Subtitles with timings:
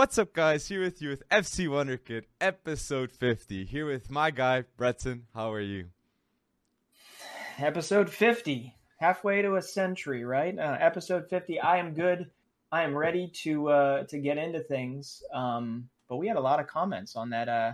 [0.00, 0.66] What's up, guys?
[0.66, 3.66] Here with you with FC Wonderkid, episode 50.
[3.66, 5.26] Here with my guy, Breton.
[5.34, 5.88] How are you?
[7.58, 10.58] Episode 50, halfway to a century, right?
[10.58, 11.60] Uh, episode 50.
[11.60, 12.30] I am good.
[12.72, 15.22] I am ready to uh, to get into things.
[15.34, 17.72] Um, but we had a lot of comments on that uh,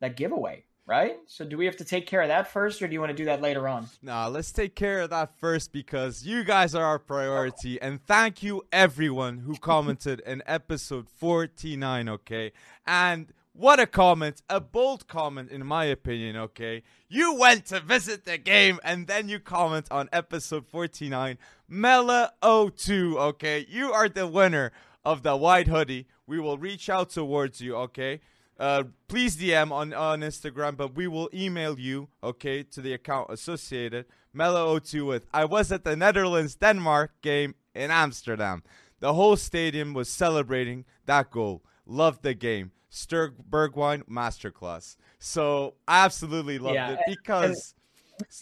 [0.00, 1.18] that giveaway right?
[1.26, 3.16] So do we have to take care of that first, or do you want to
[3.16, 3.86] do that later on?
[4.02, 7.80] Nah, let's take care of that first because you guys are our priority.
[7.80, 12.52] And thank you everyone who commented in episode 49, okay?
[12.86, 16.82] And what a comment, a bold comment in my opinion, okay?
[17.10, 21.36] You went to visit the game and then you comment on episode 49,
[21.70, 23.66] Mela02, okay?
[23.68, 24.72] You are the winner
[25.04, 26.06] of the white hoodie.
[26.26, 28.20] We will reach out towards you, okay?
[28.58, 33.30] Uh, please DM on, on Instagram, but we will email you, okay, to the account
[33.30, 34.06] associated.
[34.36, 38.62] Mello02 with I was at the Netherlands Denmark game in Amsterdam.
[39.00, 41.62] The whole stadium was celebrating that goal.
[41.86, 42.72] Loved the game.
[42.90, 44.96] Sturg Bergwijn masterclass.
[45.18, 47.74] So I absolutely loved yeah, it because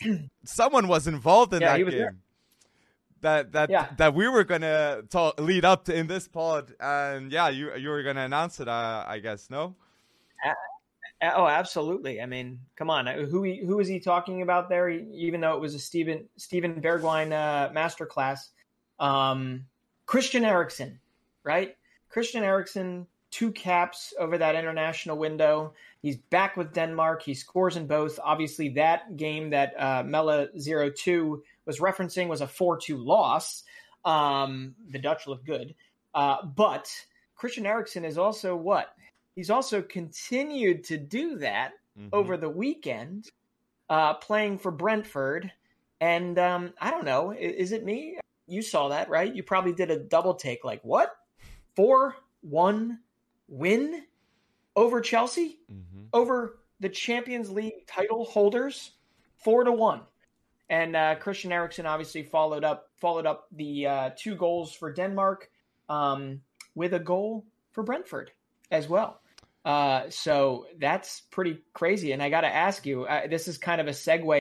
[0.03, 1.91] and, someone was involved in yeah, that game.
[1.91, 2.17] There.
[3.23, 3.89] That that yeah.
[3.97, 7.89] that we were gonna talk, lead up to in this pod, and yeah, you you
[7.89, 8.69] were gonna announce it.
[8.69, 9.75] Uh, I guess no.
[11.23, 12.21] Oh, absolutely.
[12.21, 13.09] I mean, come on.
[13.09, 14.91] Uh, who who is he talking about there?
[14.91, 18.49] Even though it was a Stephen Steven Bergwijn uh, masterclass,
[18.99, 19.65] um,
[20.05, 21.01] Christian Eriksen,
[21.43, 21.77] right?
[22.11, 25.73] Christian Eriksen, two caps over that international window.
[26.03, 27.23] He's back with Denmark.
[27.23, 28.21] He scores in both.
[28.23, 33.65] Obviously, that game that uh, Mela 02 was referencing was a 4 2 loss.
[34.05, 35.75] Um, the Dutch look good.
[36.15, 36.91] Uh, but
[37.35, 38.95] Christian Eriksen is also what?
[39.37, 42.09] He's also continued to do that mm-hmm.
[42.13, 43.31] over the weekend,
[43.91, 45.53] uh, playing for Brentford.
[46.01, 48.19] And um, I don't know, is, is it me?
[48.49, 49.33] You saw that, right?
[49.33, 50.65] You probably did a double take.
[50.65, 51.15] Like what?
[51.75, 53.01] Four one
[53.49, 54.05] win
[54.75, 56.05] over Chelsea, mm-hmm.
[56.13, 58.93] over the Champions League title holders,
[59.37, 60.01] four to one.
[60.69, 65.51] And uh, Christian Eriksen obviously followed up followed up the uh, two goals for Denmark
[65.89, 66.41] um,
[66.75, 68.33] with a goal for Brentford
[68.71, 69.21] as well.
[69.67, 72.13] Uh, so that's pretty crazy.
[72.13, 74.39] And I got to ask you, uh, this is kind of a segue.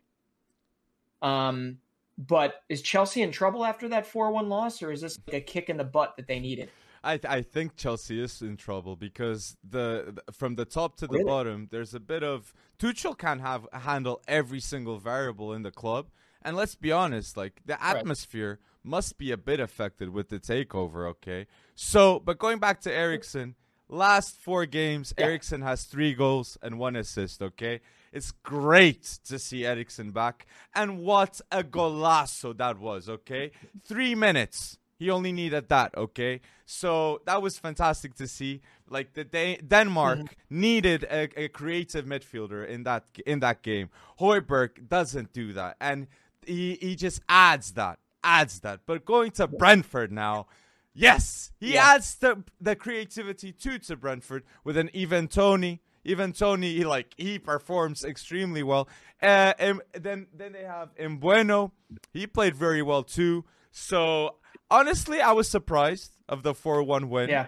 [1.23, 1.79] Um,
[2.15, 5.41] but is Chelsea in trouble after that 4 1 loss, or is this like a
[5.41, 6.69] kick in the butt that they needed?
[7.03, 11.07] I, th- I think Chelsea is in trouble because the, the from the top to
[11.07, 11.25] the really?
[11.25, 16.07] bottom, there's a bit of Tuchel can't have handle every single variable in the club,
[16.43, 18.89] and let's be honest, like the atmosphere right.
[18.91, 21.07] must be a bit affected with the takeover.
[21.09, 23.55] Okay, so but going back to Eriksen,
[23.89, 25.25] last four games, yeah.
[25.25, 27.81] Eriksen has three goals and one assist, okay?
[28.11, 30.45] It's great to see Eriksen back.
[30.73, 33.51] And what a golazo that was, okay?
[33.85, 34.77] Three minutes.
[34.97, 36.39] He only needed that, okay?
[36.65, 38.61] So that was fantastic to see.
[38.89, 40.59] Like the De- Denmark mm-hmm.
[40.61, 43.89] needed a, a, creative midfielder in that in that game.
[44.19, 46.07] Højbjerg doesn't do that, and
[46.45, 48.81] he he just adds that, adds that.
[48.85, 50.47] But going to Brentford now,
[50.95, 51.95] Yes, he yeah.
[51.95, 55.81] adds the the creativity too to Brentford with an Ivan Toney.
[56.07, 58.87] Ivan Toney, he, like he performs extremely well.
[59.21, 61.71] Uh, and then then they have Mbeumo.
[62.13, 63.43] He played very well too.
[63.71, 64.35] So
[64.71, 67.29] honestly, I was surprised of the four one win.
[67.29, 67.47] Yeah,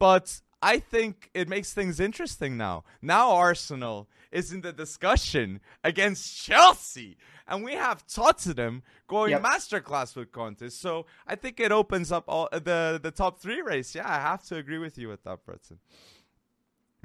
[0.00, 2.82] but I think it makes things interesting now.
[3.00, 7.16] Now Arsenal is in the discussion against Chelsea,
[7.46, 9.42] and we have Tottenham going yep.
[9.42, 10.68] masterclass with Conte.
[10.68, 13.94] So I think it opens up all the the top three race.
[13.94, 15.78] Yeah, I have to agree with you with that, Breton.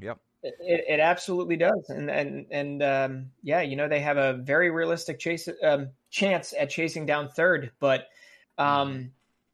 [0.01, 0.19] Yep.
[0.43, 4.69] It, it absolutely does, and and and um, yeah, you know they have a very
[4.69, 8.09] realistic chase um, chance at chasing down third, but
[8.57, 9.07] um, mm-hmm.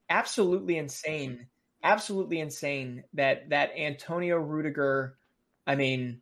[0.09, 1.45] absolutely insane,
[1.83, 5.15] absolutely insane that that Antonio Rudiger,
[5.67, 6.21] I mean,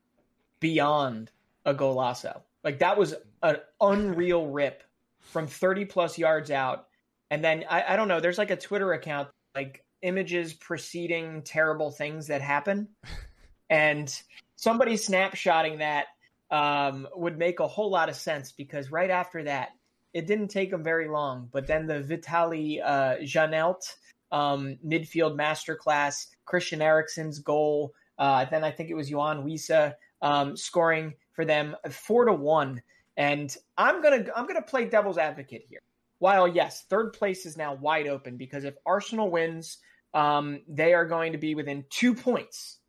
[0.59, 1.31] beyond
[1.67, 2.41] a golazo.
[2.63, 3.13] Like that was
[3.44, 4.81] an unreal rip
[5.19, 6.88] from 30 plus yards out.
[7.30, 11.91] And then I, I don't know, there's like a Twitter account, like images preceding terrible
[11.91, 12.88] things that happen.
[13.69, 14.13] and
[14.56, 16.07] somebody snapshotting that
[16.50, 19.69] um, would make a whole lot of sense because right after that,
[20.13, 21.50] it didn't take them very long.
[21.51, 23.94] But then the Vitali uh, Janelt
[24.31, 27.94] um, midfield masterclass, Christian Eriksen's goal.
[28.18, 32.81] Uh, then I think it was Yoane Wissa um, scoring for them four to one.
[33.16, 35.81] And I'm gonna I'm gonna play devil's advocate here.
[36.19, 39.78] While yes, third place is now wide open because if Arsenal wins,
[40.13, 42.80] um, they are going to be within two points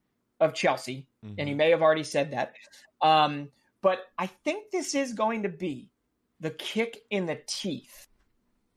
[0.41, 1.35] of Chelsea, mm-hmm.
[1.39, 2.55] and you may have already said that.
[3.03, 3.51] Um,
[3.83, 5.91] but I think this is going to be
[6.41, 8.09] the kick in the teeth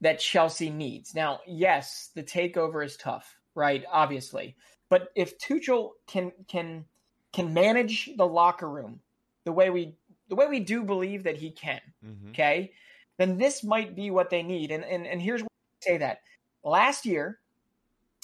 [0.02, 1.16] that Chelsea needs.
[1.16, 3.86] Now, yes, the takeover is tough, right?
[3.90, 4.58] Obviously.
[4.90, 6.86] But if Tuchel can can
[7.32, 9.00] can manage the locker room
[9.44, 9.96] the way we
[10.30, 12.30] the way we do believe that he can, mm-hmm.
[12.30, 12.72] okay,
[13.18, 14.72] then this might be what they need.
[14.72, 16.22] And and, and here's why I say that.
[16.64, 17.40] Last year,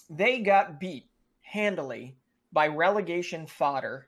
[0.09, 1.09] they got beat
[1.41, 2.15] handily
[2.51, 4.07] by relegation fodder,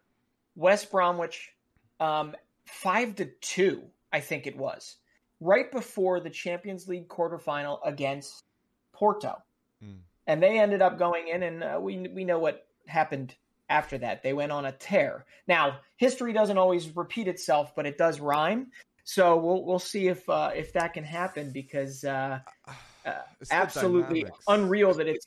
[0.55, 1.53] West Bromwich,
[1.99, 2.35] um,
[2.65, 3.83] five to two,
[4.13, 4.97] I think it was,
[5.39, 8.43] right before the Champions League quarterfinal against
[8.93, 9.41] Porto,
[9.83, 9.97] mm.
[10.27, 13.35] and they ended up going in, and uh, we we know what happened
[13.69, 14.23] after that.
[14.23, 15.25] They went on a tear.
[15.47, 18.71] Now, history doesn't always repeat itself, but it does rhyme.
[19.03, 22.39] So we'll we'll see if uh, if that can happen because uh,
[23.05, 23.11] uh,
[23.51, 25.25] absolutely unreal that it's.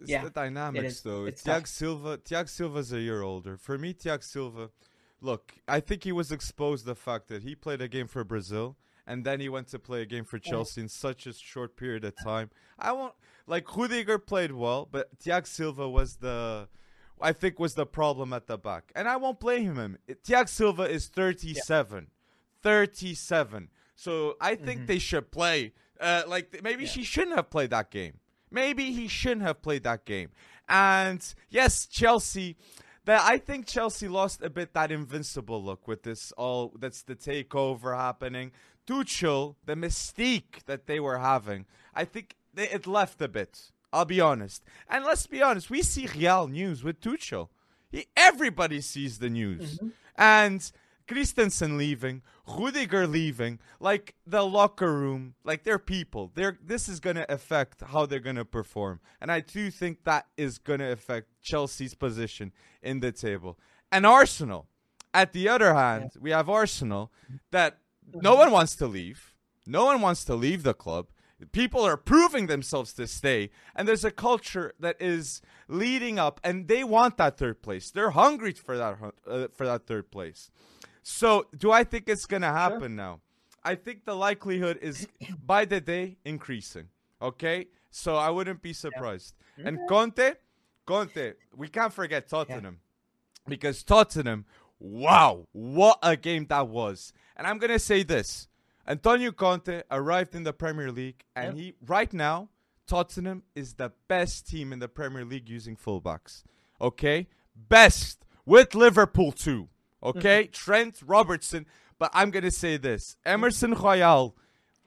[0.00, 1.24] It's yeah, the dynamics, though.
[1.24, 2.18] It's Thiago Silva.
[2.18, 3.56] Thiago Silva's a year older.
[3.56, 4.70] For me, Thiago Silva.
[5.20, 8.76] Look, I think he was exposed the fact that he played a game for Brazil
[9.08, 12.04] and then he went to play a game for Chelsea in such a short period
[12.04, 12.50] of time.
[12.78, 13.14] I won't
[13.46, 16.68] like Rudiger played well, but Thiago Silva was the
[17.20, 18.92] I think was the problem at the back.
[18.94, 19.98] And I won't blame him.
[20.08, 22.04] Thiago Silva is 37.
[22.04, 22.08] Yeah.
[22.62, 23.68] 37.
[23.94, 24.86] So I think mm-hmm.
[24.86, 26.90] they should play uh, like maybe yeah.
[26.90, 28.14] she shouldn't have played that game.
[28.50, 30.30] Maybe he shouldn't have played that game.
[30.68, 32.56] And yes, Chelsea
[33.04, 37.16] that I think Chelsea lost a bit that invincible look with this all that's the
[37.16, 38.52] takeover happening.
[38.86, 43.72] Tuchel, the mystique that they were having, I think they, it left a bit.
[43.92, 44.62] I'll be honest.
[44.88, 47.48] And let's be honest, we see Real news with Tuchel.
[47.90, 49.76] He, everybody sees the news.
[49.76, 49.88] Mm-hmm.
[50.16, 50.70] And
[51.06, 56.30] Christensen leaving, Rudiger leaving, like the locker room, like they're people.
[56.34, 59.00] They're this is gonna affect how they're gonna perform.
[59.20, 62.52] And I do think that is gonna affect Chelsea's position
[62.82, 63.58] in the table.
[63.90, 64.66] And Arsenal.
[65.14, 67.10] At the other hand, we have Arsenal
[67.50, 67.78] that
[68.14, 69.32] no one wants to leave.
[69.66, 71.08] No one wants to leave the club.
[71.52, 76.66] People are proving themselves to stay, and there's a culture that is leading up, and
[76.66, 77.90] they want that third place.
[77.92, 80.50] They're hungry for that uh, for that third place.
[81.02, 82.88] So, do I think it's gonna happen sure.
[82.88, 83.20] now?
[83.62, 85.06] I think the likelihood is
[85.46, 86.88] by the day increasing.
[87.22, 89.34] Okay, so I wouldn't be surprised.
[89.56, 89.68] Yeah.
[89.68, 90.34] And Conte,
[90.86, 93.48] Conte, we can't forget Tottenham yeah.
[93.50, 94.44] because Tottenham,
[94.78, 97.12] wow, what a game that was!
[97.36, 98.48] And I'm gonna say this:
[98.88, 101.64] Antonio Conte arrived in the Premier League, and yep.
[101.64, 102.48] he right now
[102.86, 106.42] Tottenham is the best team in the Premier League using fullbacks.
[106.80, 109.68] Okay, best with Liverpool too.
[110.02, 110.52] Okay, mm-hmm.
[110.52, 111.66] Trent Robertson.
[111.98, 114.34] But I'm gonna say this: Emerson Royal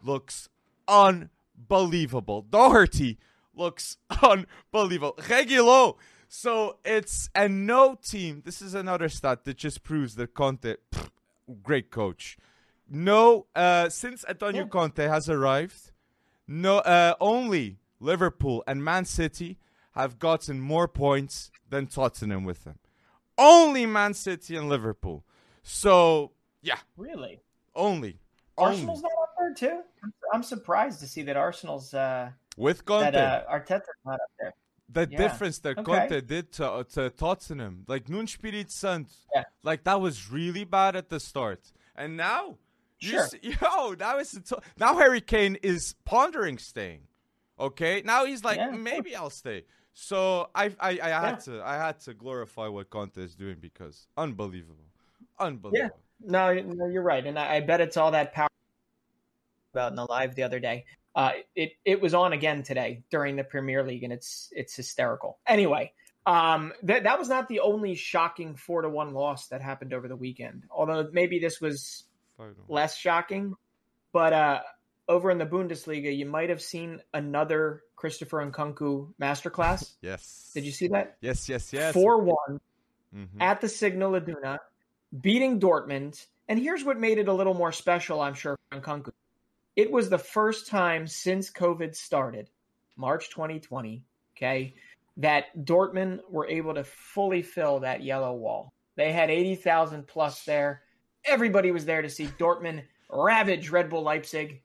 [0.04, 0.50] looks
[0.88, 2.42] unbelievable.
[2.50, 3.20] Doherty
[3.54, 5.14] looks unbelievable.
[5.20, 5.96] Reguilón.
[6.28, 8.42] So it's and no team.
[8.46, 10.76] This is another stat that just proves that Conte
[11.62, 12.38] great coach.
[12.94, 14.68] No, uh, since Antonio yeah.
[14.68, 15.92] Conte has arrived,
[16.48, 19.58] no, uh, only Liverpool and Man City
[19.94, 22.80] have gotten more points than Tottenham with them.
[23.38, 25.24] Only Man City and Liverpool.
[25.64, 27.40] So yeah, really,
[27.76, 28.20] only.
[28.58, 29.02] Arsenal's only.
[29.04, 29.82] not up there too.
[30.34, 33.12] I'm surprised to see that Arsenal's uh, with Conte.
[33.12, 34.54] That, uh, Arteta's not up there
[34.94, 35.18] the yeah.
[35.18, 35.84] difference that okay.
[35.84, 39.44] Conte did to, to Tottenham, like Nuno Espírito Santo, yeah.
[39.64, 42.58] like that was really bad at the start, and now,
[43.02, 43.28] sure.
[43.42, 44.38] you, yo, now it's
[44.78, 47.02] now Harry Kane is pondering staying.
[47.60, 48.72] Okay, now he's like, yeah.
[48.72, 49.66] maybe I'll stay.
[49.94, 54.08] So I I, I had to I had to glorify what Conte is doing because
[54.18, 54.86] unbelievable,
[55.40, 55.78] unbelievable.
[55.78, 58.48] Yeah, no, no, you're right, and I, I bet it's all that power
[59.74, 60.86] about in the live the other day.
[61.14, 65.40] Uh, it it was on again today during the Premier League, and it's it's hysterical.
[65.46, 65.92] Anyway,
[66.26, 70.08] um, that that was not the only shocking four to one loss that happened over
[70.08, 70.64] the weekend.
[70.70, 72.06] Although maybe this was
[72.68, 73.56] less shocking,
[74.12, 74.62] but uh,
[75.08, 79.94] over in the Bundesliga, you might have seen another Christopher Nkunku masterclass.
[80.02, 80.52] yes.
[80.54, 81.18] Did you see that?
[81.22, 81.94] Yes, yes, yes.
[81.94, 82.60] Four one
[83.16, 83.42] mm-hmm.
[83.42, 84.60] at the Signal Iduna,
[85.22, 86.26] beating Dortmund.
[86.48, 89.12] And here's what made it a little more special, I'm sure, for Nkunku
[89.76, 92.50] it was the first time since COVID started,
[92.98, 94.04] March 2020,
[94.36, 94.74] okay,
[95.18, 98.74] that Dortmund were able to fully fill that yellow wall.
[98.96, 100.82] They had 80,000 plus there.
[101.26, 104.62] Everybody was there to see Dortmund ravage Red Bull Leipzig.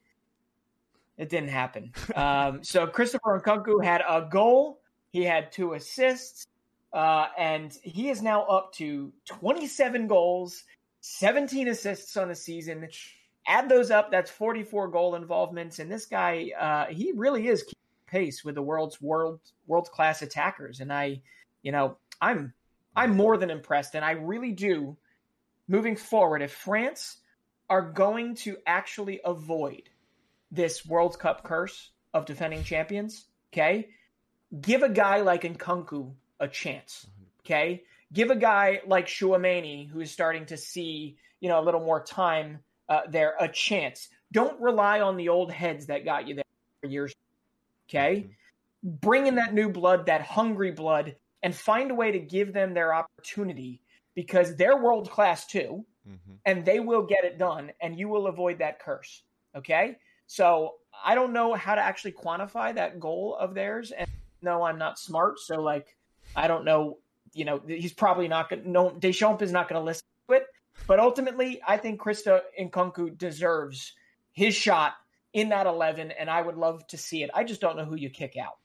[1.18, 1.92] It didn't happen.
[2.14, 4.80] Um, so Christopher Nkunku had a goal.
[5.10, 6.46] He had two assists.
[6.92, 10.64] Uh, and he is now up to 27 goals,
[11.00, 12.88] 17 assists on the season
[13.46, 15.78] add those up, that's 44 goal involvements.
[15.78, 17.74] And this guy, uh, he really is keeping
[18.06, 20.80] pace with the world's world world class attackers.
[20.80, 21.20] And I,
[21.62, 22.52] you know, I'm
[22.94, 24.96] I'm more than impressed, and I really do.
[25.68, 27.16] Moving forward, if France
[27.68, 29.82] are going to actually avoid
[30.50, 33.88] this World Cup curse of defending champions, okay,
[34.60, 37.06] give a guy like Nkunku a chance.
[37.44, 37.82] Okay,
[38.12, 42.02] give a guy like Tchouameni, who is starting to see you know a little more
[42.02, 44.08] time uh, there, a chance.
[44.32, 47.12] Don't rely on the old heads that got you there years.
[47.88, 48.26] Okay,
[48.84, 48.96] mm-hmm.
[49.00, 52.74] bring in that new blood, that hungry blood, and find a way to give them
[52.74, 53.80] their opportunity
[54.16, 56.32] because they're world class too, mm-hmm.
[56.46, 59.22] and they will get it done, and you will avoid that curse.
[59.54, 59.96] Okay,
[60.26, 64.08] so I don't know how to actually quantify that goal of theirs, and
[64.42, 65.96] no, I'm not smart, so like
[66.34, 66.98] I don't know.
[67.32, 68.62] You know, he's probably not going.
[68.62, 70.46] to No, Deschamps is not going to listen to it.
[70.86, 73.92] But ultimately, I think Christopher Nkunku deserves
[74.32, 74.94] his shot
[75.34, 77.30] in that 11, and I would love to see it.
[77.34, 78.56] I just don't know who you kick out.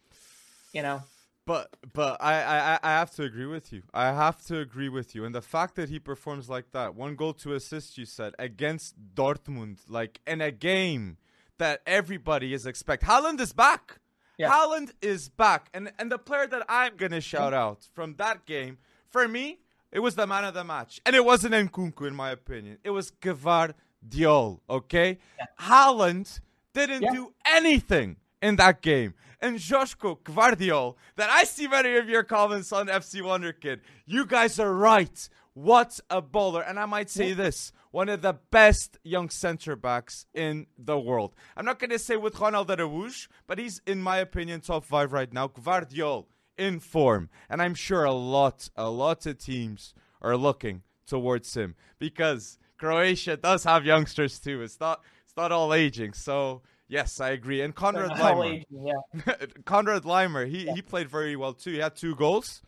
[0.72, 1.01] You know.
[1.45, 3.81] But but I, I I have to agree with you.
[3.93, 5.25] I have to agree with you.
[5.25, 8.95] And the fact that he performs like that, one goal to assist, you said against
[9.15, 11.17] Dortmund, like in a game
[11.57, 13.03] that everybody is expect.
[13.03, 14.00] Haaland is back.
[14.38, 14.51] Yeah.
[14.51, 18.77] Haaland is back, and and the player that I'm gonna shout out from that game
[19.10, 19.60] for me,
[19.91, 22.77] it was the man of the match, and it wasn't Nkunku in my opinion.
[22.83, 24.60] It was Gvardiol.
[24.69, 25.45] Okay, yeah.
[25.60, 26.39] Haaland
[26.74, 27.12] didn't yeah.
[27.13, 29.13] do anything in that game.
[29.39, 33.79] And Joško Gvardiol, that I see many of your comments on FC Wonderkid.
[34.05, 35.29] You guys are right.
[35.53, 36.62] What a bowler.
[36.62, 41.36] And I might say this one of the best young center backs in the world.
[41.57, 45.12] I'm not going to say with Ronald Araújo, but he's, in my opinion, top five
[45.12, 45.48] right now.
[45.48, 46.25] Gvardiol
[46.57, 47.29] in form.
[47.50, 53.36] And I'm sure a lot, a lot of teams are looking towards him because Croatia
[53.38, 54.62] does have youngsters too.
[54.62, 56.13] It's not, it's not all aging.
[56.13, 57.62] So Yes, I agree.
[57.62, 59.33] And Konrad Laimer, yeah.
[59.65, 61.71] Konrad Laimer, he he played very well too.
[61.71, 62.62] He had two goals,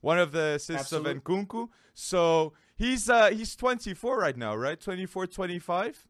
[0.00, 1.12] one of the assists Absolutely.
[1.12, 1.68] of Nkunku.
[1.92, 4.80] So he's uh he's 24 right now, right?
[4.80, 6.08] 24, 25.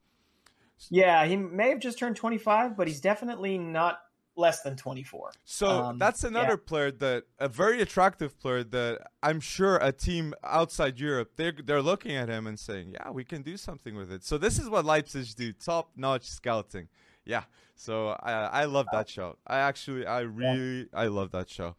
[0.90, 3.99] Yeah, he may have just turned 25, but he's definitely not
[4.37, 5.32] less than 24.
[5.44, 6.68] So um, that's another yeah.
[6.68, 11.82] player that a very attractive player that I'm sure a team outside Europe they're they're
[11.82, 14.68] looking at him and saying, "Yeah, we can do something with it." So this is
[14.70, 16.87] what Leipzig do: top-notch scouting.
[17.26, 17.42] Yeah.
[17.76, 19.37] So I I love that show.
[19.47, 20.88] I actually I really.
[20.95, 21.76] I love that show.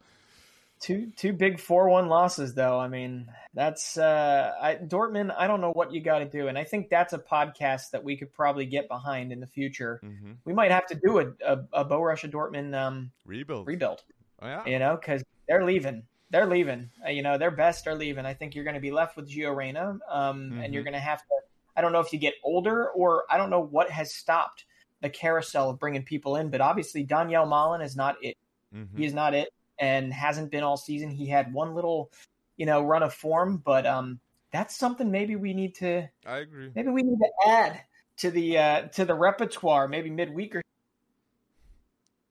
[0.80, 2.78] Two two big four one losses though.
[2.78, 5.34] I mean that's uh I, Dortmund.
[5.36, 8.04] I don't know what you got to do, and I think that's a podcast that
[8.04, 10.00] we could probably get behind in the future.
[10.04, 10.32] Mm-hmm.
[10.44, 14.04] We might have to do a a, a Borussia Dortmund um rebuild rebuild.
[14.40, 16.04] Oh yeah, you know because they're leaving.
[16.30, 16.90] They're leaving.
[17.04, 18.24] Uh, you know their best are leaving.
[18.24, 20.60] I think you're going to be left with Gio Reyna, um, mm-hmm.
[20.60, 20.92] and you're mm-hmm.
[20.92, 21.34] going to have to.
[21.76, 24.64] I don't know if you get older or I don't know what has stopped
[25.00, 26.50] the carousel of bringing people in.
[26.50, 28.36] But obviously, Donyell Malen is not it.
[28.74, 28.98] Mm-hmm.
[28.98, 31.10] He is not it, and hasn't been all season.
[31.10, 32.10] He had one little,
[32.56, 34.20] you know, run of form, but um,
[34.52, 36.08] that's something maybe we need to.
[36.26, 36.70] I agree.
[36.74, 37.80] Maybe we need to add
[38.18, 40.62] to the uh, to the repertoire, maybe midweek or.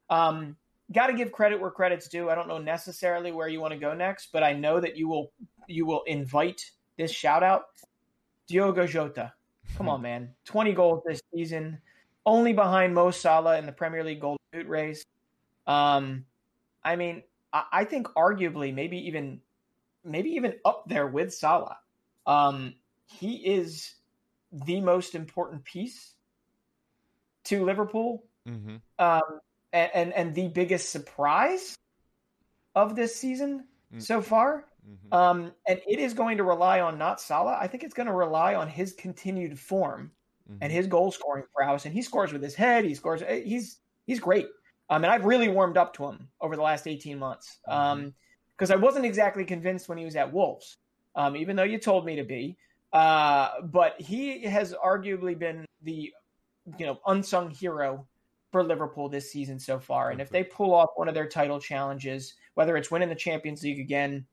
[0.09, 0.55] Um,
[0.93, 2.29] got to give credit where credit's due.
[2.29, 5.07] I don't know necessarily where you want to go next, but I know that you
[5.07, 5.31] will
[5.67, 7.65] you will invite this shout out.
[8.47, 9.33] Diogo Jota.
[9.75, 10.29] Come on, man.
[10.45, 11.79] 20 goals this season
[12.27, 15.03] only behind Mo Salah in the Premier League Golden Boot race.
[15.65, 16.25] Um,
[16.83, 19.41] I mean, I, I, think arguably maybe even
[20.03, 21.77] maybe even up there with Salah.
[22.27, 23.93] Um, he is
[24.51, 26.13] the most important piece
[27.45, 28.75] to Liverpool, mm-hmm.
[28.99, 29.39] um,
[29.71, 31.77] and, and, and the biggest surprise
[32.75, 33.99] of this season mm-hmm.
[33.99, 34.65] so far.
[34.89, 35.13] Mm-hmm.
[35.13, 37.57] Um, and it is going to rely on not Salah.
[37.59, 40.11] I think it's going to rely on his continued form
[40.47, 40.57] mm-hmm.
[40.61, 41.85] and his goal scoring prowess.
[41.85, 42.85] And he scores with his head.
[42.85, 43.21] He scores.
[43.21, 44.47] Eh, he's he's great.
[44.89, 47.59] Um, and I've really warmed up to him over the last 18 months.
[47.67, 47.79] Mm-hmm.
[47.79, 48.13] Um,
[48.57, 50.77] because I wasn't exactly convinced when he was at Wolves,
[51.15, 52.57] um, even though you told me to be.
[52.91, 56.11] Uh, but he has arguably been the
[56.77, 58.07] you know unsung hero
[58.51, 60.11] for Liverpool this season so far.
[60.11, 63.61] And if they pull off one of their title challenges, whether it's winning the Champions
[63.61, 64.25] League again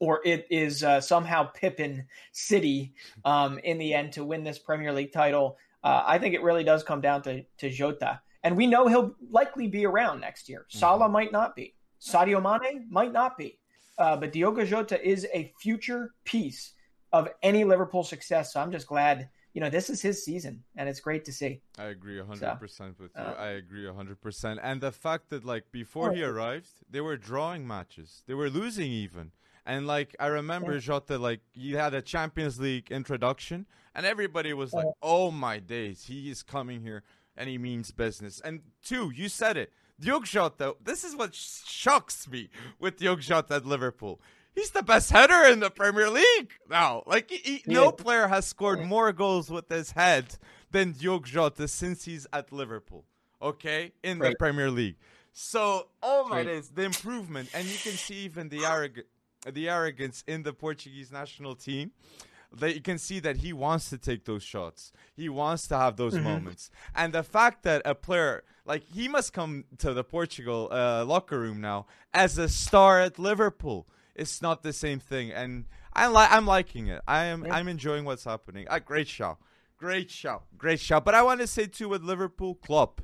[0.00, 4.92] or it is uh, somehow Pippin City um, in the end to win this Premier
[4.92, 5.56] League title.
[5.84, 8.20] Uh, I think it really does come down to, to Jota.
[8.42, 10.60] And we know he'll likely be around next year.
[10.60, 10.78] Mm-hmm.
[10.78, 11.74] Salah might not be.
[12.00, 13.58] Sadio Mane might not be.
[13.98, 16.72] Uh, but Diogo Jota is a future piece
[17.12, 18.54] of any Liverpool success.
[18.54, 21.60] So I'm just glad, you know, this is his season and it's great to see.
[21.78, 23.22] I agree 100% so, with you.
[23.22, 24.58] Uh, I agree 100%.
[24.62, 28.90] And the fact that, like, before he arrived, they were drawing matches, they were losing
[28.90, 29.32] even.
[29.66, 30.80] And like I remember yeah.
[30.80, 36.04] Jota, like you had a Champions League introduction, and everybody was like, "Oh my days,
[36.04, 37.02] he is coming here
[37.36, 40.76] and he means business." And two, you said it, Diogo Jota.
[40.82, 42.48] This is what shocks me
[42.78, 44.20] with Diogo Jota at Liverpool.
[44.54, 47.02] He's the best header in the Premier League now.
[47.06, 47.74] Like he, yeah.
[47.74, 50.36] no player has scored more goals with his head
[50.70, 53.04] than Diogo Jota since he's at Liverpool.
[53.42, 54.30] Okay, in right.
[54.30, 54.96] the Premier League.
[55.32, 56.46] So, oh my right.
[56.46, 59.06] days, the improvement, and you can see even the arrogance
[59.46, 61.92] the arrogance in the Portuguese national team
[62.52, 64.92] that you can see that he wants to take those shots.
[65.14, 66.24] He wants to have those mm-hmm.
[66.24, 66.70] moments.
[66.94, 71.38] And the fact that a player like he must come to the Portugal uh, locker
[71.38, 73.86] room now as a star at Liverpool.
[74.14, 77.00] It's not the same thing, and I li- I'm liking it.
[77.08, 77.54] I am yeah.
[77.54, 78.66] I'm enjoying what's happening.
[78.68, 79.38] A great show,
[79.78, 81.00] great show, great show.
[81.00, 83.00] But I want to say too with Liverpool, Klopp,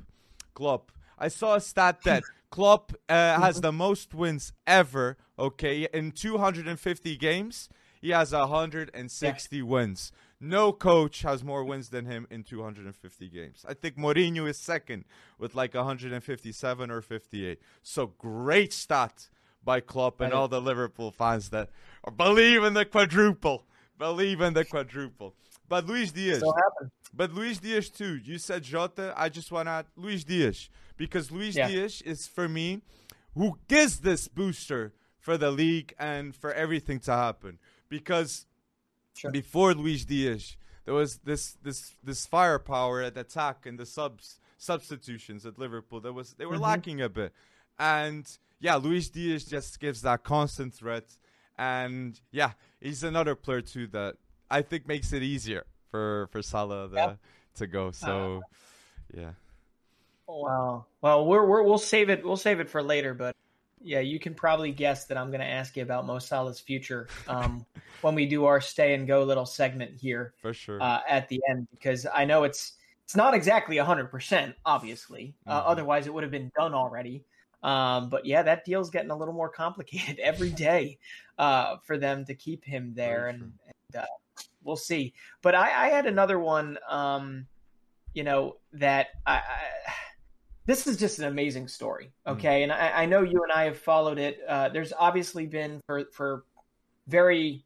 [0.53, 0.91] Klopp.
[1.17, 5.17] I saw a stat that Klopp uh, has the most wins ever.
[5.37, 7.69] Okay, in 250 games,
[8.01, 9.63] he has 160 yeah.
[9.63, 10.11] wins.
[10.39, 13.65] No coach has more wins than him in 250 games.
[13.67, 15.05] I think Mourinho is second
[15.39, 17.59] with like 157 or 58.
[17.81, 19.29] So great stat
[19.63, 21.69] by Klopp and all the Liverpool fans that
[22.15, 23.65] believe in the quadruple.
[23.97, 25.33] Believe in the quadruple.
[25.69, 26.43] But Luis Diaz.
[27.13, 28.17] but Luis Diaz too.
[28.17, 29.13] You said Jota.
[29.15, 31.67] I just want to add Luis Diaz because Luis yeah.
[31.67, 32.81] Diaz is for me
[33.35, 37.59] who gives this booster for the league and for everything to happen.
[37.89, 38.45] Because
[39.13, 39.31] sure.
[39.31, 45.45] before Luis Diaz, there was this this this firepower at attack and the subs substitutions
[45.45, 45.99] at Liverpool.
[45.99, 46.63] That was they were mm-hmm.
[46.63, 47.33] lacking a bit,
[47.77, 48.25] and
[48.59, 51.17] yeah, Luis Diaz just gives that constant threat,
[51.57, 54.15] and yeah, he's another player too that
[54.49, 57.17] I think makes it easier for for Salah the, yep.
[57.55, 57.91] to go.
[57.91, 59.31] So, uh, yeah.
[60.27, 60.85] Wow.
[61.01, 62.23] Well, we're, we're we'll save it.
[62.23, 63.35] We'll save it for later, but
[63.81, 67.07] yeah, you can probably guess that I'm going to ask you about Mo Salah's future
[67.27, 67.65] um,
[68.01, 70.33] when we do our stay and go little segment here.
[70.41, 70.81] For sure.
[70.81, 72.73] Uh, at the end, because I know it's
[73.05, 75.33] it's not exactly 100%, obviously.
[75.45, 75.69] Uh, mm-hmm.
[75.69, 77.23] Otherwise, it would have been done already.
[77.63, 80.99] Um, but yeah, that deal's getting a little more complicated every day
[81.37, 84.05] uh, for them to keep him there, and, and uh,
[84.67, 85.13] we'll see.
[85.41, 87.47] But I, I had another one, um,
[88.13, 89.43] you know, that I, I
[90.67, 92.11] this is just an amazing story.
[92.27, 92.33] Mm.
[92.33, 92.63] Okay, mm.
[92.63, 94.39] and I, I, know you and I have followed it.
[94.47, 96.43] Uh, there's obviously been for for
[97.07, 97.63] very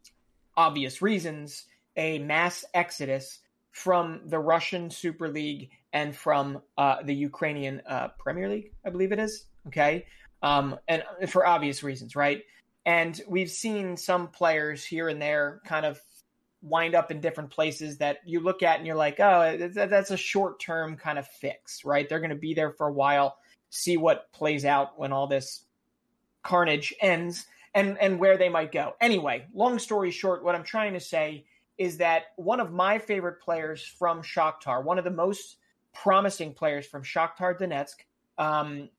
[0.56, 1.66] obvious reasons
[1.98, 3.40] a mass exodus
[3.72, 9.12] from the Russian Super League and from uh, the Ukrainian uh, Premier League, I believe
[9.12, 9.46] it is.
[9.68, 10.06] Okay,
[10.42, 12.44] um, and for obvious reasons, right?
[12.86, 16.00] And we've seen some players here and there kind of
[16.62, 20.18] wind up in different places that you look at and you're like, oh, that's a
[20.18, 22.08] short term kind of fix, right?
[22.08, 23.38] They're going to be there for a while,
[23.70, 25.64] see what plays out when all this
[26.44, 28.94] carnage ends and and where they might go.
[29.00, 31.46] Anyway, long story short, what I'm trying to say
[31.78, 35.58] is that one of my favorite players from Shakhtar, one of the most
[35.94, 37.96] promising players from Shakhtar Donetsk,
[38.38, 38.90] um,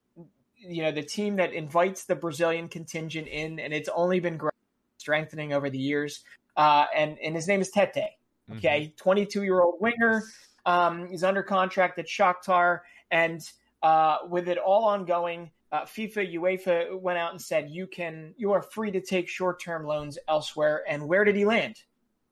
[0.57, 4.53] you know, the team that invites the Brazilian contingent in, and it's only been growing,
[4.99, 6.25] strengthening over the years
[6.57, 8.09] uh, and and his name is Tetê.
[8.57, 9.45] Okay, 22 mm-hmm.
[9.45, 10.25] year old winger.
[10.67, 13.41] Um, he's under contract at Shakhtar, and
[13.83, 18.53] uh, with it all ongoing, uh, FIFA, UEFA went out and said you can you
[18.53, 20.83] are free to take short term loans elsewhere.
[20.89, 21.83] And where did he land?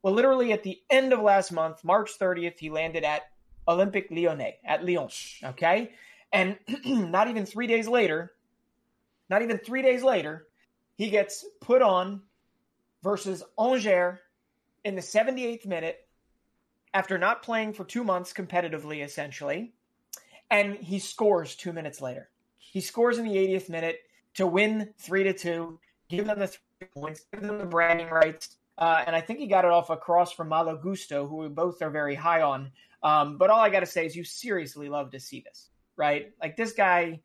[0.03, 3.23] Well, literally at the end of last month, March 30th, he landed at
[3.69, 5.09] Olympique Lyonnais at Lyon.
[5.45, 5.91] Okay,
[6.33, 8.33] and not even three days later,
[9.29, 10.47] not even three days later,
[10.97, 12.23] he gets put on
[13.03, 14.19] versus Angers
[14.85, 16.07] in the 78th minute
[16.93, 19.73] after not playing for two months competitively, essentially.
[20.51, 22.29] And he scores two minutes later.
[22.59, 23.99] He scores in the 80th minute
[24.35, 28.57] to win three to two, give them the three points, give them the bragging rights.
[28.77, 31.49] Uh, and I think he got it off a cross from Malo Gusto, who we
[31.49, 32.73] both are very high on.
[33.03, 36.33] Um, but all I got to say is you seriously love to see this, right?
[36.41, 37.21] Like this guy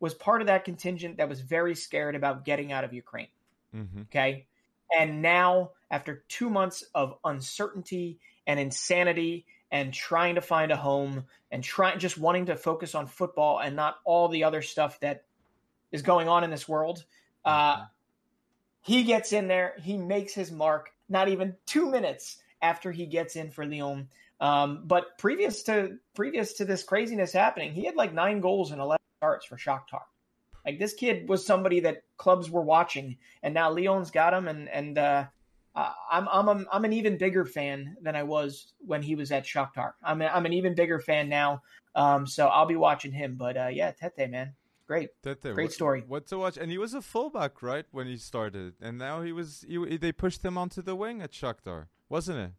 [0.00, 3.28] was part of that contingent that was very scared about getting out of Ukraine.
[3.74, 4.02] Mm-hmm.
[4.02, 4.46] Okay.
[4.96, 11.24] And now, after two months of uncertainty and insanity and trying to find a home
[11.50, 15.24] and trying just wanting to focus on football and not all the other stuff that
[15.92, 17.04] is going on in this world,
[17.44, 17.84] uh, mm-hmm.
[18.82, 19.74] he gets in there.
[19.82, 20.90] He makes his mark.
[21.08, 24.08] Not even two minutes after he gets in for Lyon.
[24.40, 28.80] Um, but previous to previous to this craziness happening, he had like nine goals and
[28.80, 30.02] eleven starts for Shakhtar.
[30.64, 34.68] Like this kid was somebody that clubs were watching, and now Lyon's got him, and
[34.68, 35.24] and uh,
[35.74, 39.44] I'm I'm a, I'm an even bigger fan than I was when he was at
[39.44, 39.92] Shakhtar.
[40.02, 41.62] I'm a, I'm an even bigger fan now.
[41.94, 43.36] Um, so I'll be watching him.
[43.36, 44.54] But uh, yeah, Tetê, man,
[44.86, 46.04] great, Tetê, great what, story.
[46.06, 46.56] What to watch?
[46.56, 50.12] And he was a fullback, right, when he started, and now he was he, they
[50.12, 52.50] pushed him onto the wing at Shakhtar, wasn't it?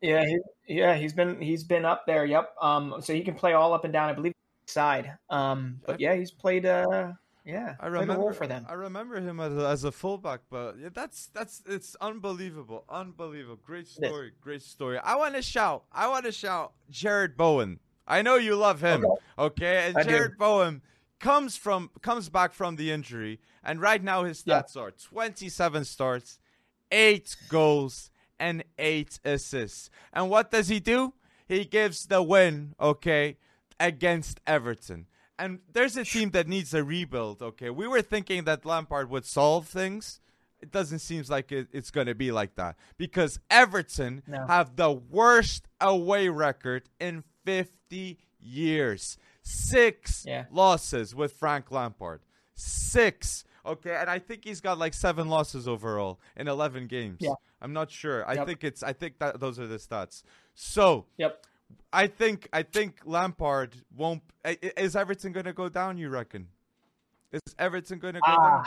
[0.00, 2.24] Yeah, he, yeah, he's been he's been up there.
[2.24, 2.54] Yep.
[2.60, 4.10] Um, so he can play all up and down.
[4.10, 4.34] I believe
[4.66, 5.12] side.
[5.30, 6.66] Um, but yeah, he's played.
[6.66, 7.12] Uh,
[7.44, 8.66] yeah, I remember for them.
[8.68, 13.58] I remember him as a, as a fullback, but yeah, that's that's it's unbelievable, unbelievable.
[13.64, 14.98] Great story, great story.
[14.98, 17.80] I want to shout, I want to shout, Jarrod Bowen.
[18.06, 19.18] I know you love him, okay?
[19.38, 19.88] okay?
[19.88, 20.36] And I Jarrod do.
[20.38, 20.82] Bowen
[21.20, 24.82] comes from comes back from the injury, and right now his stats yeah.
[24.82, 26.38] are 27 starts,
[26.90, 29.90] eight goals, and eight assists.
[30.12, 31.12] And what does he do?
[31.46, 33.36] He gives the win, okay,
[33.78, 35.06] against Everton.
[35.38, 37.70] And there's a team that needs a rebuild, okay?
[37.70, 40.20] We were thinking that Lampard would solve things.
[40.60, 44.46] It doesn't seem like it, it's going to be like that because Everton no.
[44.46, 49.18] have the worst away record in 50 years.
[49.42, 50.44] Six yeah.
[50.50, 52.20] losses with Frank Lampard.
[52.54, 53.44] Six.
[53.66, 57.18] Okay, and I think he's got like seven losses overall in eleven games.
[57.20, 57.34] Yeah.
[57.60, 58.26] I'm not sure.
[58.28, 58.46] I yep.
[58.46, 60.22] think it's I think that those are the stats.
[60.54, 61.46] So Yep.
[61.92, 66.48] I think I think Lampard won't is Everton gonna go down, you reckon?
[67.32, 68.64] Is Everton gonna go uh, down?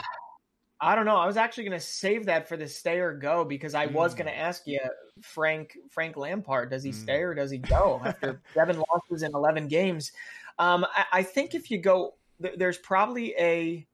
[0.80, 1.16] I don't know.
[1.16, 3.92] I was actually going to save that for the stay or go because I mm.
[3.92, 4.78] was going to ask you,
[5.22, 6.94] Frank Frank Lampard, does he mm.
[6.94, 10.12] stay or does he go after seven losses in eleven games?
[10.58, 13.86] Um, I, I, think if you go, there's probably a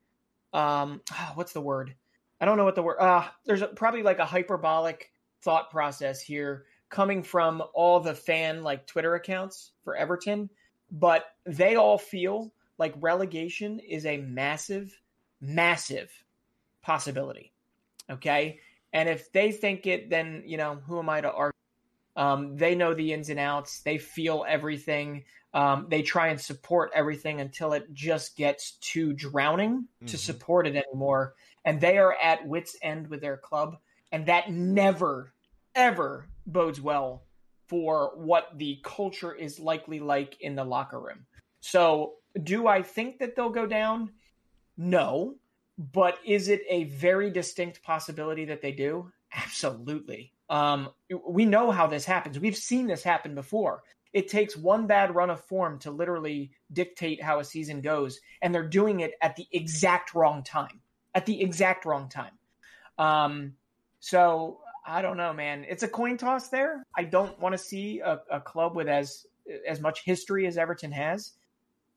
[0.53, 1.01] um,
[1.35, 1.95] what's the word?
[2.41, 2.99] I don't know what the word.
[2.99, 5.11] Uh, there's a, probably like a hyperbolic
[5.43, 10.49] thought process here coming from all the fan like Twitter accounts for Everton,
[10.93, 14.97] but they all feel like relegation is a massive,
[15.41, 16.09] massive
[16.83, 17.53] possibility.
[18.09, 18.61] Okay.
[18.93, 21.59] And if they think it, then, you know, who am I to argue?
[22.15, 23.81] Um, they know the ins and outs.
[23.81, 25.25] They feel everything.
[25.53, 30.07] Um, they try and support everything until it just gets too drowning mm-hmm.
[30.07, 31.35] to support it anymore.
[31.65, 33.79] And they are at wits' end with their club.
[34.13, 35.33] And that never,
[35.75, 37.25] ever bodes well
[37.69, 41.27] for what the culture is likely like in the locker room.
[41.61, 44.11] So, do I think that they'll go down?
[44.77, 45.37] No.
[45.79, 49.11] But is it a very distinct possibility that they do?
[49.33, 50.33] Absolutely.
[50.49, 50.91] Um,
[51.27, 52.39] we know how this happens.
[52.39, 53.83] We've seen this happen before.
[54.13, 58.55] It takes one bad run of form to literally dictate how a season goes, and
[58.55, 60.81] they're doing it at the exact wrong time.
[61.15, 62.33] At the exact wrong time.
[62.99, 63.55] Um,
[63.99, 65.65] so I don't know, man.
[65.69, 66.85] It's a coin toss there.
[66.97, 69.27] I don't want to see a, a club with as
[69.67, 71.33] as much history as Everton has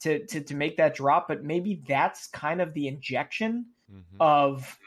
[0.02, 4.22] to to to make that drop, but maybe that's kind of the injection mm-hmm.
[4.22, 4.78] of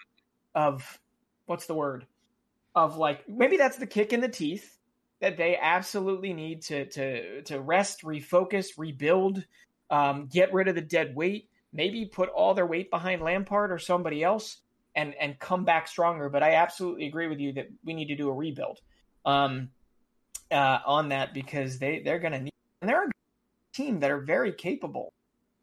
[0.55, 0.99] of
[1.47, 2.07] what's the word
[2.75, 4.77] of like maybe that's the kick in the teeth
[5.21, 9.45] that they absolutely need to to to rest, refocus, rebuild,
[9.91, 13.79] um, get rid of the dead weight, maybe put all their weight behind Lampard or
[13.79, 14.59] somebody else,
[14.94, 16.29] and and come back stronger.
[16.29, 18.81] But I absolutely agree with you that we need to do a rebuild
[19.24, 19.70] um,
[20.50, 23.11] uh, on that because they they're going to need and they're a
[23.72, 25.12] team that are very capable.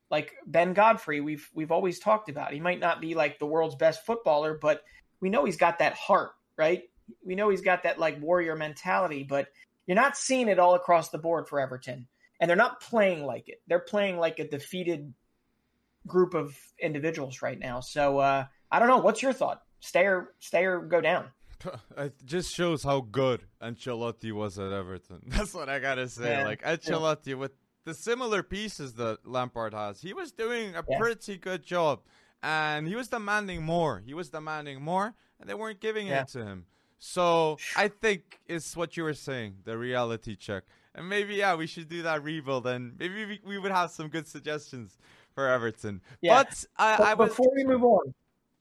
[0.10, 2.54] Like Ben Godfrey, we've we've always talked about.
[2.54, 4.82] He might not be like the world's best footballer, but
[5.20, 6.84] we know he's got that heart, right?
[7.26, 9.48] We know he's got that like warrior mentality, but
[9.86, 12.08] you're not seeing it all across the board for Everton.
[12.40, 13.62] And they're not playing like it.
[13.68, 15.14] They're playing like a defeated
[16.06, 17.80] group of individuals right now.
[17.80, 18.98] So uh, I don't know.
[18.98, 19.64] What's your thought?
[19.80, 21.26] Stay or stay or go down?
[21.98, 25.24] It just shows how good Ancelotti was at Everton.
[25.28, 26.32] That's what I gotta say.
[26.32, 26.46] Yeah.
[26.46, 27.52] Like Ancelotti with
[27.84, 30.98] the similar pieces that Lampard has, he was doing a yeah.
[31.00, 32.02] pretty good job,
[32.44, 34.04] and he was demanding more.
[34.06, 36.22] He was demanding more, and they weren't giving yeah.
[36.22, 36.66] it to him.
[37.00, 40.64] So I think it's what you were saying, the reality check.
[40.94, 44.10] And maybe yeah, we should do that rebuild, and maybe we, we would have some
[44.10, 44.98] good suggestions
[45.34, 46.02] for Everton.
[46.22, 46.44] Yeah.
[46.44, 48.14] But, I, but I was, before we move on,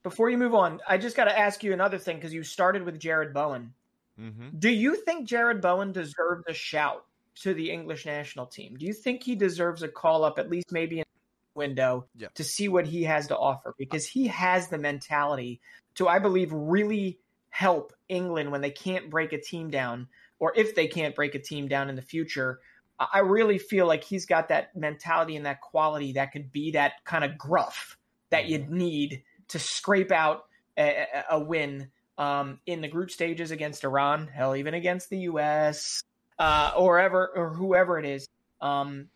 [0.07, 2.85] before you move on, I just got to ask you another thing because you started
[2.85, 3.75] with Jarrod Bowen.
[4.21, 4.51] Mm-hmm.
[4.57, 7.05] Do you think Jarrod Bowen deserves a shout
[7.42, 8.77] to the English national team?
[8.79, 12.29] Do you think he deserves a call up at least maybe in the window yeah.
[12.37, 13.75] to see what he has to offer?
[13.77, 15.61] Because he has the mentality
[15.97, 20.07] to, I believe, really help England when they can't break a team down,
[20.38, 22.61] or if they can't break a team down in the future.
[23.01, 27.05] I really feel like he's got that mentality and that quality that could be that
[27.05, 27.99] kind of gruff
[28.31, 28.79] that you'd mm-hmm.
[28.79, 30.44] need to scrape out
[30.78, 36.02] a, a win um, in the group stages against Iran, hell, even against the U.S.
[36.38, 38.28] Uh, or ever or whoever it is.
[38.61, 39.09] Um,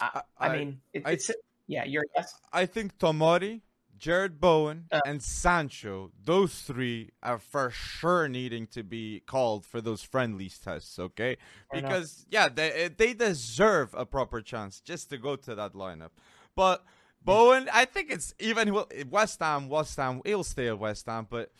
[0.00, 1.30] I, I, I mean, it, it's
[1.66, 2.34] yeah, you're yes.
[2.52, 3.62] I think Tomori
[3.98, 9.80] Jarrod Bowen uh, and Sancho, those three are for sure needing to be called for
[9.80, 11.38] those friendlies tests, okay?
[11.72, 16.10] Because yeah, they they deserve a proper chance just to go to that lineup.
[16.54, 16.84] But
[17.24, 18.74] Bowen, I think it's even
[19.10, 21.50] West Ham, West Ham, he'll stay at West Ham, but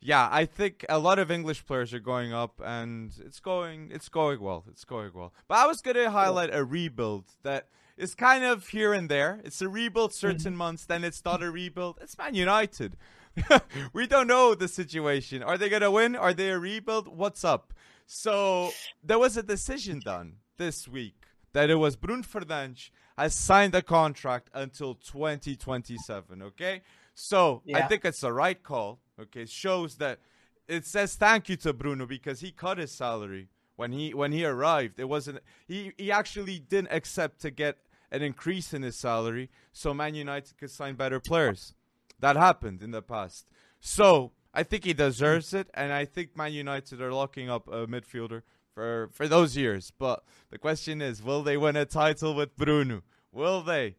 [0.00, 4.08] yeah, I think a lot of English players are going up, and it's going, it's
[4.08, 5.32] going well, it's going well.
[5.46, 9.40] But I was gonna highlight a rebuild that is kind of here and there.
[9.44, 10.56] It's a rebuild certain mm-hmm.
[10.56, 11.98] months, then it's not a rebuild.
[12.02, 12.96] It's Man United.
[13.92, 15.42] we don't know the situation.
[15.42, 16.16] Are they gonna win?
[16.16, 17.06] Are they a rebuild?
[17.06, 17.72] What's up?
[18.06, 18.72] So
[19.04, 23.82] there was a decision done this week that it was Bruno Fernandes has signed a
[23.82, 26.42] contract until 2027.
[26.42, 26.82] Okay,
[27.14, 27.78] so yeah.
[27.78, 29.00] I think it's the right call.
[29.20, 30.20] Okay, it shows that
[30.68, 34.44] it says thank you to Bruno because he cut his salary when he when he
[34.44, 34.98] arrived.
[34.98, 37.78] It wasn't he he actually didn't accept to get
[38.10, 41.74] an increase in his salary so Man United could sign better players.
[42.20, 43.48] That happened in the past.
[43.80, 47.86] So I think he deserves it, and I think Man United are locking up a
[47.86, 48.42] midfielder
[48.74, 49.92] for for those years.
[49.98, 53.02] But the question is, will they win a title with Bruno?
[53.32, 53.96] Will they?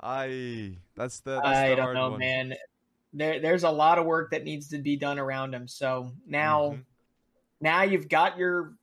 [0.00, 2.20] I that's the that's I the don't know, one.
[2.20, 2.54] man.
[3.12, 5.68] There there's a lot of work that needs to be done around him.
[5.68, 6.80] So now mm-hmm.
[7.60, 8.74] now you've got your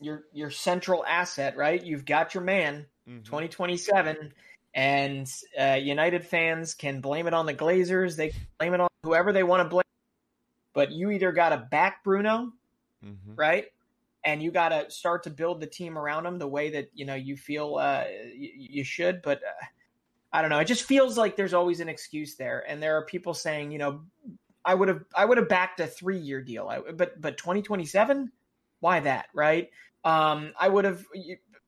[0.00, 1.82] your your central asset, right?
[1.82, 3.22] You've got your man, mm-hmm.
[3.24, 4.32] 2027
[4.76, 8.14] and uh, United fans can blame it on the Glazers.
[8.14, 9.82] They blame it on whoever they want to blame.
[10.74, 12.52] But you either got to back Bruno,
[13.02, 13.34] mm-hmm.
[13.34, 13.64] right?
[14.26, 17.06] And you got to start to build the team around him the way that you
[17.06, 19.22] know you feel uh, you, you, should.
[19.22, 19.64] But uh,
[20.32, 20.58] I don't know.
[20.58, 23.78] It just feels like there's always an excuse there, and there are people saying, you
[23.78, 24.00] know,
[24.64, 28.32] I would have I would have backed a three year deal, I, but but 2027,
[28.80, 29.70] why that, right?
[30.04, 31.04] Um, I would have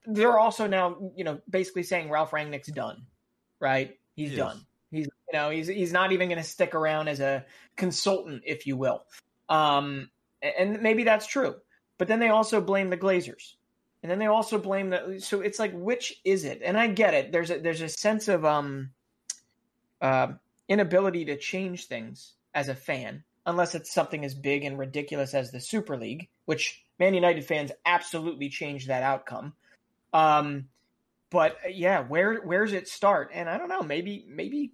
[0.07, 3.07] they're also now, you know, basically saying Ralf Rangnick's done,
[3.61, 3.97] right?
[4.15, 4.67] He's done.
[4.91, 7.45] He's, you know, he's he's not even going to stick around as a
[7.77, 9.05] consultant, if you will.
[9.49, 10.11] Um,
[10.43, 11.57] and maybe that's true.
[11.99, 13.55] But then they also blame the Glazers,
[14.03, 15.19] and then they also blame the.
[15.21, 16.63] So it's like, which is it?
[16.65, 17.33] And I get it.
[17.33, 18.91] There's a there's a sense of um,
[20.01, 20.29] uh,
[20.69, 25.51] inability to change things as a fan, unless it's something as big and ridiculous as
[25.51, 29.53] the Super League, which Man United fans absolutely changed that outcome.
[30.13, 30.69] Um,
[31.31, 33.31] but uh, yeah, where where's it start?
[33.35, 34.73] And I don't know, maybe maybe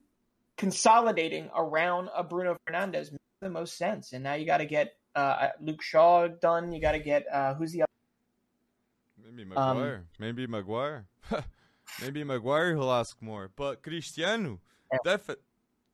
[0.57, 4.13] consolidating around a Bruno Fernandes makes the most sense.
[4.13, 6.73] And now you got to get uh, Luke Shaw done.
[6.73, 7.91] You got to get uh, who's the other?
[9.25, 9.97] Maybe Maguire.
[9.97, 11.07] Um, maybe Maguire.
[12.01, 13.51] maybe Maguire he'll ask more.
[13.55, 14.61] But Cristiano,
[14.93, 14.99] yeah.
[15.05, 15.37] defi-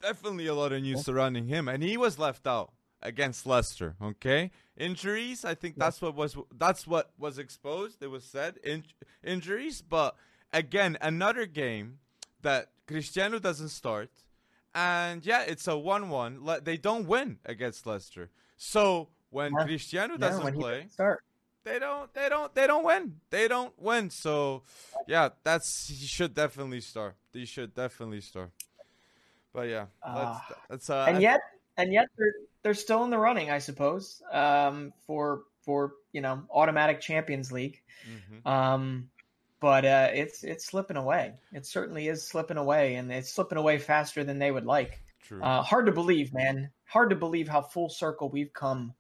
[0.02, 1.02] definitely a lot of news yeah.
[1.02, 3.96] surrounding him, and he was left out against Leicester.
[4.02, 5.44] Okay, injuries.
[5.44, 8.02] I think that's what was that's what was exposed.
[8.02, 8.84] It was said in,
[9.24, 10.16] injuries, but
[10.52, 11.98] again, another game
[12.42, 14.10] that Cristiano doesn't start,
[14.74, 16.46] and yeah, it's a one-one.
[16.62, 18.30] They don't win against Leicester.
[18.62, 19.64] So when yeah.
[19.64, 21.24] Cristiano doesn't yeah, play, start.
[21.64, 22.12] They don't.
[22.12, 22.54] They don't.
[22.54, 23.14] They don't win.
[23.30, 24.10] They don't win.
[24.10, 24.64] So,
[25.08, 27.14] yeah, that's he should definitely start.
[27.32, 28.50] He should definitely start.
[29.54, 31.40] But yeah, uh, that's, that's uh, and yet,
[31.78, 36.42] and yet they're they're still in the running, I suppose, um, for for you know
[36.50, 37.80] automatic Champions League.
[38.06, 38.46] Mm-hmm.
[38.46, 39.08] Um,
[39.58, 41.32] but uh, it's it's slipping away.
[41.54, 45.00] It certainly is slipping away, and it's slipping away faster than they would like.
[45.30, 45.42] True.
[45.42, 46.70] Uh, hard to believe, man.
[46.86, 48.92] Hard to believe how full circle we've come.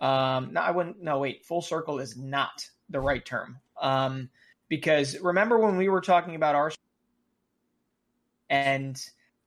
[0.00, 1.00] Um, no, I wouldn't.
[1.00, 1.46] No, wait.
[1.46, 3.58] Full circle is not the right term.
[3.80, 4.28] Um,
[4.68, 6.82] because remember when we were talking about Arsenal
[8.50, 9.00] and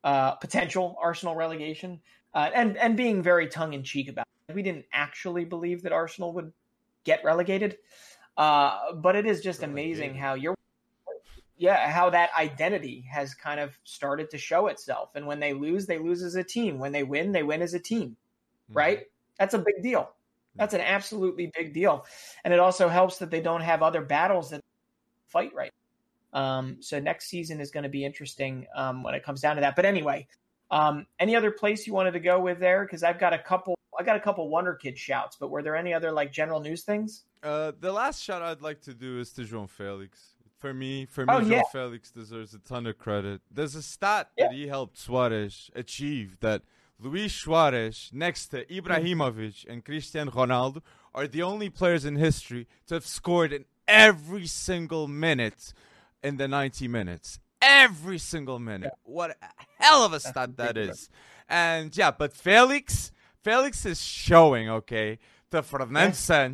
[0.05, 1.99] uh, potential Arsenal relegation?
[2.33, 4.55] uh, and and being very tongue in cheek about it.
[4.55, 6.51] We didn't actually believe that Arsenal would
[7.03, 7.77] get relegated,
[8.37, 10.55] uh, but it is just amazing how you're,
[11.59, 15.11] yeah, how that identity has kind of started to show itself.
[15.13, 16.79] And when they lose, they lose as a team.
[16.79, 18.15] When they win, they win as a team.
[18.69, 18.77] Mm-hmm.
[18.77, 18.99] Right?
[19.37, 20.09] That's a big deal.
[20.55, 22.05] That's an absolutely big deal,
[22.43, 24.61] and it also helps that they don't have other battles that
[25.27, 25.71] fight right.
[26.33, 29.61] Um, so next season is going to be interesting um, when it comes down to
[29.61, 29.75] that.
[29.75, 30.27] But anyway,
[30.69, 32.83] um, any other place you wanted to go with there?
[32.83, 33.75] Because I've got a couple.
[33.97, 36.83] I got a couple Wonder Kid shouts, but were there any other like general news
[36.83, 37.23] things?
[37.43, 40.09] Uh, the last shout I'd like to do is to João Félix.
[40.59, 41.61] For me, for oh, me, oh, yeah.
[41.71, 43.41] Felix deserves a ton of credit.
[43.49, 44.47] There's a stat yeah.
[44.47, 46.63] that he helped Suarez achieve that
[46.99, 50.81] Luis Suarez, next to Ibrahimovic and Cristiano Ronaldo,
[51.15, 55.73] are the only players in history to have scored in every single minute
[56.21, 58.91] in the 90 minutes every single minute.
[58.93, 59.11] Yeah.
[59.11, 61.09] What a hell of a stat that is.
[61.47, 63.11] And yeah, but Felix,
[63.43, 65.19] Felix is showing, okay,
[65.51, 66.53] to Fernand yeah.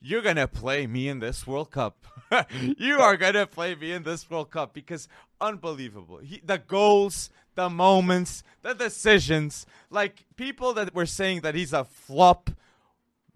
[0.00, 2.04] you're going to play me in this World Cup.
[2.78, 5.08] you are going to play me in this World Cup because
[5.40, 6.18] unbelievable.
[6.18, 11.84] He, the goals, the moments, the decisions, like people that were saying that he's a
[11.84, 12.50] flop,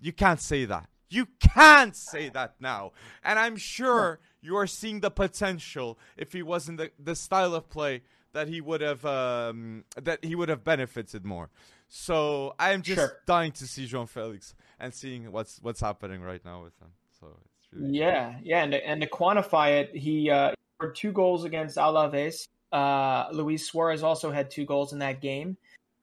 [0.01, 0.89] you can't say that.
[1.11, 2.93] You can't say that now.
[3.25, 7.69] And I'm sure you are seeing the potential if he wasn't the, the style of
[7.69, 11.51] play that he would have um, that he would have benefited more.
[11.89, 13.21] So I am just sure.
[13.27, 16.89] dying to see João Félix and seeing what's what's happening right now with him.
[17.19, 17.39] So
[17.72, 18.40] really yeah, cool.
[18.44, 22.46] yeah, and to, and to quantify it, he uh, scored two goals against Alaves.
[22.72, 25.57] Uh, Luis Suarez also had two goals in that game.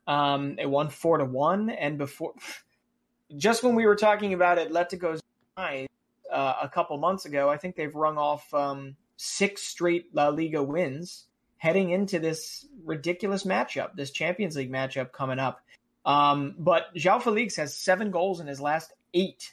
[0.08, 2.34] Um, it won four to one, and before,
[3.38, 5.21] just when we were talking about Atletico's
[5.58, 7.49] uh, a couple months ago.
[7.49, 11.25] I think they've rung off um, six straight La Liga wins
[11.58, 15.62] heading into this ridiculous matchup, this Champions League matchup coming up.
[16.06, 19.51] Um, but João Félix has seven goals in his last eight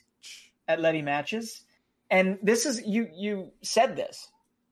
[0.68, 1.62] Atleti matches.
[2.12, 4.28] And this is you you said this,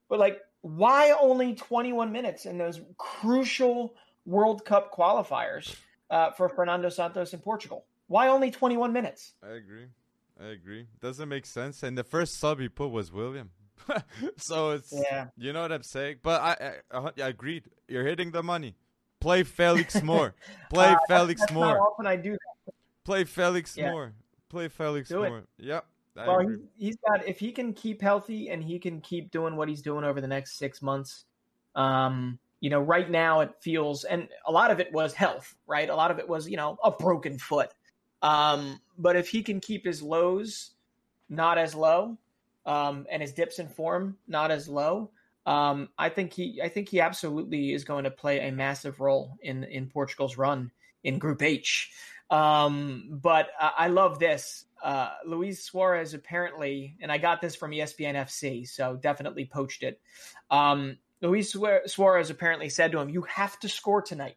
[0.09, 3.95] but like why only 21 minutes in those crucial
[4.27, 5.75] World Cup qualifiers
[6.11, 7.87] uh, for Fernando Santos in Portugal?
[8.09, 9.33] Why only 21 minutes?
[9.43, 9.87] I agree.
[10.39, 10.87] I agree.
[11.01, 11.83] Doesn't make sense.
[11.83, 13.51] And the first sub he put was William.
[14.37, 15.29] so it's yeah.
[15.39, 16.17] you know what I'm saying.
[16.23, 17.65] But I, I, I agreed.
[17.89, 18.77] You're hitting the money.
[19.19, 20.35] Play Felix more.
[20.69, 22.75] Play uh, Felix that's, that's often I do that.
[23.05, 23.91] Play Felix yeah.
[23.91, 24.13] more.
[24.51, 25.39] Play Felix do more.
[25.39, 25.45] It.
[25.59, 25.87] Yep.
[26.21, 29.57] I well, he, he's got if he can keep healthy and he can keep doing
[29.57, 31.25] what he's doing over the next six months.
[31.75, 35.89] Um, you know, right now it feels, and a lot of it was health, right?
[35.89, 37.71] A lot of it was, you know, a broken foot.
[38.23, 40.73] Um, but if he can keep his lows
[41.31, 42.19] not as low,
[42.67, 45.11] um, and his dips in form not as low,
[45.47, 49.39] um, I think he, I think he absolutely is going to play a massive role
[49.41, 50.71] in in Portugal's run
[51.03, 51.91] in Group H.
[52.31, 54.67] Um, but uh, I love this.
[54.83, 60.01] Uh, Luis Suarez apparently, and I got this from ESPN FC, so definitely poached it.
[60.51, 61.55] Um, Luis
[61.87, 64.37] Suarez apparently said to him, "You have to score tonight.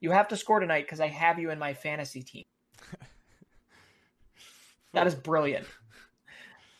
[0.00, 2.44] You have to score tonight because I have you in my fantasy team."
[4.92, 5.66] that is brilliant.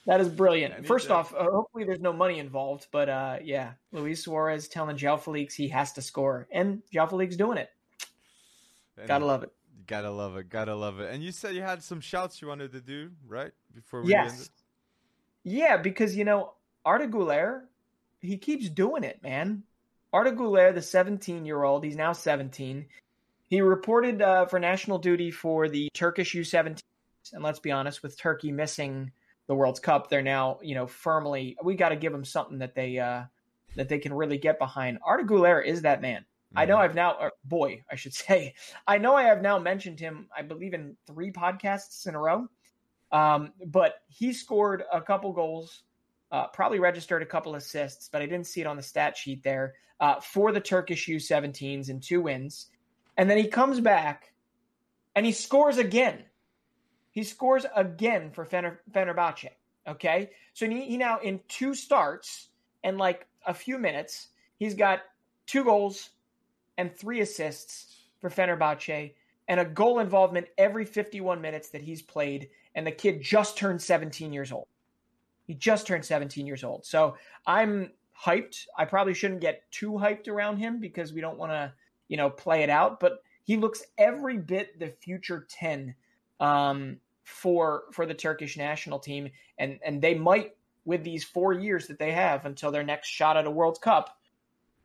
[0.06, 0.87] That is brilliant.
[0.87, 1.14] First to...
[1.14, 5.54] off, uh, hopefully there's no money involved, but uh, yeah, Luis Suarez telling João Félix
[5.54, 7.70] he has to score, and João Félix doing it.
[8.96, 9.52] And Gotta love it.
[9.90, 10.48] Gotta love it.
[10.48, 11.12] Gotta love it.
[11.12, 13.50] And you said you had some shouts you wanted to do, right?
[13.74, 14.33] Before we yes.
[14.33, 14.48] ended?
[15.42, 16.53] Yeah, because you know,
[16.85, 17.62] Arda
[18.20, 19.64] he keeps doing it, man.
[20.12, 20.31] Arda
[20.72, 22.87] the 17 year old, he's now 17.
[23.48, 26.79] He reported uh, for national duty for the Turkish U17.
[27.33, 29.11] And let's be honest, with Turkey missing
[29.48, 31.57] the World Cup, they're now, you know, firmly.
[31.64, 33.24] We got to give them something that they uh,
[33.74, 34.98] that they can really get behind.
[35.05, 36.24] Arda is that man.
[36.54, 36.82] I know mm-hmm.
[36.82, 38.54] I've now, or boy, I should say,
[38.86, 42.48] I know I have now mentioned him, I believe, in three podcasts in a row.
[43.12, 45.82] Um, but he scored a couple goals,
[46.30, 49.42] uh, probably registered a couple assists, but I didn't see it on the stat sheet
[49.42, 52.66] there uh, for the Turkish U17s in two wins.
[53.16, 54.32] And then he comes back
[55.14, 56.24] and he scores again.
[57.10, 59.50] He scores again for Fener- Fenerbahce.
[59.88, 60.30] Okay.
[60.54, 62.48] So he, he now, in two starts
[62.84, 65.00] and like a few minutes, he's got
[65.46, 66.10] two goals,
[66.80, 69.12] and three assists for Fenerbahce
[69.48, 72.48] and a goal involvement every 51 minutes that he's played.
[72.74, 74.66] And the kid just turned 17 years old.
[75.46, 76.86] He just turned 17 years old.
[76.86, 77.16] So
[77.46, 78.64] I'm hyped.
[78.78, 81.70] I probably shouldn't get too hyped around him because we don't want to,
[82.08, 82.98] you know, play it out.
[82.98, 85.94] But he looks every bit the future 10
[86.38, 89.28] um, for for the Turkish national team.
[89.58, 93.36] And and they might, with these four years that they have until their next shot
[93.36, 94.16] at a World Cup,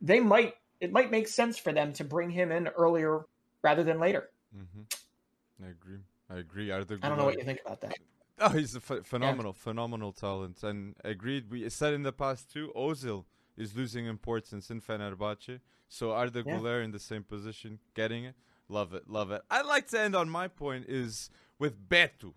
[0.02, 3.26] they might it might make sense for them to bring him in earlier
[3.62, 4.30] rather than later.
[4.56, 5.64] Mm-hmm.
[5.64, 5.98] I agree.
[6.30, 6.72] I agree.
[6.72, 7.96] I, I don't know what you think about that.
[8.38, 9.62] Oh, he's a ph- phenomenal, yeah.
[9.62, 10.62] phenomenal talent.
[10.62, 11.50] And agreed.
[11.50, 13.24] We said in the past too, Ozil
[13.56, 15.60] is losing importance in Fenerbahce.
[15.88, 16.52] So Arda yeah.
[16.52, 18.34] Güler in the same position, getting it.
[18.68, 19.40] Love it, love it.
[19.50, 22.34] I'd like to end on my point is with Beto.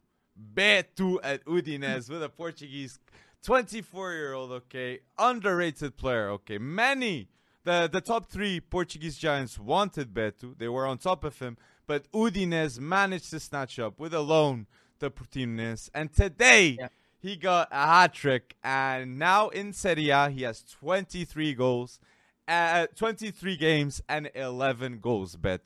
[0.54, 2.98] Beto at Udinese with a Portuguese
[3.44, 6.58] 24 year old, okay, underrated player, okay.
[6.58, 7.28] Many
[7.64, 10.58] the the top three Portuguese giants wanted Beto.
[10.58, 14.68] They were on top of him, but Udinese managed to snatch up with a loan
[15.00, 15.90] the Portimonense.
[15.94, 16.88] And today yeah.
[17.20, 22.00] he got a hat trick, and now in Serie A he has 23 goals,
[22.48, 25.36] uh, 23 games and 11 goals.
[25.36, 25.62] Bet.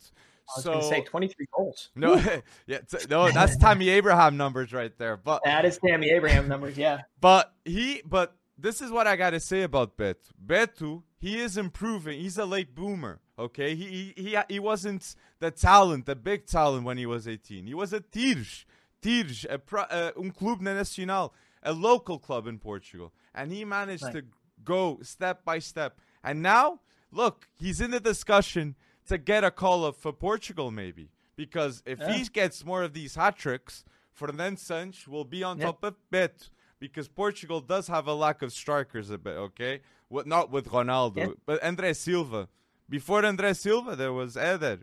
[0.49, 1.89] I was so, to say 23 goals.
[1.95, 2.15] No,
[2.67, 5.15] yeah, t- no, that's Tammy Abraham numbers right there.
[5.15, 7.01] But that is Tammy Abraham numbers, yeah.
[7.21, 10.17] But he, but this is what I got to say about Bet.
[10.43, 12.19] Beto he is improving.
[12.19, 13.21] He's a late boomer.
[13.39, 17.65] Okay, he he he wasn't the talent, the big talent when he was 18.
[17.65, 18.65] He was a Tirj,
[19.01, 24.03] Tirj, a pro, uh, um clube nacional, a local club in Portugal, and he managed
[24.03, 24.15] right.
[24.15, 24.23] to
[24.63, 25.97] go step by step.
[26.23, 28.75] And now, look, he's in the discussion
[29.07, 32.13] to get a call up for Portugal, maybe because if yeah.
[32.13, 35.65] he gets more of these hat tricks, Fernando Santos will be on yeah.
[35.65, 36.49] top of Bet
[36.83, 39.37] because Portugal does have a lack of strikers a bit.
[39.47, 39.79] Okay,
[40.09, 41.27] what not with Ronaldo, yeah.
[41.45, 42.49] but Andre Silva.
[42.89, 44.79] Before Andre Silva, there was Eder.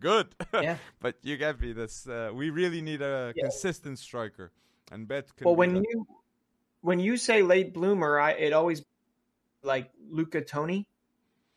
[0.00, 0.78] Good, yeah.
[0.98, 1.72] but you get me.
[1.72, 3.44] This uh, we really need a yeah.
[3.44, 4.50] consistent striker,
[4.90, 5.28] and Bet.
[5.42, 6.06] well, when you
[6.80, 8.82] when you say late bloomer, I it always
[9.62, 10.84] like Luca Toni,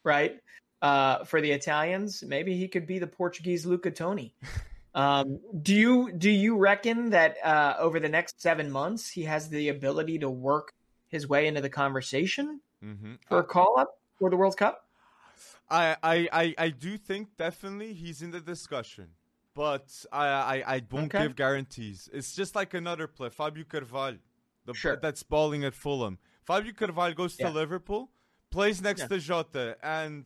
[0.03, 0.39] right?
[0.83, 4.35] Uh, for the Italians, maybe he could be the Portuguese Luca Toni.
[4.95, 9.49] Um, do you do you reckon that uh, over the next seven months he has
[9.49, 10.73] the ability to work
[11.07, 12.61] his way into the conversation?
[12.83, 13.13] mm-hmm.
[13.27, 14.85] for a call up for the World Cup?
[15.69, 19.09] I, I, I, I do think definitely he's in the discussion,
[19.53, 21.23] but I, I, I won't okay.
[21.23, 22.09] give guarantees.
[22.11, 24.17] It's just like another play, Fabio Carvalho,
[24.65, 24.97] the sure.
[25.01, 26.17] that's balling at Fulham.
[26.43, 27.47] Fabio Carvalho goes yeah.
[27.47, 28.09] to Liverpool,
[28.49, 29.07] plays next yeah.
[29.07, 30.25] to Jota, and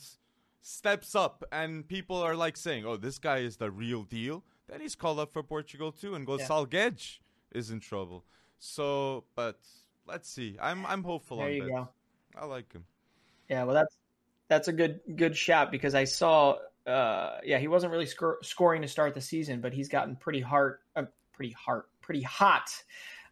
[0.62, 4.82] steps up, and people are like saying, "Oh, this guy is the real deal." Then
[4.82, 6.90] he's called up for Portugal too, and Gonçalo yeah.
[6.90, 7.20] Guedes
[7.52, 8.26] is in trouble.
[8.58, 9.60] So, but
[10.08, 10.58] let's see.
[10.60, 11.90] I'm I'm hopeful there on you go.
[12.36, 12.84] I like him.
[13.50, 13.96] Yeah, well, that's
[14.48, 16.58] that's a good good shot because I saw.
[16.88, 20.42] Uh, yeah, he wasn't really sc- scoring to start the season, but he's gotten pretty
[20.42, 21.04] hard, uh,
[21.34, 22.72] pretty hard, pretty hot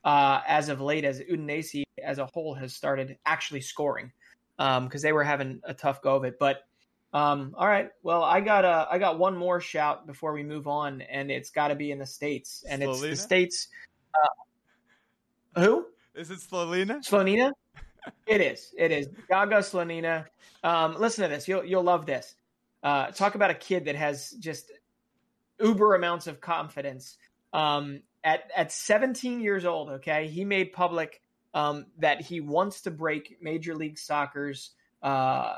[0.03, 1.05] uh, as of late.
[1.05, 4.11] As Udinese as a whole has started actually scoring
[4.57, 6.37] because um, they were having a tough go of it.
[6.37, 6.67] But
[7.13, 10.67] um, all right, well, I got a, I got one more shout before we move
[10.67, 13.67] on, and it's got to be in the states, and it's the states.
[14.13, 15.85] Uh, who
[16.15, 16.39] is it?
[16.39, 17.05] Slonina.
[17.05, 17.51] Slonina.
[18.27, 18.73] it is.
[18.77, 19.09] It is.
[19.29, 20.25] Gaga Slonina.
[20.63, 21.47] Um, listen to this.
[21.47, 22.33] You'll you'll love this.
[22.81, 24.71] Uh, talk about a kid that has just
[25.59, 27.17] uber amounts of confidence.
[27.51, 31.21] Um, at at 17 years old, okay, he made public
[31.53, 35.55] um, that he wants to break Major League Soccer's uh,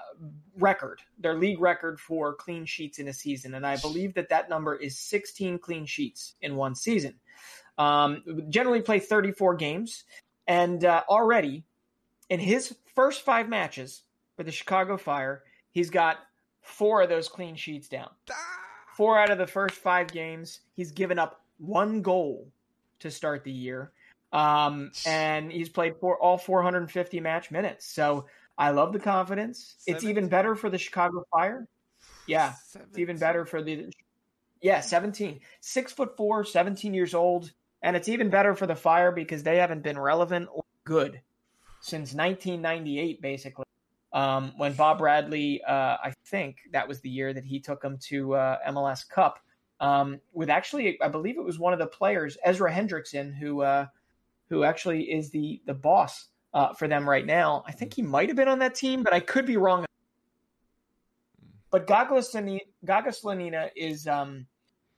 [0.57, 4.49] record, their league record for clean sheets in a season, and I believe that that
[4.49, 7.15] number is 16 clean sheets in one season.
[7.77, 10.03] Um, generally play 34 games,
[10.47, 11.63] and uh, already
[12.29, 14.03] in his first five matches
[14.35, 16.17] for the Chicago Fire, he's got
[16.61, 18.09] four of those clean sheets down.
[18.95, 22.47] Four out of the first five games, he's given up one goal
[22.99, 23.91] to start the year.
[24.31, 27.85] Um, and he's played for all 450 match minutes.
[27.85, 28.25] So
[28.58, 29.76] I love the confidence.
[29.80, 29.95] 17?
[29.95, 31.68] It's even better for the Chicago Fire.
[32.28, 32.89] Yeah, 17.
[32.89, 33.91] it's even better for the
[34.62, 37.51] yeah 17, six foot four, 17 years old,
[37.82, 41.22] and it's even better for the Fire because they haven't been relevant or good
[41.82, 43.66] since 1998, basically.
[44.14, 47.97] Um, when Bob Bradley, uh, I think that was the year that he took them
[48.10, 49.39] to uh, MLS Cup
[49.84, 53.88] um, with actually, I believe it was one of the players, Ezra Hendrickson, who uh,
[54.49, 57.64] who actually is the the boss uh, for them right now.
[57.68, 59.86] I think he might have been on that team, but I could be wrong.
[61.72, 64.45] But Gaga Slonina is um,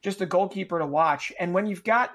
[0.01, 2.12] just a goalkeeper to watch, and when you've got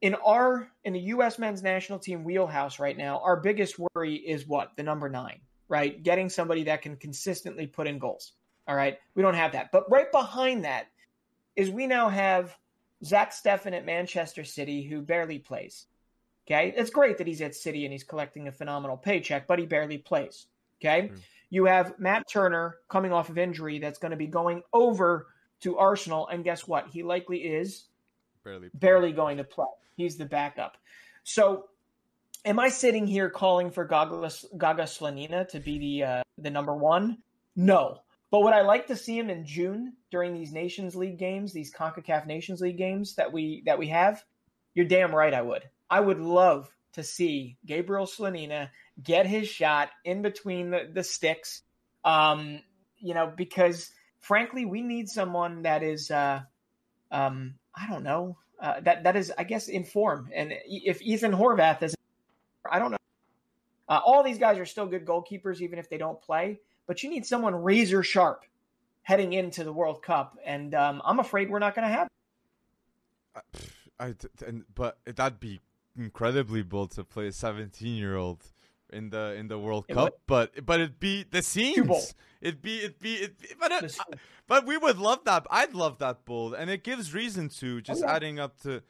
[0.00, 1.38] in our in the U.S.
[1.38, 6.02] men's national team wheelhouse right now, our biggest worry is what the number nine, right?
[6.02, 8.32] Getting somebody that can consistently put in goals.
[8.66, 10.86] All right, we don't have that, but right behind that
[11.56, 12.56] is we now have
[13.04, 15.86] Zach Steffen at Manchester City who barely plays.
[16.50, 19.66] Okay, it's great that he's at City and he's collecting a phenomenal paycheck, but he
[19.66, 20.46] barely plays.
[20.80, 21.18] Okay, mm.
[21.50, 25.26] you have Matt Turner coming off of injury that's going to be going over
[25.60, 26.88] to Arsenal, and guess what?
[26.88, 27.84] He likely is
[28.44, 29.66] barely barely going to play.
[29.96, 30.78] He's the backup.
[31.22, 31.66] So,
[32.46, 36.74] am I sitting here calling for Gaga, Gaga Slonina to be the uh, the number
[36.74, 37.18] one?
[37.56, 37.98] No.
[38.30, 41.72] But would I like to see him in June during these Nations League games, these
[41.74, 44.24] CONCACAF Nations League games that we that we have?
[44.74, 45.64] You're damn right I would.
[45.90, 48.70] I would love to see Gabriel Slonina
[49.02, 51.62] get his shot in between the, the sticks.
[52.04, 52.60] Um,
[52.98, 56.40] you know, because frankly, we need someone that is uh,
[57.10, 60.30] um, I don't know, uh, that that is, I guess, in form.
[60.34, 61.94] And if Ethan Horvath is,
[62.70, 62.96] I don't know.
[63.88, 66.60] Uh, all these guys are still good goalkeepers, even if they don't play.
[66.86, 68.44] But you need someone razor sharp
[69.02, 72.08] heading into the World Cup, and um, I'm afraid we're not going to have.
[73.34, 73.40] Uh,
[74.00, 74.14] I,
[74.46, 75.60] and, but that'd be
[75.98, 78.44] incredibly bold to play a 17 year old
[78.90, 80.12] in the in the World it Cup, would.
[80.26, 82.14] but but it'd be the scenes.
[82.40, 83.98] It'd be be it, but it,
[84.46, 85.46] but we would love that.
[85.50, 88.14] I'd love that bold, and it gives reason to just oh, yeah.
[88.14, 88.82] adding up to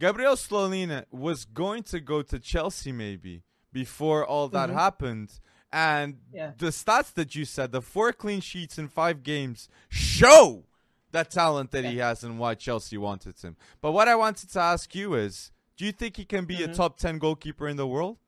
[0.00, 3.42] Gabriel Slonina was going to go to Chelsea maybe
[3.72, 4.78] before all that mm-hmm.
[4.78, 5.38] happened.
[5.72, 6.52] And yeah.
[6.56, 10.64] the stats that you said, the four clean sheets in five games, show
[11.10, 11.90] that talent that yeah.
[11.90, 13.56] he has and why Chelsea wanted him.
[13.80, 16.72] But what I wanted to ask you is, do you think he can be mm-hmm.
[16.72, 18.18] a top ten goalkeeper in the world?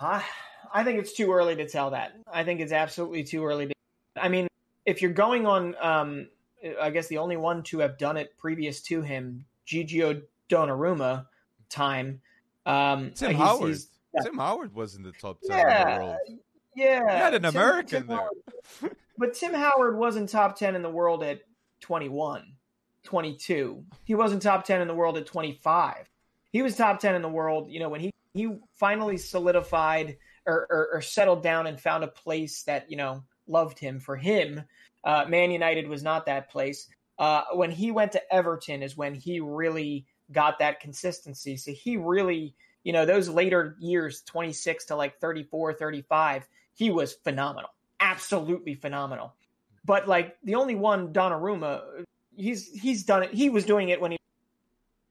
[0.00, 0.24] I
[0.72, 2.12] I think it's too early to tell that.
[2.32, 3.74] I think it's absolutely too early to.
[4.16, 4.48] I mean,
[4.86, 6.28] if you're going on, um,
[6.80, 11.26] I guess the only one to have done it previous to him, Gigio Donnarumma,
[11.68, 12.20] time.
[12.64, 13.68] Um, Tim he's, Howard.
[13.68, 14.22] He's, yeah.
[14.22, 16.18] Tim Howard was in the top ten yeah, in the world.
[16.74, 18.16] Yeah, he had an Tim, American Tim there.
[18.16, 21.40] Howard, but Tim Howard wasn't top ten in the world at
[21.80, 22.44] 21,
[23.04, 23.84] 22.
[24.04, 26.08] He wasn't top ten in the world at 25.
[26.52, 30.66] He was top ten in the world, you know, when he he finally solidified or,
[30.70, 34.00] or, or settled down and found a place that you know loved him.
[34.00, 34.62] For him,
[35.04, 36.88] uh, Man United was not that place.
[37.18, 41.56] Uh, when he went to Everton is when he really got that consistency.
[41.56, 47.12] So he really you know, those later years, 26 to like 34, 35, he was
[47.12, 47.70] phenomenal.
[48.00, 49.34] Absolutely phenomenal.
[49.84, 52.04] But like the only one Donnarumma,
[52.36, 53.32] he's he's done it.
[53.34, 54.18] He was doing it when he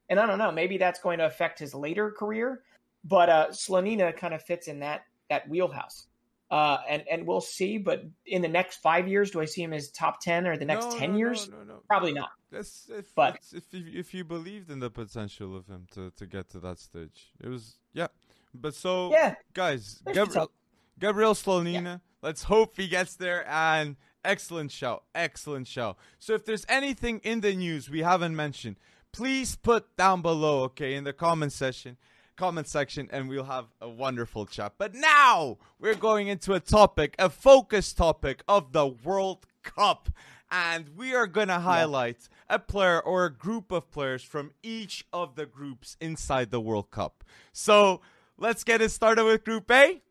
[0.08, 2.62] and I don't know, maybe that's going to affect his later career,
[3.04, 6.06] but uh Slonina kind of fits in that that wheelhouse.
[6.50, 7.78] Uh, and and we'll see.
[7.78, 10.66] But in the next five years, do I see him as top ten or the
[10.66, 11.48] next No, ten no, years?
[11.48, 11.82] No, no, no.
[11.88, 12.28] Probably not.
[12.50, 16.26] That's if But- if you, if you believed in the potential of him to, to
[16.26, 18.08] get to that stage, it was yeah.
[18.52, 20.50] But so Yeah, guys, Gabriel.
[20.98, 22.02] Gabriel Slonina.
[22.20, 23.48] Let's hope he gets there.
[23.48, 25.96] And excellent show, excellent show.
[26.18, 28.76] So if there's anything in the news we haven't mentioned,
[29.12, 31.96] please put down below, okay, in the comment section,
[32.36, 34.74] comment section, and we'll have a wonderful chat.
[34.78, 40.08] But now we're going into a topic, a focus topic of the World Cup.
[40.50, 45.06] And we are going to highlight a player or a group of players from each
[45.10, 47.24] of the groups inside the World Cup.
[47.54, 48.02] So
[48.36, 50.02] let's get it started with Group A.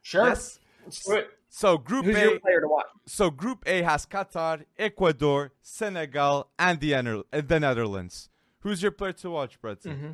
[0.00, 0.28] sure.
[0.28, 0.58] Yes.
[0.84, 1.37] Let's do it.
[1.48, 2.20] So Group Who's A.
[2.20, 2.86] your player to watch?
[3.06, 8.28] So Group A has Qatar, Ecuador, Senegal, and the, Ener- the Netherlands.
[8.60, 9.92] Who's your player to watch, Breton?
[9.92, 10.10] Mm-hmm.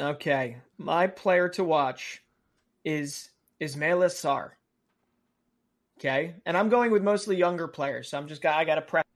[0.00, 2.22] Okay, my player to watch
[2.84, 3.28] is
[3.60, 4.52] Ismaila Sarr.
[5.98, 8.82] Okay, and I'm going with mostly younger players, so I'm just got I got to
[8.82, 9.06] prep.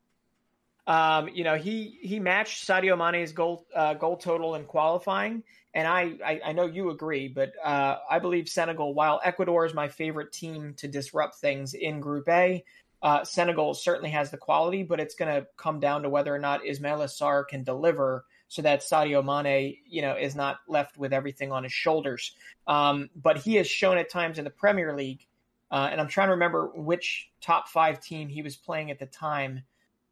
[0.87, 5.43] Um, you know, he he matched Sadio Mane's goal uh, goal total in qualifying,
[5.75, 8.95] and I, I I know you agree, but uh, I believe Senegal.
[8.95, 12.65] While Ecuador is my favorite team to disrupt things in Group A,
[13.03, 16.39] uh, Senegal certainly has the quality, but it's going to come down to whether or
[16.39, 21.13] not Ismaila Sarr can deliver so that Sadio Mane, you know, is not left with
[21.13, 22.35] everything on his shoulders.
[22.67, 25.27] Um, but he has shown at times in the Premier League,
[25.71, 29.07] uh, and I'm trying to remember which top five team he was playing at the
[29.07, 29.65] time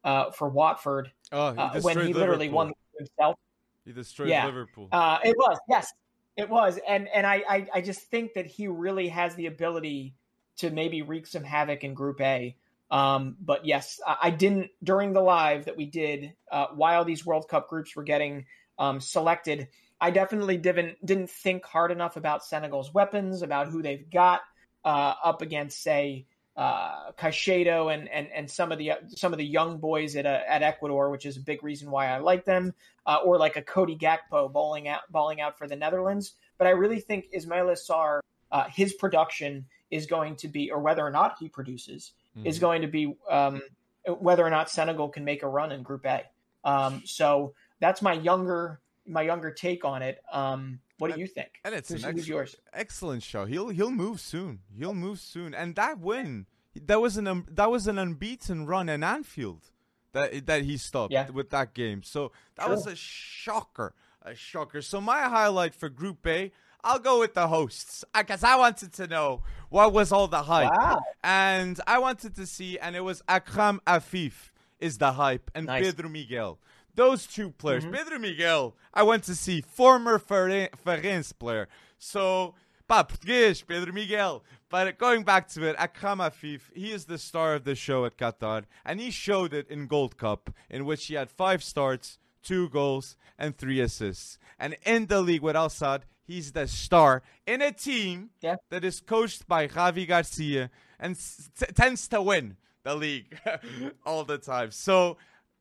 [0.05, 2.55] uh, for Watford Oh, he uh, when he literally Liverpool.
[2.55, 3.35] won himself.
[3.83, 4.45] He destroyed Yeah.
[4.45, 4.87] Liverpool.
[4.91, 5.91] Uh, it was yes,
[6.37, 10.13] it was, and and I, I I just think that he really has the ability
[10.57, 12.55] to maybe wreak some havoc in Group A.
[12.91, 17.25] Um, but yes, I, I didn't during the live that we did uh, while these
[17.25, 18.45] World Cup groups were getting
[18.77, 19.67] um, selected.
[19.99, 24.41] I definitely didn't didn't think hard enough about Senegal's weapons, about who they've got
[24.83, 26.27] uh, up against, say,
[26.57, 30.39] uh, Caicedo and, and and some of the some of the young boys at uh,
[30.47, 32.73] at Ecuador, which is a big reason why I like them,
[33.05, 36.33] uh, or like a Cody Gakpo bowling out balling out for the Netherlands.
[36.57, 41.05] But I really think Ismaila Sarr, uh, his production is going to be, or whether
[41.05, 42.61] or not he produces, is Mhm.
[42.61, 43.61] going to be um,
[44.07, 46.23] whether or not Senegal can make a run in Group A.
[46.63, 50.21] Um, so that's my younger my younger take on it.
[50.31, 51.59] Um, what do you think?
[51.63, 52.55] And it's Who's- an who's ex- yours?
[52.73, 53.45] excellent show.
[53.45, 54.59] He'll he'll move soon.
[54.77, 55.53] He'll move soon.
[55.53, 56.45] And that win,
[56.75, 59.71] that was an um, that was an unbeaten run in Anfield
[60.13, 61.29] that that he stopped Yeah.
[61.29, 62.01] with that game.
[62.03, 62.71] So that Sure.
[62.75, 64.81] was a shocker, a shocker.
[64.81, 66.51] So my highlight for Group A,
[66.83, 70.71] I'll go with the hosts because I wanted to know what was all the hype,
[70.71, 71.01] Wow.
[71.23, 75.83] and I wanted to see, and it was Akram Afif is the hype, and Nice.
[75.85, 76.59] Pedro Miguel.
[76.95, 77.93] Those two players, Mhm.
[77.93, 81.67] Pedro Miguel, I went to see former Feren- Ferenc player.
[81.97, 82.55] So,
[82.89, 84.43] pá, português, Pedro Miguel.
[84.69, 88.17] But going back to it, Akram Afif, he is the star of the show at
[88.17, 92.69] Qatar, and he showed it in Gold Cup, in which he had five starts, two
[92.69, 94.37] goals, and three assists.
[94.59, 98.55] And in the league with Al Sadd, he's the star in a team Yeah.
[98.69, 103.37] that is coached by Javi Garcia and t- tends to win the league
[104.05, 104.71] all the time.
[104.71, 105.17] So,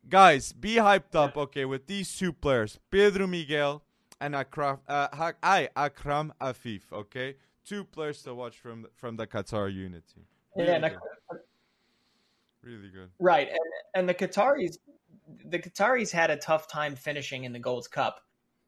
[0.09, 3.82] guys, be hyped up, okay, with these two players, Pedro Miguel
[4.20, 7.36] and Akram, uh, I, Akram Afif, okay?
[7.64, 10.26] Two players to watch from from the Qatar unity.
[10.57, 10.98] Really Yeah, I- good.
[12.62, 13.11] Really good.
[13.18, 13.59] Right, and
[13.94, 14.78] and the Qataris,
[15.46, 18.20] the Qataris had a tough time finishing in the Gold Cup,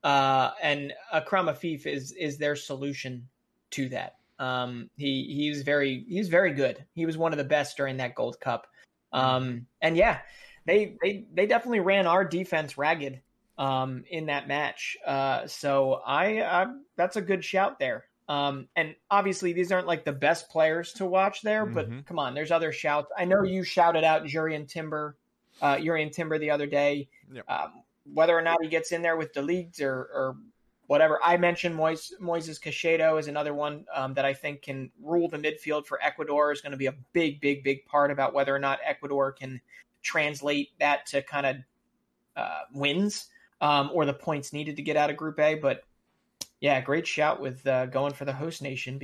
[0.04, 3.26] uh, and Akram Afif is is their solution
[3.72, 4.16] to that.
[4.38, 6.84] Um, he he's very he's very good.
[6.94, 8.66] He was one of the best during that Gold Cup,
[9.12, 10.18] um, and yeah,
[10.66, 13.20] they they they definitely ran our defense ragged
[13.58, 14.96] um, in that match.
[15.06, 18.04] Uh, so I, I that's a good shout there.
[18.28, 22.04] Um, and obviously these aren't like the best players to watch there, but Mhm.
[22.06, 23.12] come on, there's other shouts.
[23.16, 25.16] I know you shouted out Jurriën Timber,
[25.62, 27.08] uh, Jurriën Timber the other day.
[27.32, 27.48] Yep.
[27.48, 30.36] Um, whether or not he gets in there with the leagues or, or
[30.86, 31.20] whatever.
[31.22, 35.86] I mentioned Moises, Moises is another one um, that I think can rule the midfield
[35.86, 36.52] for Ecuador.
[36.52, 39.60] Is going to be a big, big, big part about whether or not Ecuador can
[40.06, 41.56] translate that to kind of
[42.36, 43.26] uh, wins
[43.60, 45.56] um, or the points needed to get out of Group A.
[45.56, 45.82] But
[46.60, 49.00] yeah, great shout with uh, going for the host nation.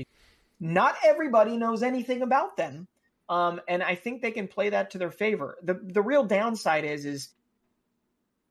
[0.60, 2.86] Not everybody knows anything about them,
[3.28, 5.58] um, and I think they can play that to their favor.
[5.62, 7.30] the The real downside is is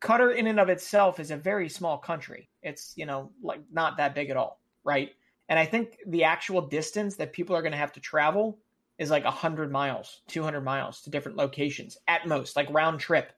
[0.02, 2.50] Qatar in and of itself is a very small country.
[2.64, 5.12] It's, you know, like not that big at all, right?
[5.48, 8.58] And I think the actual distance that people are going to have to travel
[9.02, 13.34] is like 100 miles, 200 miles to different locations at most, like round trip.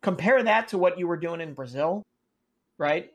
[0.00, 2.04] Compare that to what you were doing in Brazil,
[2.78, 3.10] right?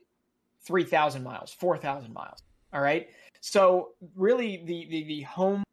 [0.66, 2.40] 3,000 miles, 4,000 miles.
[2.74, 3.08] All right.
[3.40, 5.64] So really the, the, the home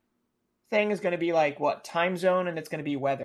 [0.71, 3.25] thing is going to be like what time zone and it's going to be weather.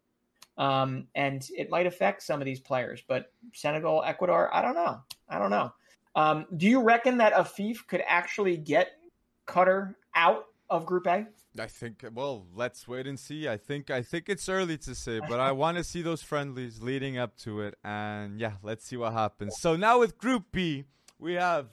[0.58, 5.00] Um, and it might affect some of these players, but Senegal, Ecuador, I don't know.
[5.30, 5.72] I don't know.
[6.16, 8.94] Um, do you reckon that Afif could actually get
[9.46, 11.28] Qatar out of Group A?
[11.60, 13.48] I think well, let's wait and see.
[13.48, 16.82] I think I think it's early to say, but I want to see those friendlies
[16.82, 19.58] leading up to it and yeah, let's see what happens.
[19.60, 20.84] So now with Group B,
[21.20, 21.68] we have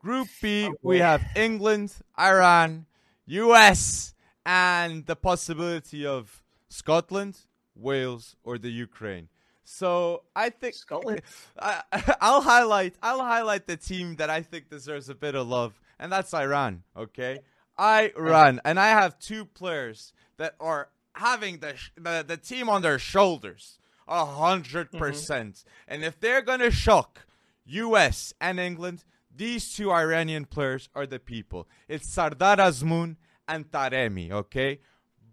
[0.00, 2.86] Group B, we have England, Iran,
[3.26, 4.14] US,
[4.44, 7.38] and the possibility of Scotland,
[7.74, 9.28] Wales, or the Ukraine.
[9.64, 11.20] So I think Scotland.
[11.58, 11.82] I,
[12.22, 12.94] will highlight.
[13.02, 16.82] I'll highlight the team that I think deserves a bit of love, and that's Iran.
[16.96, 17.40] Okay,
[17.78, 22.98] Iran, and I have two players that are having the the, the team on their
[22.98, 24.98] shoulders, a hundred mm-hmm.
[24.98, 25.64] percent.
[25.86, 27.26] And if they're gonna shock
[27.66, 28.32] U.S.
[28.40, 29.04] and England,
[29.34, 31.68] these two Iranian players are the people.
[31.88, 33.16] It's Sardar Azmoun
[33.46, 34.30] and Taremi.
[34.32, 34.80] Okay,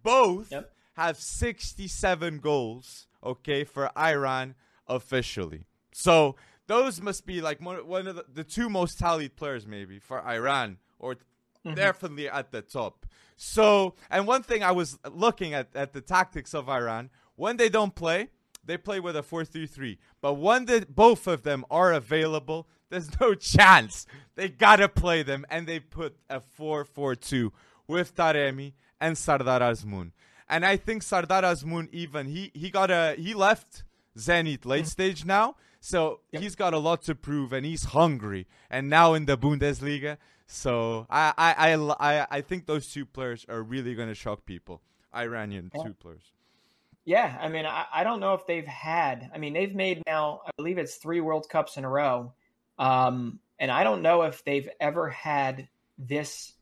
[0.03, 0.71] both yep.
[0.93, 3.07] have sixty-seven goals.
[3.23, 4.55] Okay, for Iran
[4.87, 5.65] officially.
[5.91, 6.35] So
[6.67, 10.77] those must be like one of the, the two most tallied players, maybe for Iran,
[10.99, 11.15] or
[11.65, 11.75] mm-hmm.
[11.75, 13.05] definitely at the top.
[13.37, 17.69] So, and one thing I was looking at at the tactics of Iran when they
[17.69, 18.29] don't play,
[18.63, 19.97] they play with a 4-3-3.
[20.21, 24.05] But when the, both of them are available, there's no chance.
[24.35, 27.51] They gotta play them, and they put a 4-4-2
[27.87, 30.11] with Taremi and Sardar Azmoun.
[30.47, 33.83] And I think Sardar Azmoun even he he got a he left
[34.17, 34.87] Zenit late mm-hmm.
[34.87, 36.41] stage now, so yep.
[36.41, 38.47] he's got a lot to prove, and he's hungry.
[38.69, 43.61] And now in the Bundesliga, so I I I I, think those two players are
[43.61, 44.81] really going to shock people.
[45.13, 45.83] Iranian yeah.
[45.83, 46.31] two players.
[47.05, 49.29] Yeah, I mean, I, I don't know if they've had.
[49.33, 50.41] I mean, they've made now.
[50.45, 52.33] I believe it's three World Cups in a row,
[52.79, 56.53] um, and I don't know if they've ever had this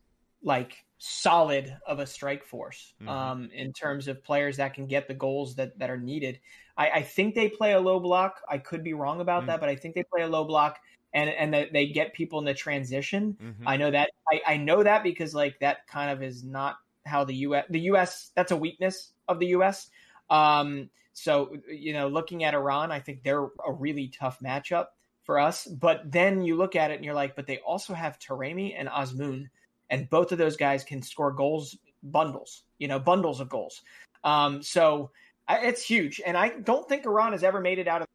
[0.42, 3.08] like solid of a strike force mm-hmm.
[3.08, 6.40] um, in terms of players that can get the goals that that are needed.
[6.76, 8.40] I, I think they play a low block.
[8.48, 9.46] I could be wrong about mm-hmm.
[9.48, 10.78] that, but I think they play a low block
[11.14, 13.36] and and that they get people in the transition.
[13.40, 13.68] Mm-hmm.
[13.68, 17.24] I know that I, I know that because like that kind of is not how
[17.24, 19.88] the US the US that's a weakness of the US.
[20.28, 24.86] Um, so you know, looking at Iran, I think they're a really tough matchup
[25.22, 25.66] for us.
[25.66, 28.88] But then you look at it and you're like, but they also have Taremi and
[28.88, 29.48] Azmoun,
[29.88, 33.82] and both of those guys can score goals bundles, you know, bundles of goals.
[34.24, 35.10] Um, so
[35.46, 38.08] I, it's huge, and I don't think Iran has ever made it out of.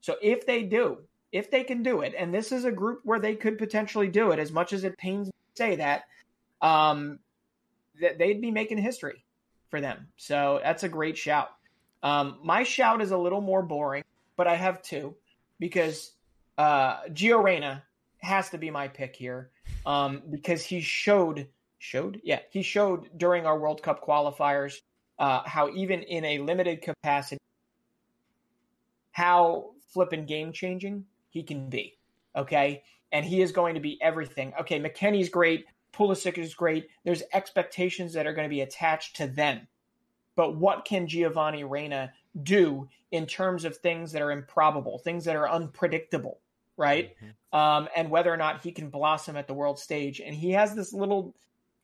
[0.00, 0.98] So if they do,
[1.32, 4.30] if they can do it, and this is a group where they could potentially do
[4.30, 6.04] it, as much as it pains me to say that,
[6.62, 7.18] um,
[8.00, 9.24] that they'd be making history
[9.70, 10.08] for them.
[10.16, 11.50] So that's a great shout.
[12.02, 14.04] Um, my shout is a little more boring,
[14.36, 15.14] but I have two
[15.58, 16.12] because
[16.58, 17.82] uh, Gio Reyna
[18.18, 19.50] has to be my pick here
[19.84, 21.48] um, because he showed
[21.78, 24.80] showed yeah he showed during our World Cup qualifiers
[25.18, 27.40] uh, how even in a limited capacity
[29.12, 31.04] how flipping game changing
[31.36, 31.98] he can be.
[32.34, 32.82] Okay.
[33.12, 34.54] And he is going to be everything.
[34.58, 34.80] Okay.
[34.80, 35.66] McKennie's great.
[35.92, 36.88] Pulisic is great.
[37.04, 39.68] There's expectations that are going to be attached to them.
[40.34, 42.12] But what can Giovanni Reyna
[42.42, 46.40] do in terms of things that are improbable, things that are unpredictable,
[46.78, 47.14] right?
[47.16, 47.58] Mm-hmm.
[47.58, 50.20] Um, and whether or not he can blossom at the world stage.
[50.20, 51.34] And he has this little,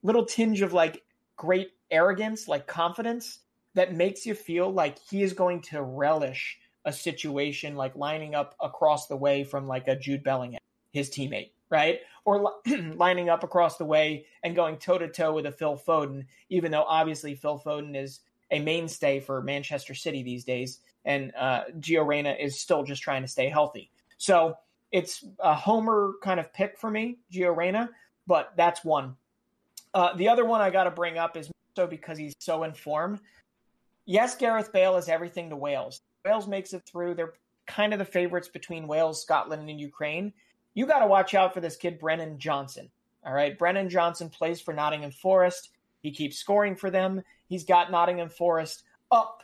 [0.03, 1.03] little tinge of like
[1.37, 3.41] great arrogance, like confidence
[3.75, 8.55] that makes you feel like he is going to relish a situation like lining up
[8.61, 10.61] across the way from like a Jude Bellingham,
[10.93, 12.01] his teammate, right?
[12.25, 12.55] Or
[12.95, 16.71] lining up across the way and going toe to toe with a Phil Foden, even
[16.71, 18.21] though obviously Phil Foden is
[18.51, 23.23] a mainstay for Manchester City these days, and uh, Gio Reyna is still just trying
[23.23, 23.91] to stay healthy.
[24.19, 24.57] So
[24.93, 27.91] it's a homer kind of pick for me, Gio Reyna,
[28.27, 29.17] but that's one.
[29.95, 33.21] Uh, the other one I got to bring up is so because he's so informed.
[34.05, 36.01] Yes, Gareth Bale is everything to Wales.
[36.25, 37.15] Wales makes it through.
[37.15, 37.35] They're
[37.67, 40.33] kind of the favorites between Wales, Scotland, and Ukraine.
[40.75, 42.91] You got to watch out for this kid, Brennan Johnson.
[43.25, 43.57] All right.
[43.57, 45.71] Brennan Johnson plays for Nottingham Forest.
[46.01, 47.23] He keeps scoring for them.
[47.49, 49.43] He's got Nottingham Forest up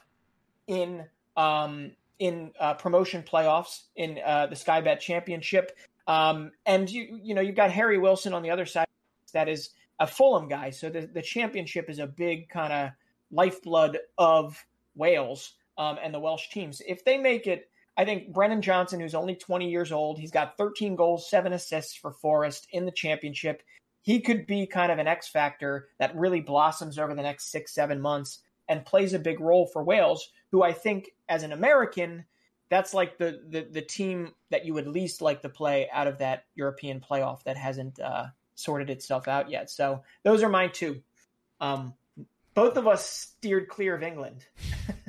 [0.66, 1.05] in
[1.37, 5.76] um, in uh, promotion playoffs in uh, the Sky Bet Championship.
[6.09, 8.87] Um, and you you know you've got Harry Wilson on the other side
[9.33, 9.70] that is
[10.01, 10.70] a Fulham guy.
[10.70, 12.91] So the the championship is a big kind of
[13.31, 14.64] lifeblood of
[14.97, 16.83] Wales um, and the Welsh teams.
[16.87, 20.59] If they make it, I think Brennan Johnson, who's only 20 years old, he's got
[20.59, 23.62] 13 goals, seven assists for Forest in the championship.
[24.03, 27.72] He could be kind of an X factor that really blossoms over the next six,
[27.72, 32.24] seven months and plays a big role for Wales, who I think, as an American,
[32.70, 36.18] that's like the the, the team that you would least like to play out of
[36.18, 39.70] that European playoff that hasn't uh, sorted itself out yet.
[39.70, 41.03] So those are my two.
[41.61, 41.95] Um,
[42.55, 44.45] both of us steered clear of England.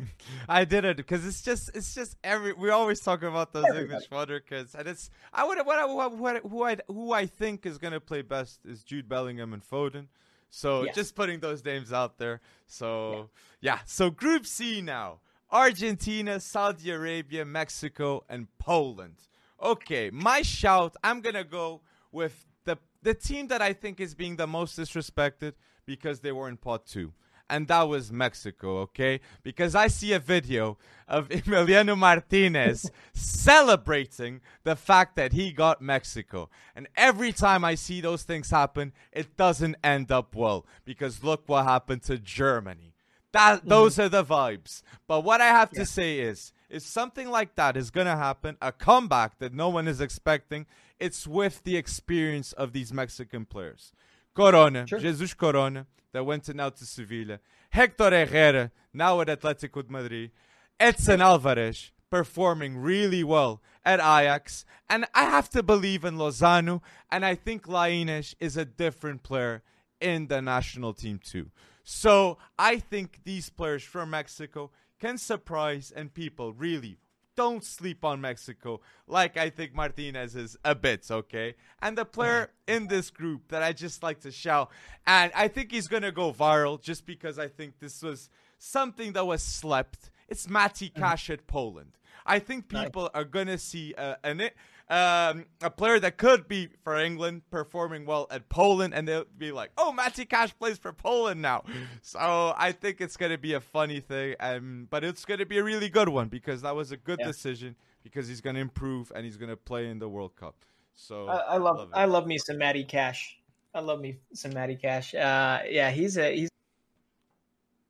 [0.50, 3.94] I did it because it's just it's just every we always talk about those Everybody.
[3.94, 7.66] English wonder kids, and it's I would what I, what, who I who I think
[7.66, 10.08] is gonna play best is Jude Bellingham and Foden.
[10.50, 10.96] So yes.
[10.96, 12.42] just putting those names out there.
[12.68, 13.30] So
[13.62, 13.74] yeah.
[13.74, 13.80] yeah.
[13.86, 15.20] So Group C now:
[15.52, 19.16] Argentina, Saudi Arabia, Mexico, and Poland.
[19.62, 20.96] Okay, my shout.
[21.04, 21.82] I'm gonna go
[22.12, 25.54] with the the team that I think is being the most disrespected
[25.86, 27.14] because they were in pot two
[27.50, 29.20] and that was Mexico, okay?
[29.44, 30.78] Because I see a video
[31.08, 36.50] of Emiliano Martinez celebrating the fact that he got Mexico.
[36.76, 41.44] And every time I see those things happen, it doesn't end up well because look
[41.48, 42.94] what happened to Germany.
[43.32, 43.70] That mm-hmm.
[43.70, 44.82] those are the vibes.
[45.08, 45.80] But what I have yeah.
[45.80, 49.70] to say is if something like that is going to happen, a comeback that no
[49.70, 50.68] one is expecting,
[51.00, 53.94] it's with the experience of these Mexican players.
[54.40, 55.00] Corona, sure.
[55.00, 57.40] Jesus Corona, that went to now to Sevilla.
[57.72, 60.32] Hector Herrera, now at Atletico de Madrid.
[60.80, 64.66] Edson Alvarez, performing really well at Ajax.
[64.90, 66.82] And I have to believe in Lozano,
[67.12, 69.62] and I think Lainez is a different player
[70.00, 71.52] in the national team too.
[71.84, 76.98] So I think these players from Mexico can surprise, and people really
[77.40, 81.56] don't sleep on Mexico like I think Martinez is a bit, okay?
[81.82, 84.70] And the player in this group that I just like to shout,
[85.08, 89.26] and I think he's gonna go viral just because I think this was something that
[89.26, 90.12] was slept.
[90.28, 91.34] It's Maciej mm.
[91.34, 91.94] At Poland.
[92.26, 94.50] I think people are gonna see uh, an
[94.90, 99.52] um, a player that could be for England performing well at Poland, and they'll be
[99.52, 101.64] like, "Oh, Matty Cash plays for Poland now."
[102.02, 105.64] so I think it's gonna be a funny thing, um, but it's gonna be a
[105.64, 107.28] really good one because that was a good yeah.
[107.28, 110.56] decision because he's gonna improve and he's gonna play in the World Cup.
[110.96, 113.38] So I, I love, love I love me some Matty Cash.
[113.76, 115.14] I love me some Matty Cash.
[115.14, 116.50] Uh, yeah, he's a he's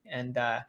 [0.06, 0.60] and uh,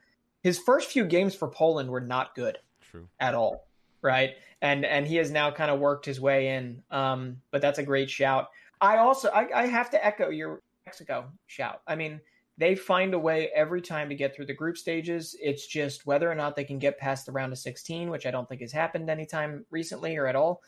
[0.44, 2.58] his first few games for Poland were not good.
[2.88, 3.08] True.
[3.18, 3.66] At all
[4.02, 4.30] right?
[4.62, 6.82] And and he has now kind of worked his way in.
[6.90, 8.48] Um, but that's a great shout.
[8.80, 11.82] I also I, I have to echo your Mexico shout.
[11.86, 12.20] I mean,
[12.60, 15.34] they find a way every time to get through the group stages.
[15.40, 18.30] It's just whether or not they can get past the round of 16, which I
[18.30, 20.62] don't think has happened anytime recently or at all.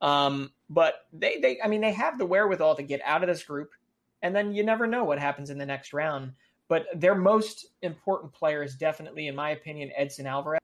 [0.00, 3.44] Um, but they, they, I mean, they have the wherewithal to get out of this
[3.44, 3.70] group,
[4.22, 6.32] and then you never know what happens in the next round.
[6.68, 10.60] But their most important player is definitely, in my opinion, Edson Alvarez.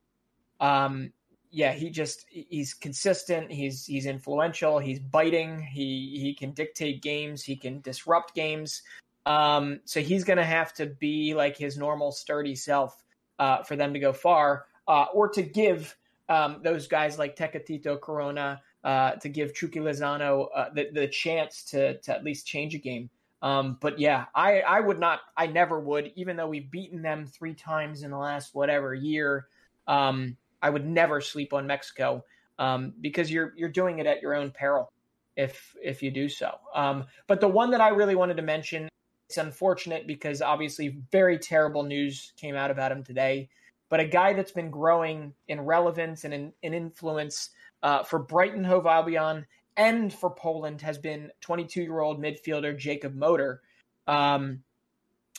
[0.59, 1.12] Um,
[1.53, 3.53] yeah, he just he's consistent.
[3.53, 4.78] He's he's influential.
[4.78, 5.62] He's biting.
[5.62, 7.44] He he can dictate games.
[7.44, 8.82] He can disrupt games.
[9.26, 13.05] Um, so he's going to have to be like his normal sturdy self
[13.38, 15.94] uh, for them to go far, uh, or to give
[16.28, 21.64] um, those guys like Tecatito Corona uh, to give Chucky Lozano uh, the the chance
[21.64, 23.11] to to at least change a game.
[23.42, 25.20] Um, but yeah, I I would not.
[25.36, 29.48] I never would, even though we've beaten them three times in the last whatever year.
[29.86, 32.24] Um, I would never sleep on Mexico
[32.58, 34.92] um, because you're you're doing it at your own peril
[35.36, 36.52] if if you do so.
[36.74, 38.88] Um, but the one that I really wanted to mention,
[39.28, 43.48] it's unfortunate because obviously very terrible news came out about him today.
[43.88, 47.50] But a guy that's been growing in relevance and in, in influence
[47.82, 49.44] uh, for Brighton Hove Albion
[49.76, 53.60] and for Poland has been 22 year old midfielder Jakub Moder.
[54.06, 54.62] Um,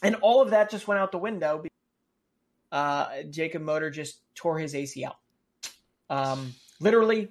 [0.03, 1.63] and all of that just went out the window
[2.73, 5.13] uh, Jakub Moder just tore his ACL.
[6.09, 7.29] Um, literally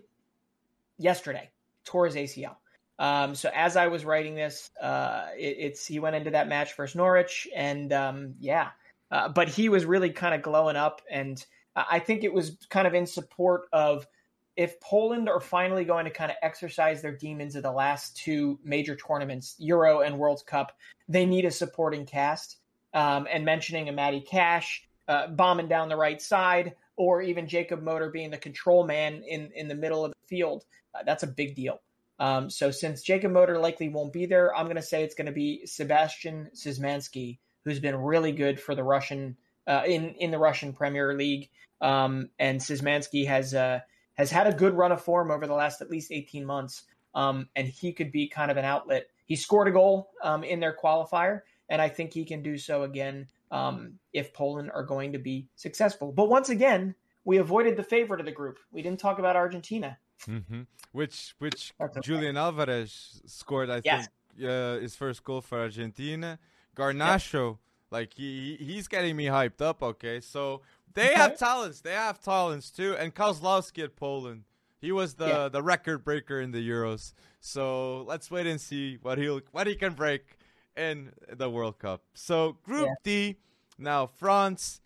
[0.99, 1.51] yesterday,
[1.84, 2.57] tore his ACL.
[2.99, 6.76] Um, so as I was writing this, uh, it, it's he went into that match
[6.76, 8.68] versus Norwich, and um, yeah,
[9.11, 12.86] uh, but he was really kind of glowing up, and I think it was kind
[12.86, 14.07] of in support of
[14.55, 18.61] if Poland are finally going to kind of exercise their demons of the last two
[18.62, 20.76] major tournaments, Euro and World Cup,
[21.09, 22.59] they need a supporting cast.
[22.95, 27.83] Um, and mentioning a Matty Cash, uh, bombing down the right side, or even Jakub
[27.83, 30.65] Moder being the control man in, in the middle of the field.
[30.95, 31.81] Uh, that's a big deal.
[32.19, 35.27] Um, so since Jakub Moder likely won't be there, I'm going to say it's going
[35.27, 39.37] to be Sebastian Szymanski, who's been really good for the Russian
[39.67, 41.51] uh, in in the Russian Premier League.
[41.81, 43.81] Um, and Szymanski has uh,
[44.15, 46.85] has had a good run of form over the last at least 18 months,
[47.15, 49.09] um, and he could be kind of an outlet.
[49.27, 52.85] He scored a goal um, in their qualifier, and I think he can do so
[52.85, 56.11] again um, if Poland are going to be successful.
[56.11, 56.95] But once again,
[57.25, 58.59] we avoided the favorite of the group.
[58.73, 59.99] We didn't talk about Argentina.
[60.27, 60.63] Mm-hmm.
[60.93, 62.01] Which which okay.
[62.01, 64.09] Julian Alvarez scored, I yes.
[64.37, 66.39] think, uh, his first goal for Argentina.
[66.77, 67.57] Garnacho, yep.
[67.91, 69.83] like he he's getting me hyped up.
[69.83, 70.63] Okay, so
[70.95, 71.15] they okay.
[71.15, 71.81] have talents.
[71.81, 72.97] They have talents too.
[72.99, 74.45] And Kozlowski at Poland,
[74.81, 75.49] he was the yeah.
[75.49, 77.15] the record breaker in the Euros.
[77.41, 80.39] So let's wait and see what he'll what he can break
[80.77, 82.03] in the World Cup.
[82.14, 82.95] So Group yeah.
[83.03, 83.37] D
[83.79, 84.81] now France,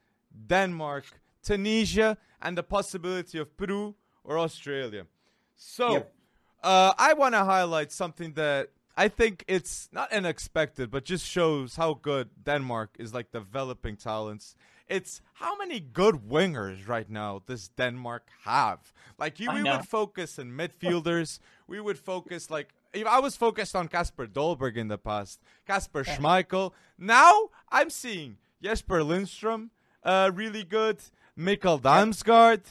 [0.46, 1.04] Denmark,
[1.42, 5.06] Tunisia, and the possibility of Peru or Australia.
[5.56, 6.14] So yep.
[6.62, 11.76] uh, I want to highlight something that I think it's not unexpected, but just shows
[11.76, 14.54] how good Denmark is like developing talents.
[14.88, 18.92] It's how many good wingers right now does Denmark have?
[19.18, 21.40] Like you, we would focus in midfielders.
[21.66, 22.72] we would focus like
[23.04, 26.72] I was focused on Kasper Dolberg in the past, Kasper Schmeichel.
[26.98, 29.70] Now I'm seeing Jesper Lindstrom,
[30.02, 30.98] uh, really good.
[31.38, 32.62] Mikkel Damsgaard,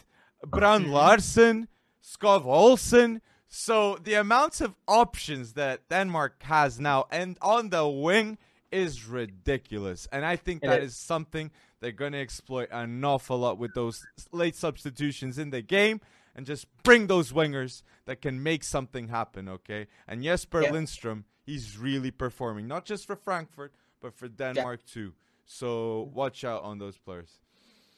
[0.43, 1.67] Bruun Larsen,
[2.03, 3.21] Skov Olsen.
[3.47, 8.37] So the amounts of options that Denmark has now and on the wing
[8.71, 10.07] is ridiculous.
[10.11, 14.05] And I think that is something they're going to exploit an awful lot with those
[14.31, 16.01] late substitutions in the game
[16.35, 19.87] and just bring those wingers that can make something happen, okay?
[20.07, 20.71] And Jesper yeah.
[20.71, 24.93] Lindstrom, he's really performing, not just for Frankfurt, but for Denmark yeah.
[24.93, 25.13] too.
[25.45, 27.39] So watch out on those players.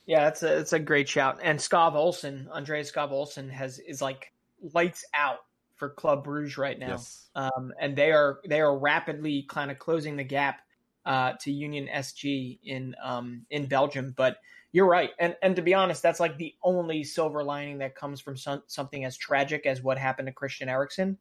[0.06, 1.40] Yeah, that's a it's a great shout.
[1.44, 4.32] And Skov Olsen, Andreas Skov Olsen has is like
[4.74, 5.40] lights out
[5.76, 6.92] for Club Bruges right now.
[6.92, 7.28] Yes.
[7.36, 10.62] Um, and they are they are rapidly kind of closing the gap
[11.06, 14.14] uh, to Union SG in um, in Belgium.
[14.16, 14.38] But
[14.72, 18.20] you're right, and and to be honest, that's like the only silver lining that comes
[18.20, 21.18] from some, something as tragic as what happened to Christian Eriksen.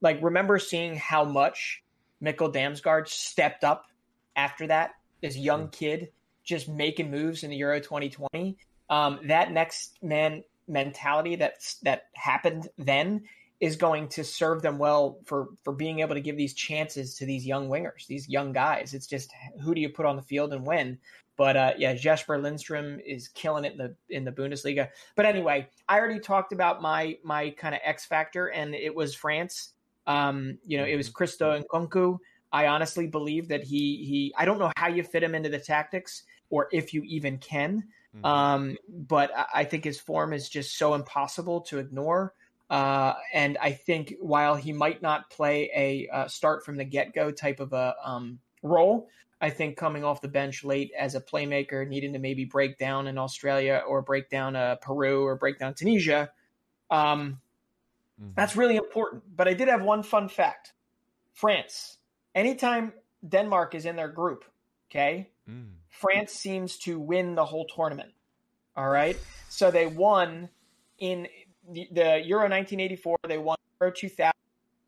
[0.00, 1.82] Like, remember seeing how much
[2.22, 3.86] Mikkel Damsgaard stepped up
[4.36, 5.72] after that, this young mm.
[5.72, 6.08] kid
[6.44, 8.56] just making moves in the Euro 2020.
[8.90, 13.22] Um, that next man mentality that that happened then
[13.60, 17.26] is going to serve them well for for being able to give these chances to
[17.26, 18.94] these young wingers, these young guys.
[18.94, 19.30] It's just
[19.60, 20.98] who do you put on the field and when.
[21.38, 24.88] But uh, yeah, Jesper Lindstrom is killing it in the in the Bundesliga.
[25.16, 29.14] But anyway, I already talked about my my kind of X factor, and it was
[29.14, 29.72] France.
[30.06, 31.14] Um, you know, it was mm-hmm.
[31.14, 32.18] Christo
[32.50, 34.34] I honestly believe that he he.
[34.36, 37.84] I don't know how you fit him into the tactics or if you even can.
[38.16, 38.24] Mm-hmm.
[38.24, 42.34] Um, but I think his form is just so impossible to ignore.
[42.70, 47.14] Uh, and I think while he might not play a uh, start from the get
[47.14, 49.08] go type of a um, role,
[49.40, 53.06] I think coming off the bench late as a playmaker, needing to maybe break down
[53.06, 56.30] in Australia or break down uh, Peru or break down Tunisia,
[56.90, 57.40] um,
[58.20, 58.32] mm-hmm.
[58.34, 59.22] that's really important.
[59.36, 60.72] But I did have one fun fact
[61.34, 61.98] France,
[62.34, 62.92] anytime
[63.28, 64.44] Denmark is in their group,
[64.90, 65.68] okay, mm.
[65.88, 68.12] France seems to win the whole tournament.
[68.76, 69.16] All right.
[69.48, 70.48] So they won
[70.98, 71.28] in
[71.70, 74.32] the, the Euro 1984, they won Euro 2000,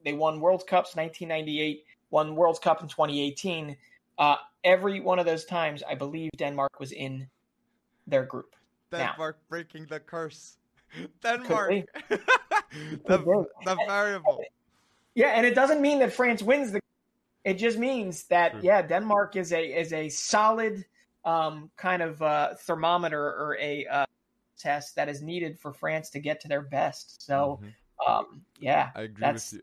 [0.05, 3.77] they won World Cups 1998, won World Cup in 2018.
[4.21, 7.27] Uh, every one of those times, I believe Denmark was in
[8.07, 8.55] their group.
[8.93, 10.59] Denmark now, breaking the curse.
[11.23, 11.73] Denmark.
[12.11, 14.45] the, the variable.
[15.15, 16.81] Yeah, and it doesn't mean that France wins the
[17.45, 18.61] it just means that True.
[18.63, 20.85] yeah, Denmark is a is a solid
[21.25, 24.07] um, kind of uh, thermometer or a uh,
[24.59, 27.25] test that is needed for France to get to their best.
[27.25, 28.13] So mm-hmm.
[28.13, 29.61] um, yeah, I agree with you.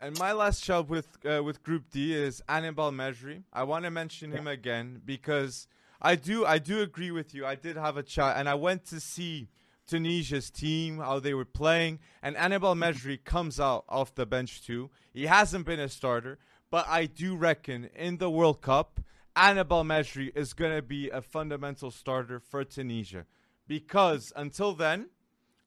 [0.00, 3.44] And my last job with uh, with Group D is Hannibal Mejbri.
[3.52, 4.38] I want to mention yeah.
[4.38, 5.68] him again because
[6.00, 7.46] I do I do agree with you.
[7.46, 9.48] I did have a chat and I went to see
[9.86, 14.90] Tunisia's team, how they were playing, and Hannibal Mejbri comes out off the bench too.
[15.12, 16.38] He hasn't been a starter,
[16.70, 19.00] but I do reckon in the World Cup,
[19.36, 23.26] Hannibal Mejbri is going to be a fundamental starter for Tunisia.
[23.66, 25.08] Because until then,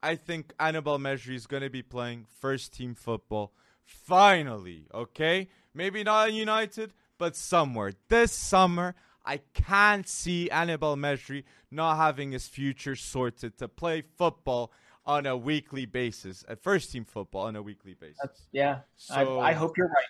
[0.03, 3.53] I think Hannibal Mejbri is going to be playing first team football.
[3.85, 5.47] Finally, okay?
[5.73, 7.93] Maybe not United, but somewhere.
[8.09, 14.71] This summer, I can't see Hannibal Mejbri not having his future sorted to play football
[15.05, 18.17] on a weekly basis, at first team football on a weekly basis.
[18.21, 20.05] That's, yeah, so, I, I hope you're right.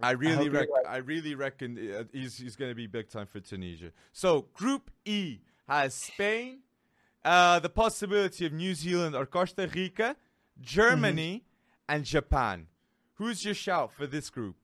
[0.00, 0.86] I really, I, rec- right.
[0.86, 3.90] I really reckon uh, he's he's going to be big time for Tunisia.
[4.12, 6.60] So Group E has Spain,
[7.24, 10.14] uh, the possibility of New Zealand or Costa Rica,
[10.60, 11.42] Germany.
[11.88, 12.66] And Japan.
[13.14, 14.56] Who's your shout for this group?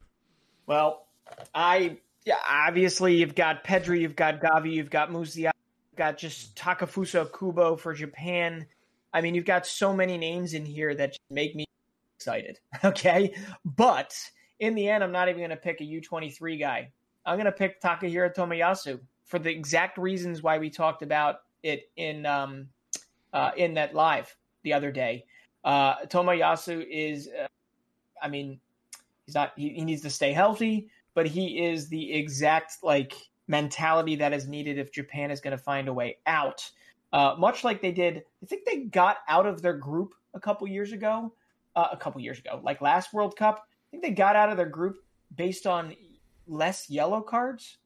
[0.67, 1.07] Well,
[1.55, 5.53] I yeah, obviously you've got Pedri, you've got Gavi, you've got Musiala,
[5.91, 8.67] you've got just Takefusa Kubo for Japan.
[9.13, 11.65] I mean, you've got so many names in here that make me
[12.17, 12.59] excited.
[12.85, 14.15] Okay, but
[14.61, 16.91] in the end, I'm not even going to pick a U23 guy.
[17.27, 21.91] I'm going to pick Takehiro Tomiyasu for the exact reasons why we talked about it
[21.97, 22.69] in um,
[23.33, 25.25] uh, in that live the other day.
[25.65, 27.47] Uh, Tomiyasu is, uh,
[28.23, 28.61] I mean,
[29.27, 29.53] he's not.
[29.57, 33.15] He, he needs to stay healthy, but he is the exact like
[33.49, 36.71] mentality that is needed if Japan is going to find a way out.
[37.13, 40.67] Uh, much like they did, I think they got out of their group a couple
[40.67, 41.33] years ago.
[41.77, 44.57] Uh, a couple years ago, like last World Cup, I think they got out of
[44.57, 44.99] their group
[45.35, 45.97] based on
[46.47, 47.79] less yellow cards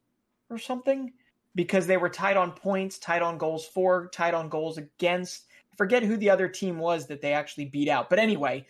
[0.51, 1.11] or something
[1.55, 5.47] because they were tied on points, tied on goals for, tied on goals against.
[5.79, 8.09] Forget who the other team was that they actually beat out.
[8.09, 8.65] But anyway,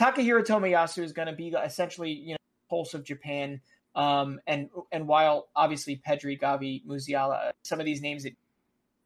[0.00, 2.38] Takehiro Tomiyasu is going to be essentially, you know,
[2.70, 3.60] pulse of Japan.
[3.94, 8.32] Um, and and while obviously Pedri, Gavi, Musiala, some of these names that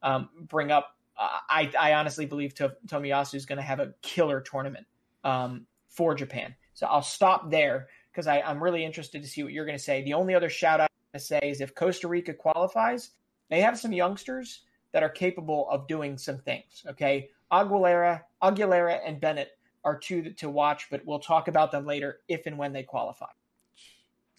[0.05, 4.41] um, bring up, I I honestly believe to, Tomiyasu is going to have a killer
[4.41, 4.87] tournament
[5.25, 6.55] um, for Japan.
[6.75, 10.05] So I'll stop there because I'm really interested to see what you're going to say.
[10.05, 13.11] The only other shout out to say is if Costa Rica qualifies,
[13.51, 14.61] they have some youngsters
[14.93, 16.85] that are capable of doing some things.
[16.87, 19.51] Okay, Aguilera, Aguilera, and Bennett
[19.85, 23.27] are two to watch, but we'll talk about them later if and when they qualify.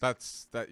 [0.00, 0.68] That's that.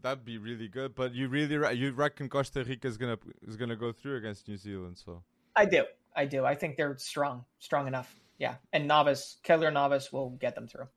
[0.00, 0.94] That'd be really good.
[0.94, 4.56] But you really you reckon Costa Rica is gonna is gonna go through against New
[4.56, 4.96] Zealand?
[4.96, 5.22] So
[5.56, 6.44] I do, I do.
[6.44, 8.14] I think they're strong, strong enough.
[8.38, 10.88] Yeah, and Navas, Keylor Navas will get them through.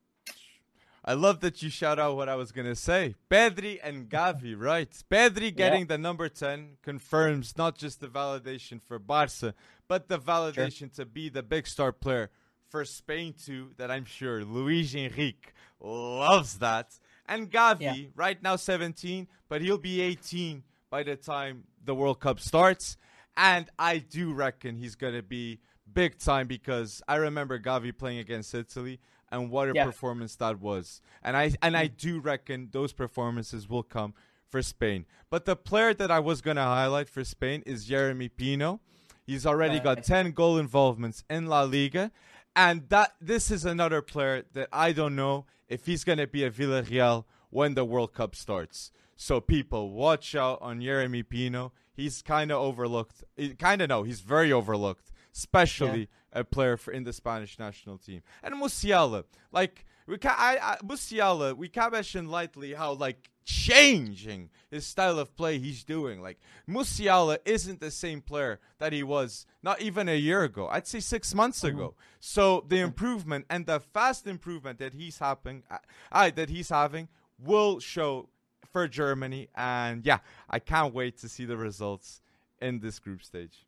[1.06, 3.14] I love that you shout out what I was gonna say.
[3.30, 4.90] Pedri and Gavi, right?
[5.10, 5.86] Pedri getting yeah.
[5.86, 9.54] the number ten confirms not just the validation for Barca,
[9.86, 11.04] but the validation sure.
[11.04, 12.30] to be the big star player
[12.70, 13.72] for Spain too.
[13.76, 16.98] That I'm sure Luis Enrique loves that.
[17.26, 18.08] And Gavi, yeah.
[18.16, 22.96] right now 17, but he'll be 18 by the time the World Cup starts.
[23.36, 25.60] And I do reckon he's gonna be
[25.92, 29.00] big time because I remember Gavi playing against Italy
[29.30, 29.84] and what a yeah.
[29.84, 31.00] performance that was.
[31.22, 31.96] And I and I mm.
[31.96, 34.14] do reckon those performances will come
[34.48, 35.06] for Spain.
[35.30, 38.80] But the player that I was going to highlight for Spain is Yeremy Pino.
[39.26, 42.12] He's already got 10 goal involvements in La Liga.
[42.54, 46.44] And that this is another player that I don't know if he's going to be
[46.44, 48.92] a Villarreal when the World Cup starts.
[49.16, 51.72] So people, watch out on Yeremy Pino.
[51.92, 53.24] He's kind of overlooked.
[53.58, 57.96] Kind of no, he's very overlooked, especially yeah a player for in the Spanish national
[57.96, 58.22] team.
[58.42, 64.50] And Musiala, like we can I, I Musiala, we can mention lightly how like changing
[64.70, 66.20] his style of play he's doing.
[66.20, 70.68] Like Musiala isn't the same player that he was not even a year ago.
[70.68, 71.76] I'd say six months mm-hmm.
[71.76, 71.94] ago.
[72.20, 75.62] So the improvement and the fast improvement that he's having,
[76.10, 77.08] I that he's having
[77.38, 78.28] will show
[78.72, 79.48] for Germany.
[79.54, 80.18] And yeah,
[80.50, 82.20] I can't wait to see the results
[82.60, 83.66] in this group stage.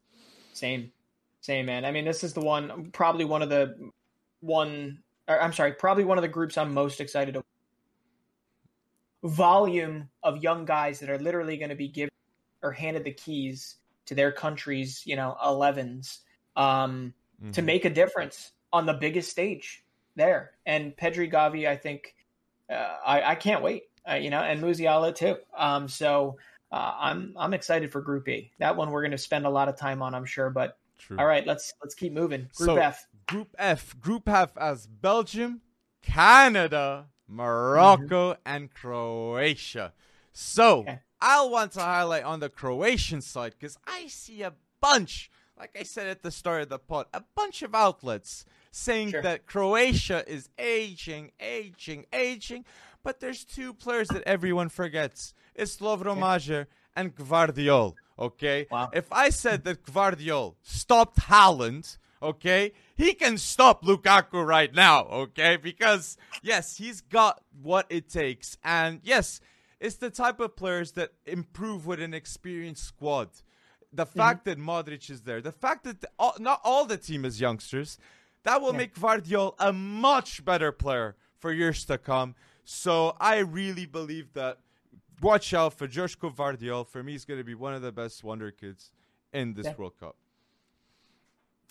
[0.53, 0.91] Same.
[1.47, 1.85] Same man.
[1.85, 3.93] I mean, this is the one, probably one of the
[4.41, 4.99] one.
[5.29, 7.45] Or, I'm sorry, probably one of the groups I'm most excited to.
[9.23, 12.11] Volume of young guys that are literally going to be given
[12.65, 13.77] or handed the keys
[14.07, 16.19] to their country's, you know, 11s
[16.57, 17.53] um, mm-hmm.
[17.53, 19.85] to make a difference on the biggest stage
[20.17, 20.51] there.
[20.67, 22.17] And Pedri Gavi, I think,
[22.69, 23.85] uh, I, I can't wait.
[24.09, 25.37] Uh, you know, and Musiala too.
[25.57, 26.39] Um, so
[26.73, 28.51] uh, I'm I'm excited for Group E.
[28.59, 30.51] That one we're going to spend a lot of time on, I'm sure.
[30.51, 31.19] But True.
[31.19, 32.49] All right, let's let's keep moving.
[32.55, 33.07] Group so, F.
[33.27, 33.99] Group F.
[34.01, 35.61] Group F as Belgium,
[36.03, 38.41] Canada, Morocco, mm-hmm.
[38.47, 39.93] and Croatia.
[40.33, 41.01] So okay.
[41.21, 45.83] I'll want to highlight on the Croatian side because I see a bunch, like I
[45.83, 49.23] said at the start of the pod, a bunch of outlets saying sure.
[49.23, 52.65] that Croatia is aging, aging, aging.
[53.03, 55.33] But there's two players that everyone forgets.
[55.55, 56.67] It's Lovro Majer
[56.97, 57.95] and Gvardiol.
[58.19, 58.67] Okay.
[58.71, 58.91] Wow.
[58.93, 65.05] If I said that Gvardiol stopped Haaland, okay, he can stop Lukaku right now.
[65.05, 69.41] Okay, because yes, he's got what it takes, and yes,
[69.81, 73.29] it's the type of players that improve with an experienced squad.
[73.93, 74.19] The mm-hmm.
[74.19, 77.41] fact that Modric is there, the fact that the, all, not all the team is
[77.41, 77.99] youngsters,
[78.45, 78.79] that will yeah.
[78.79, 82.35] make Gvardiol a much better player for years to come.
[82.65, 84.59] So I really believe that
[85.21, 86.87] watch out for Joško Gvardiol.
[86.87, 88.91] For me, he's going to be one of the best wonder kids
[89.33, 89.75] in this yeah.
[89.77, 90.17] World Cup.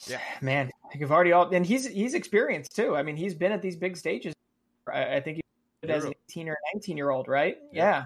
[0.08, 2.98] Yeah, man, Gvardiol, and he's he's experienced too.
[2.98, 4.34] I mean, he's been at these big stages.
[4.92, 7.56] I, I think he as an 18 or 19 year old, right?
[7.72, 8.06] Yeah.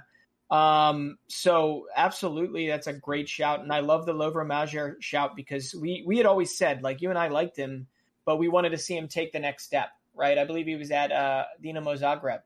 [0.51, 0.89] yeah.
[0.89, 5.75] Um, so absolutely, that's a great shout, and I love the Lovro Majer shout because
[5.75, 7.87] we we had always said like you and I liked him,
[8.25, 10.37] but we wanted to see him take the next step, right?
[10.37, 12.41] I believe he was at uh, Dinamo Zagreb.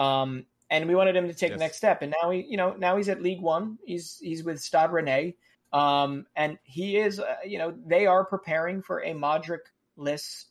[0.00, 1.58] Um, and we wanted him to take yes.
[1.58, 2.00] the next step.
[2.00, 3.78] And now he, you know, now he's at League One.
[3.84, 5.34] He's he's with Stade Rennais,
[5.72, 10.46] um, and he is, uh, you know, they are preparing for a Modric-less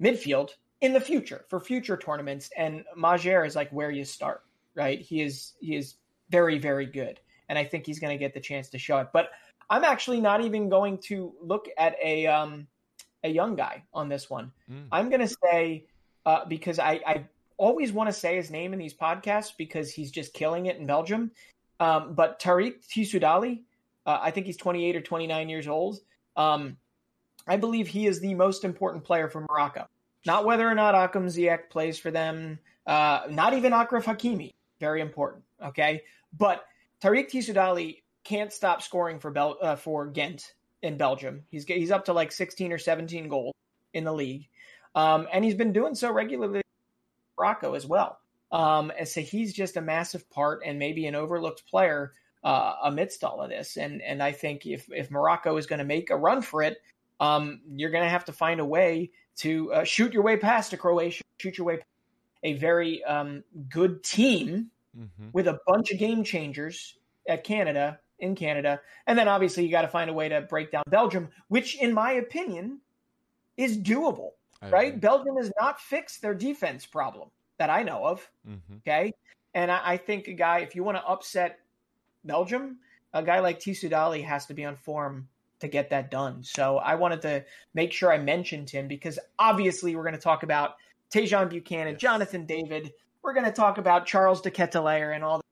[0.00, 0.50] midfield
[0.82, 2.50] in the future for future tournaments.
[2.56, 4.42] And Majer is like where you start,
[4.74, 5.00] right?
[5.00, 5.94] He is he is
[6.28, 9.08] very very good, and I think he's going to get the chance to show it.
[9.14, 9.30] But
[9.70, 12.66] I'm actually not even going to look at a um,
[13.22, 14.52] a young guy on this one.
[14.70, 14.88] Mm.
[14.92, 15.86] I'm going to say
[16.26, 17.24] uh, because I, I
[17.56, 20.86] always want to say his name in these podcasts because he's just killing it in
[20.86, 21.30] Belgium.
[21.80, 23.62] Um, but Tarik Tissoudali,
[24.06, 26.00] uh, I think he's 28 or 29 years old.
[26.36, 26.76] Um,
[27.46, 29.86] I believe he is the most important player for Morocco.
[30.26, 34.52] Not whether or not Hakim Ziyech plays for them, uh, not even Achraf Hakimi.
[34.80, 35.44] Very important.
[35.62, 36.02] Okay,
[36.36, 36.64] but
[37.00, 41.44] Tarik Tissoudali can't stop scoring for Bel- uh, for Ghent in Belgium.
[41.50, 43.54] He's he's up to like 16 or 17 goals
[43.92, 44.48] in the league,
[44.94, 46.63] um, and he's been doing so regularly.
[47.38, 48.18] Morocco as well.
[48.52, 52.12] Um, and so he's just a massive part and maybe an overlooked player
[52.44, 53.76] uh, amidst all of this.
[53.76, 56.76] And and I think if if Morocco is going to make a run for it,
[57.20, 60.72] um, you're going to have to find a way to uh, shoot your way past
[60.72, 61.80] a Croatia, shoot your way
[62.42, 65.28] a very um, good team mm-hmm.
[65.32, 69.82] with a bunch of game changers at Canada in Canada, and then obviously you got
[69.82, 72.80] to find a way to break down Belgium, which in my opinion
[73.56, 74.30] is doable.
[74.64, 74.88] I right?
[74.88, 75.00] Agree.
[75.00, 78.28] Belgium has not fixed their defense problem that I know of.
[78.48, 78.76] Mm-hmm.
[78.78, 79.12] Okay,
[79.54, 81.60] and I, I, think a guy, if you want to upset
[82.24, 82.78] Belgium,
[83.12, 85.28] a guy like Tissoudali has to be on form
[85.60, 86.42] to get that done.
[86.42, 90.42] So I wanted to make sure I mentioned him because obviously we're going to talk
[90.42, 90.74] about
[91.12, 92.00] Tajon Buchanan, yes.
[92.00, 92.92] Jonathan David.
[93.22, 95.44] We're going to talk about Charles de Ketelaere and all the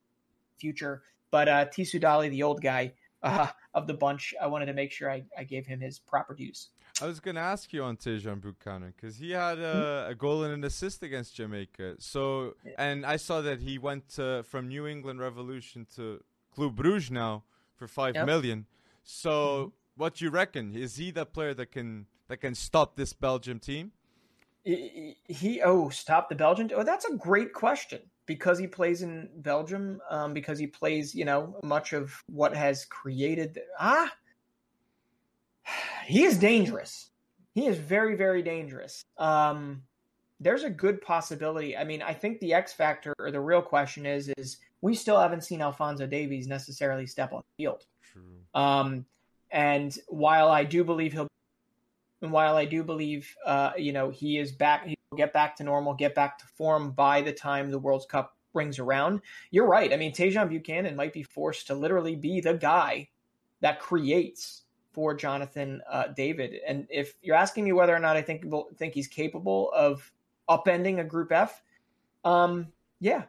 [0.59, 1.03] future.
[1.31, 2.93] But uh, Tissoudali, the old guy
[3.23, 6.35] uh, of the bunch, I wanted to make sure I, I gave him his proper
[6.35, 6.69] dues.
[7.01, 10.45] I was going to ask you on Tajon Buchanan because he had a, a, goal
[10.45, 11.97] and an assist against Jamaica.
[11.99, 16.23] So, and I saw that he went uh, from New England Revolution to
[16.55, 17.45] Club Bruges now
[17.77, 18.27] for five yep.
[18.27, 18.67] million.
[19.03, 19.69] So, mm-hmm.
[19.97, 20.77] what you reckon?
[20.77, 23.93] Is he the player that can that can stop this Belgium team?
[24.65, 26.71] He, he oh stop the Belgian.
[26.75, 30.01] Oh, that's a great question because he plays in Belgium.
[30.11, 34.13] Um, because he plays, you know, much of what has created ah.
[36.07, 37.11] He is dangerous.
[37.55, 39.05] He is very, very dangerous.
[39.19, 39.83] Um,
[40.41, 41.77] there's a good possibility.
[41.77, 45.19] I mean, I think the X factor or the real question is is we still
[45.19, 47.85] haven't seen Alphonso Davies necessarily step on the field.
[48.13, 48.23] True.
[48.55, 49.07] Um,
[49.51, 51.29] and while I do believe he'll,
[52.23, 55.65] and while I do believe, uh, you know, he is back, he'll get back to
[55.65, 59.21] normal, get back to form by the time the World Cup brings around.
[59.51, 59.93] You're right.
[59.93, 63.09] I mean, Tajon Buchanan might be forced to literally be the guy
[63.61, 64.62] that creates
[64.93, 66.61] for Jonathan uh, David.
[66.67, 68.45] And if you're asking me whether or not I think
[68.77, 70.11] think he's capable of
[70.49, 71.63] upending a Group F,
[72.25, 72.69] um,
[73.01, 73.25] yeah,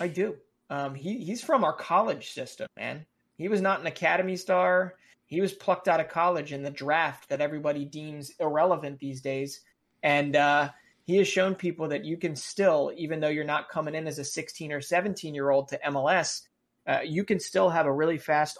[0.00, 0.36] I do.
[0.70, 3.06] Um, he he's from our college system, man.
[3.36, 4.94] He was not an academy star.
[5.26, 9.60] He was plucked out of college in the draft that everybody deems irrelevant these days,
[10.02, 10.70] and uh,
[11.08, 14.18] he has shown people that you can still, even though you're not coming in as
[14.18, 16.42] a 16 or 17 year old to MLS,
[16.86, 18.58] uh, you can still have a really fast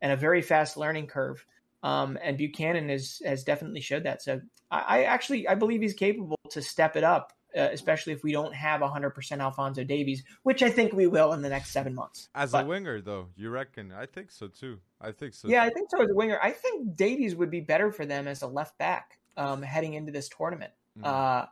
[0.00, 1.44] and a very fast learning curve.
[1.82, 4.22] Um, and Buchanan is, has definitely showed that.
[4.22, 4.40] So
[4.70, 8.32] I, I actually I believe he's capable to step it up uh, especially if we
[8.32, 12.28] don't have 100% Alphonso Davies, which I think we will in the next seven months.
[12.34, 13.92] As but, a winger, though, you reckon?
[13.92, 14.78] I think so too.
[15.00, 15.48] I think so.
[15.48, 15.64] Yeah.
[15.64, 16.38] I think so as a winger.
[16.42, 20.12] I think Davies would be better for them as a left back um, heading into
[20.12, 20.72] this tournament.
[20.98, 21.06] Mm.
[21.06, 21.46] Uh,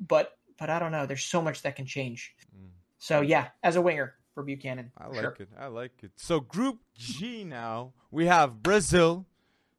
[0.00, 1.06] but but I don't know.
[1.06, 2.34] There's so much that can change.
[2.56, 2.70] Mm.
[2.98, 4.90] So yeah, as a winger for Buchanan.
[4.98, 5.36] I like sure.
[5.38, 5.48] it.
[5.58, 6.10] I like it.
[6.16, 9.26] So Group G now we have Brazil,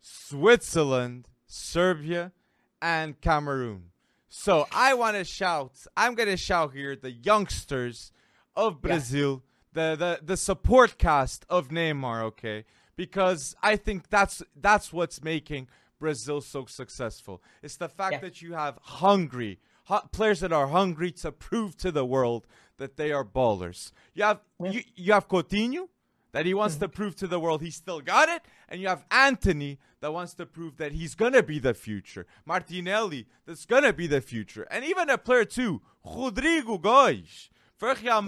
[0.02, 2.32] Switzerland, Serbia,
[2.82, 3.92] and Cameroon.
[4.30, 5.74] So I want to shout.
[5.96, 8.12] I'm gonna shout here the youngsters
[8.56, 9.44] of Brazil,
[9.76, 9.92] yeah.
[9.92, 12.24] the the the support cast of Neymar.
[12.24, 12.66] Okay,
[12.96, 15.68] because I think that's that's what's making
[16.00, 17.42] Brazil so successful.
[17.62, 18.20] It's the fact yeah.
[18.20, 19.60] that you have hungry
[20.12, 23.92] players that are hungry to prove to the world that they are ballers.
[24.14, 24.72] You have yeah.
[24.72, 25.88] you, you have Coutinho,
[26.32, 29.06] that he wants to prove to the world he still got it, and you have
[29.10, 32.26] Antony that wants to prove that he's gonna be the future.
[32.46, 38.22] Martinelli that's gonna be the future, and even a player too, Rodrygo Goes for Real
[38.22, 38.26] mm-hmm.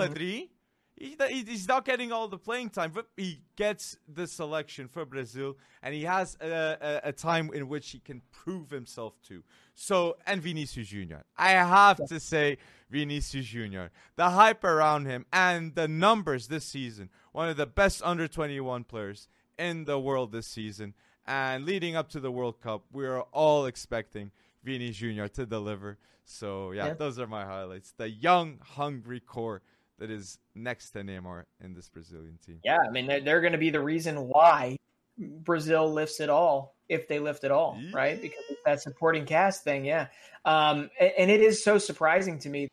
[0.99, 5.57] He, he's not getting all the playing time, but he gets the selection for Brazil,
[5.83, 9.43] and he has a, a, a time in which he can prove himself too.
[9.75, 12.57] So, and Vinicius Junior, I have to say,
[12.89, 18.01] Vinicius Junior, the hype around him and the numbers this season one of the best
[18.03, 19.27] under 21 players
[19.59, 20.95] in the world this season.
[21.27, 24.31] And leading up to the World Cup, we are all expecting
[24.63, 25.25] Vini Jr.
[25.25, 25.99] to deliver.
[26.23, 27.93] So, yeah, yeah, those are my highlights.
[27.95, 29.61] The young, hungry core
[29.99, 32.59] that is next to Neymar in this Brazilian team.
[32.63, 34.77] Yeah, I mean, they're, they're going to be the reason why
[35.17, 37.89] Brazil lifts it all, if they lift it all, yeah.
[37.93, 38.21] right?
[38.21, 40.07] Because that supporting cast thing, yeah.
[40.45, 42.69] Um, and, and it is so surprising to me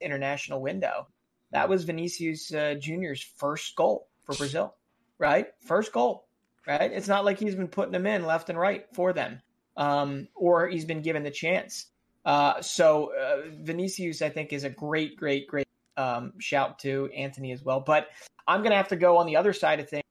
[0.00, 1.08] international window
[1.50, 4.74] that was Vinicius uh, Junior's first goal for Brazil,
[5.18, 5.48] right?
[5.66, 6.28] First goal,
[6.66, 6.92] right?
[6.92, 9.42] It's not like he's been putting them in left and right for them.
[9.76, 11.86] um, or he's been given the chance.
[12.24, 17.52] Uh, so uh, Vinicius, I think, is a great, great, great um, shout to Antony
[17.52, 17.80] as well.
[17.80, 18.08] But
[18.46, 20.04] I'm going to have to go on the other side of things.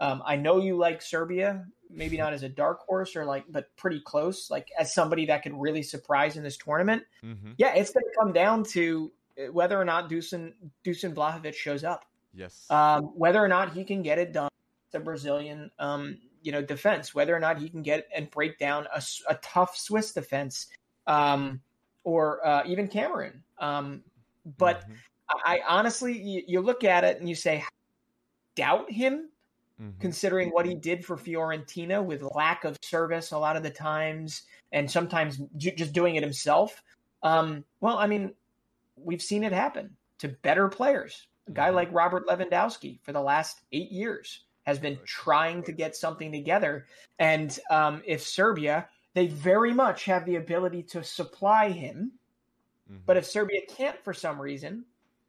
[0.00, 3.74] Um, I know you like Serbia, maybe not as a dark horse or like, but
[3.76, 7.02] pretty close, like as somebody that could really surprise in this tournament.
[7.22, 7.52] Mm-hmm.
[7.58, 10.54] Yeah, it's going to come down to uh, whether or not Dusan
[10.84, 12.06] Dusan Vlahovic shows up.
[12.32, 12.66] Yes.
[12.70, 14.50] Um, whether or not he can get it done,
[14.92, 17.14] the Brazilian, um, you know, defense.
[17.14, 20.68] Whether or not he can get and break down a, a tough Swiss defense,
[21.06, 21.60] um,
[22.04, 23.42] or uh, even Cameroon.
[23.58, 24.02] Um,
[24.58, 24.92] but mm-hmm.
[25.44, 27.64] I, honestly, you, you, look at it and you say,
[28.56, 29.28] doubt him,
[29.80, 29.98] mm-hmm.
[30.00, 34.42] considering what he did for Fiorentina with lack of service a lot of the times,
[34.72, 36.82] and sometimes just doing it himself.
[37.22, 38.32] Um, well, I mean,
[38.96, 41.26] we've seen it happen to better players.
[41.48, 41.76] A guy mm-hmm.
[41.76, 46.86] like Robert Lewandowski for the last eight years has been trying to get something together.
[47.18, 52.12] And um, if Serbia, they very much have the ability to supply him.
[52.90, 53.02] Mm-hmm.
[53.06, 54.84] But if Serbia can't for some reason,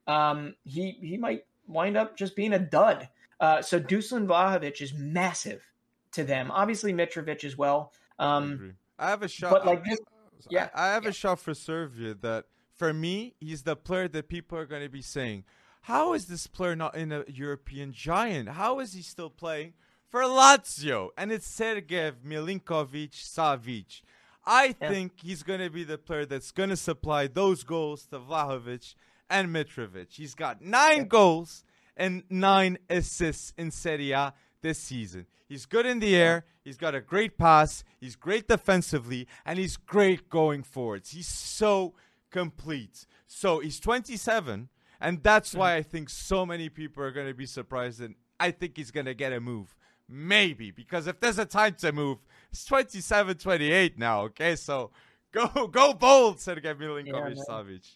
[0.07, 3.09] um, he he might wind up just being a dud.
[3.39, 5.63] Uh, so Dusan Vlahovic is massive
[6.11, 6.51] to them.
[6.51, 7.91] Obviously Mitrovic as well.
[8.19, 10.01] Um, I have a shot, but like, just,
[10.49, 11.09] yeah, I, I have yeah.
[11.09, 12.45] a shot for Serbia that
[12.75, 15.43] for me he's the player that people are going to be saying,
[15.81, 18.49] how is this player not in a European giant?
[18.49, 19.73] How is he still playing
[20.11, 21.09] for Lazio?
[21.17, 24.01] And it's Sergej Milinkovic Savic.
[24.45, 24.89] I yeah.
[24.89, 28.95] think he's going to be the player that's going to supply those goals to Vlahovic
[29.29, 30.07] and Mitrovic.
[30.11, 31.03] He's got nine yeah.
[31.05, 31.63] goals
[31.95, 35.25] and nine assists in Serie A this season.
[35.47, 36.45] He's good in the air.
[36.63, 37.83] He's got a great pass.
[37.99, 41.11] He's great defensively, and he's great going forwards.
[41.11, 41.93] He's so
[42.29, 43.05] complete.
[43.27, 44.69] So he's 27,
[44.99, 48.01] and that's why I think so many people are going to be surprised.
[48.01, 49.75] And I think he's going to get a move.
[50.11, 52.17] Maybe, because if there's a time to move,
[52.51, 54.57] it's 27, 28 now, okay?
[54.57, 54.91] So
[55.31, 57.95] go go bold, Sergej Milinkovic yeah, Savic.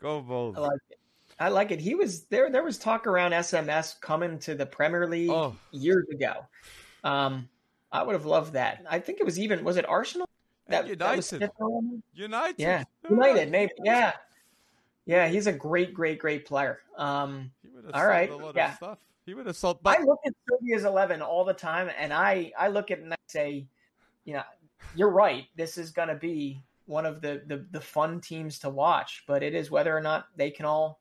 [0.00, 0.56] Go bold.
[0.56, 0.98] I like it.
[1.40, 1.80] I like it.
[1.80, 2.48] He was there.
[2.50, 5.56] There was talk around SMS coming to the Premier League oh.
[5.72, 6.46] years ago.
[7.02, 7.48] Um,
[7.90, 8.84] I would have loved that.
[8.88, 10.28] I think it was even was it Arsenal
[10.68, 11.40] that, United.
[11.40, 11.50] That
[12.14, 12.54] United.
[12.58, 13.50] Yeah, United.
[13.50, 13.72] Maybe.
[13.82, 14.12] Yeah,
[15.06, 15.26] yeah.
[15.28, 16.78] He's a great, great, great player.
[16.96, 17.50] Um,
[17.92, 18.30] all right.
[18.54, 18.76] yeah.
[19.26, 19.82] He would sold.
[19.82, 23.04] But- I look at Serbia's eleven all the time, and I I look at it
[23.04, 23.66] and I say,
[24.24, 24.42] you know,
[24.94, 25.46] you're right.
[25.56, 29.42] This is going to be one of the, the the fun teams to watch, but
[29.42, 31.00] it is whether or not they can all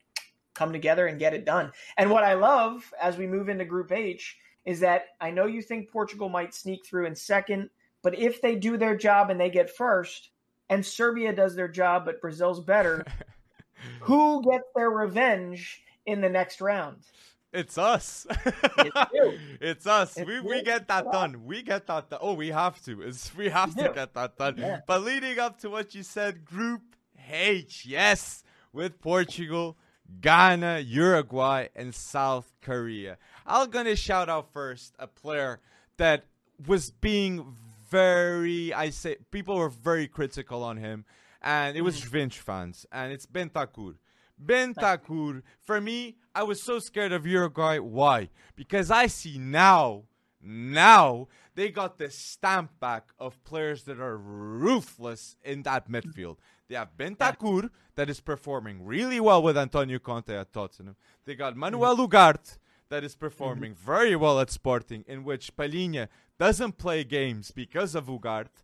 [0.54, 1.72] come together and get it done.
[1.98, 5.62] And what I love as we move into Group H is that I know you
[5.62, 7.70] think Portugal might sneak through in second,
[8.02, 10.30] but if they do their job and they get first,
[10.70, 13.06] and Serbia does their job but Brazil's better,
[14.00, 16.98] who gets their revenge in the next round?
[17.54, 18.26] It's us.
[19.62, 20.18] it's us.
[20.18, 21.46] It's we we get that done.
[21.46, 22.20] We get that done.
[22.22, 23.04] Oh, we have to.
[23.04, 24.56] It's we have to get that done.
[24.58, 24.82] Yeah.
[24.88, 26.82] But leading up to what you said, Group
[27.30, 29.78] H, yes, with Portugal,
[30.20, 33.18] Ghana, Uruguay, and South Korea.
[33.46, 35.60] I'm gonna shout out first a player
[35.98, 36.26] that
[36.66, 37.56] was being
[37.88, 41.06] very, I say, people were very critical on him,
[41.42, 42.34] and it was mm.
[42.34, 43.96] fans, and it's Bentancur.
[44.46, 47.80] Bentancur, for me, I was so scared of Uruguay.
[47.80, 48.30] Why?
[48.56, 50.04] Because I see now,
[50.42, 56.38] now they got the stamp back of players that are ruthless in that midfield.
[56.68, 60.96] They have Bentancur that is performing really well with Antonio Conte at Tottenham.
[61.26, 62.58] They got Manuel Ugarte
[62.90, 63.86] that is performing mm-hmm.
[63.86, 66.08] very well at Sporting, in which Palhinha
[66.40, 68.64] doesn't play games because of Ugarte.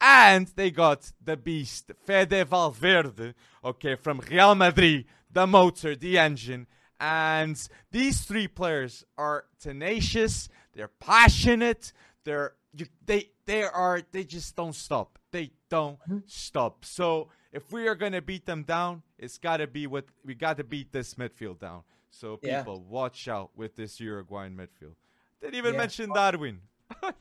[0.00, 3.34] And they got the beast, Fede Valverde,
[3.64, 6.66] okay, from Real Madrid, the motor, the engine.
[7.00, 7.60] And
[7.92, 11.92] these three players are tenacious, they're passionate,
[12.24, 15.18] they're you, they they are they just don't stop.
[15.30, 16.18] They don't mm-hmm.
[16.26, 16.84] stop.
[16.84, 20.92] So if we are gonna beat them down, it's gotta be with we gotta beat
[20.92, 21.82] this midfield down.
[22.10, 22.92] So people yeah.
[22.92, 24.94] watch out with this Uruguayan midfield.
[25.40, 25.78] Didn't even yeah.
[25.78, 26.60] mention Darwin.
[27.02, 27.12] uh,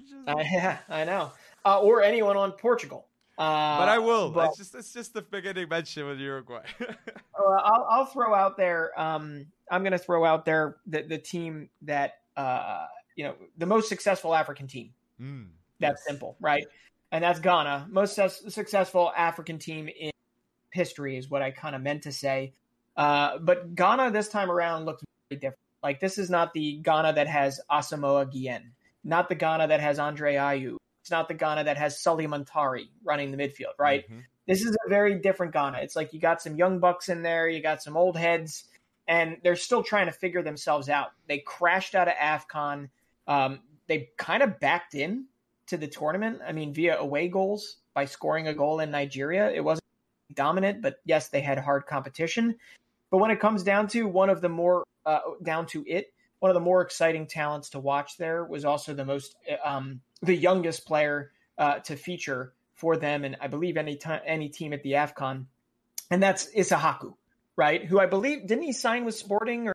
[0.51, 1.31] yeah, I know.
[1.65, 3.07] Uh, or anyone on Portugal.
[3.37, 4.31] Uh, but I will.
[4.31, 6.63] But, it's just it's just the beginning mention with Uruguay.
[6.81, 6.93] uh,
[7.37, 8.99] I'll, I'll throw out there.
[8.99, 13.67] Um, I'm going to throw out there the the team that uh, you know the
[13.67, 14.91] most successful African team.
[15.21, 15.47] Mm,
[15.79, 16.07] that's yes.
[16.07, 16.65] simple, right?
[17.11, 20.11] And that's Ghana, most su- successful African team in
[20.73, 22.53] history, is what I kind of meant to say.
[22.97, 25.59] Uh, but Ghana this time around looks very different.
[25.83, 28.71] Like this is not the Ghana that has Asamoah Gyan,
[29.03, 30.77] not the Ghana that has Andre Ayew,
[31.07, 34.03] it's not the Ghana that has Sulley Muntari running the midfield, right?
[34.03, 34.19] Mm-hmm.
[34.45, 35.77] This is a very different Ghana.
[35.77, 38.65] It's like you got some young bucks in there, you got some old heads,
[39.07, 41.11] and they're still trying to figure themselves out.
[41.29, 42.89] They crashed out of AFCON.
[43.25, 45.27] Um, they kind of backed in
[45.67, 46.41] to the tournament.
[46.45, 49.49] I mean, via away goals by scoring a goal in Nigeria.
[49.49, 49.85] It wasn't
[50.33, 52.53] dominant, but yes, they had hard competition.
[53.11, 56.07] But when it comes down to one of the more uh, down to it,
[56.39, 60.35] one of the more exciting talents to watch there was also the most um, the
[60.35, 64.83] youngest player uh, to feature for them, and I believe any time any team at
[64.83, 65.45] the Afcon,
[66.11, 67.15] and that's Issahaku,
[67.55, 67.83] right?
[67.83, 69.73] Who I believe didn't he sign with Sporting, or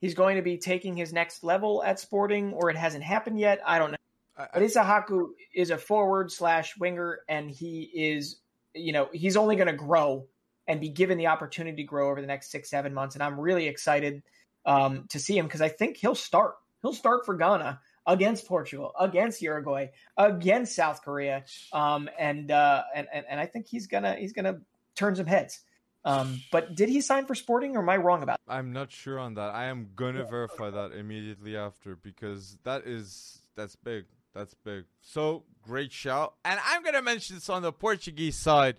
[0.00, 3.60] he's going to be taking his next level at Sporting, or it hasn't happened yet.
[3.66, 3.96] I don't know.
[4.38, 8.36] I, but Issahaku is a forward slash winger, and he is,
[8.74, 10.26] you know, he's only going to grow
[10.68, 13.14] and be given the opportunity to grow over the next six, seven months.
[13.14, 14.22] And I'm really excited
[14.66, 16.56] um, to see him because I think he'll start.
[16.82, 23.06] He'll start for Ghana against Portugal, against Uruguay, against South Korea, um, and, uh, and
[23.12, 24.60] and and I think he's gonna he's gonna
[24.94, 25.60] turn some heads.
[26.04, 28.38] Um, but did he sign for Sporting, or am I wrong about?
[28.46, 28.54] That?
[28.54, 29.54] I'm not sure on that.
[29.54, 34.04] I am gonna verify that immediately after because that is that's big.
[34.34, 34.84] That's big.
[35.00, 38.76] So great shout, and I'm gonna mention this on the Portuguese side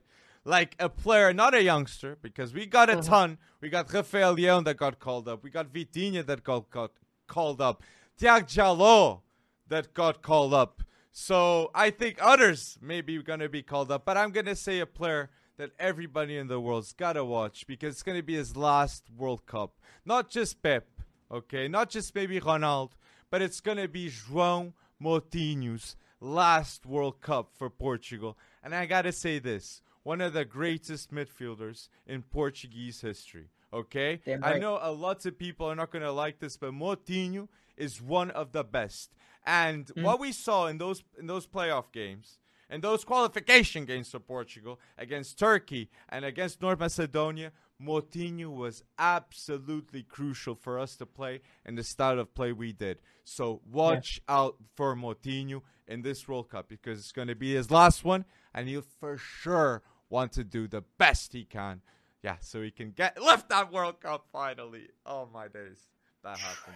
[0.48, 3.10] like a player, not a youngster, because we got a mm-hmm.
[3.10, 3.38] ton.
[3.60, 5.44] We got Rafael Leão that got called up.
[5.44, 6.92] We got Vitinha that got, got
[7.28, 7.84] called up.
[8.18, 9.22] Tiago Djaló
[9.68, 10.84] that got called up.
[11.12, 14.56] So I think others may be going to be called up, but I'm going to
[14.56, 18.24] say a player that everybody in the world's got to watch because it's going to
[18.24, 19.74] be his last World Cup.
[20.06, 20.88] Not just Pep,
[21.30, 21.68] okay?
[21.68, 22.92] Not just maybe Ronaldo,
[23.30, 28.38] but it's going to be João Moutinho's last World Cup for Portugal.
[28.64, 33.50] And I got to say this one of the greatest midfielders in Portuguese history.
[33.74, 34.40] Okay, right.
[34.42, 38.02] I know a lot of people are not going to like this, but Moutinho is
[38.02, 39.18] one of the best.
[39.46, 40.04] And mm.
[40.04, 42.40] what we saw in those in those playoff games,
[42.70, 47.52] and those qualification games for Portugal against Turkey and against North Macedonia,
[47.82, 53.00] Moutinho was absolutely crucial for us to play and the style of play we did.
[53.26, 54.36] So watch yeah.
[54.38, 58.24] out for Moutinho in this World Cup because it's going to be his last one,
[58.54, 61.82] and he'll for sure want to do the best he can.
[62.24, 64.90] Yeah, so he can get lift that World Cup finally.
[65.06, 65.80] Oh my days,
[66.24, 66.76] that happens.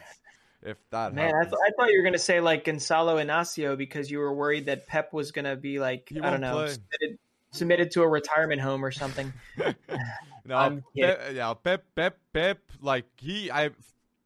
[0.61, 1.47] If that man, happens.
[1.47, 4.67] I, th- I thought you were gonna say like Gonçalo Inácio because you were worried
[4.67, 7.19] that Pep was gonna be like he I don't know submitted,
[7.51, 9.33] submitted, to a retirement home or something.
[10.45, 12.59] no, Pep, yeah, Pep, Pep, Pep.
[12.79, 13.71] Like he, I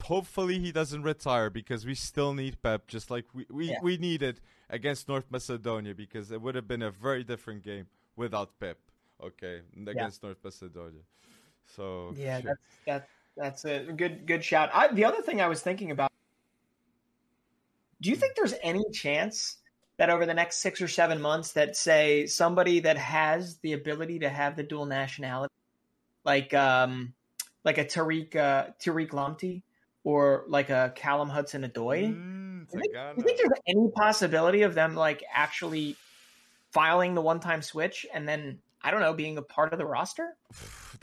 [0.04, 3.78] hopefully he doesn't retire because we still need Pep, just like we we, yeah.
[3.82, 7.88] we needed against North Macedonia because it would have been a very different game
[8.18, 8.78] without Pep
[9.24, 10.28] okay, against yeah.
[10.28, 11.02] North Macedonia.
[11.76, 14.70] So yeah, that's that, that's a good good shout.
[14.74, 16.12] I, the other thing I was thinking about:
[18.02, 19.58] Do you think there's any chance
[19.98, 24.20] that over the next six or seven months, that say somebody that has the ability
[24.20, 25.54] to have the dual nationality,
[26.24, 27.14] like um,
[27.64, 29.64] like a Tariq uh, Tariq Lamptey
[30.04, 32.14] or like a Callum Hudson Odoi?
[32.14, 35.96] Mm, do, do you think there's any possibility of them like actually
[36.72, 39.86] filing the one time switch and then I don't know, being a part of the
[39.86, 40.38] roster?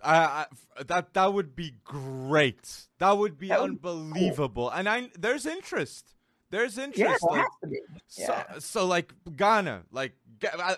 [0.04, 0.46] I, I,
[0.84, 2.86] that that would be great.
[2.98, 4.66] That would be that would unbelievable.
[4.66, 4.78] Be cool.
[4.78, 6.14] And I there's interest.
[6.50, 7.24] There's interest.
[7.28, 7.72] Yeah, like,
[8.16, 8.44] yeah.
[8.52, 10.12] So, so like Ghana, like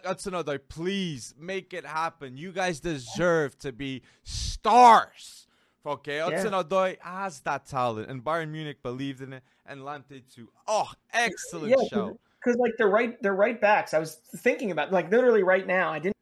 [0.02, 0.58] that's another.
[0.58, 2.38] Please make it happen.
[2.38, 5.46] You guys deserve to be stars.
[5.86, 6.62] Okay, Hudson yeah.
[6.62, 10.48] Odoi has that talent, and Bayern Munich believed in it, and Lamptey too.
[10.66, 12.18] Oh, excellent yeah, show.
[12.42, 13.92] Because like the right, the right backs.
[13.92, 15.90] I was thinking about like literally right now.
[15.92, 16.13] I didn't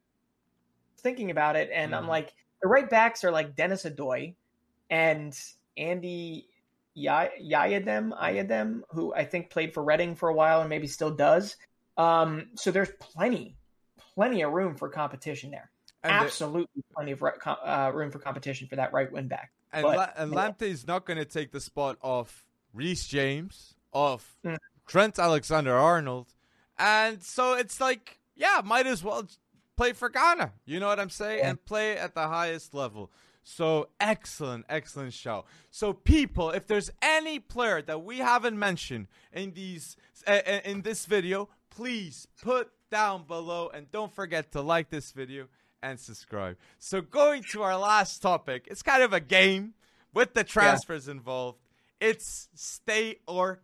[1.03, 1.95] thinking about it, and mm.
[1.95, 2.11] I'm mm-hmm.
[2.11, 4.35] like, the right backs are like Denis Odoi
[4.89, 5.37] and
[5.77, 6.47] Andy
[6.97, 11.57] Yiadom, Yiadom, who I think played for Reading for a while and maybe still does.
[11.97, 13.55] Um, so there's plenty,
[14.15, 15.69] plenty of room for competition there.
[16.03, 19.51] And Absolutely, the, plenty of uh, room for competition for that right wing back.
[19.71, 20.31] And, but, La- and
[20.87, 22.43] not going to take the spot of
[22.73, 24.57] Reece James, of mm.
[24.85, 26.33] Trent Alexander Arnold,
[26.77, 29.27] and so it's like, yeah, might as well
[29.75, 30.53] play for Ghana.
[30.65, 31.39] You know what I'm saying?
[31.39, 31.49] Yeah.
[31.49, 33.11] And play at the highest level.
[33.43, 35.45] So excellent, excellent show.
[35.69, 41.05] So people, if there's any player that we haven't mentioned in these uh, in this
[41.05, 45.47] video, please put down below and don't forget to like this video
[45.81, 46.57] and subscribe.
[46.79, 49.73] So going to our last topic, it's kind of a game
[50.13, 51.13] with the transfers yeah.
[51.13, 51.59] involved.
[51.99, 53.59] It's stay or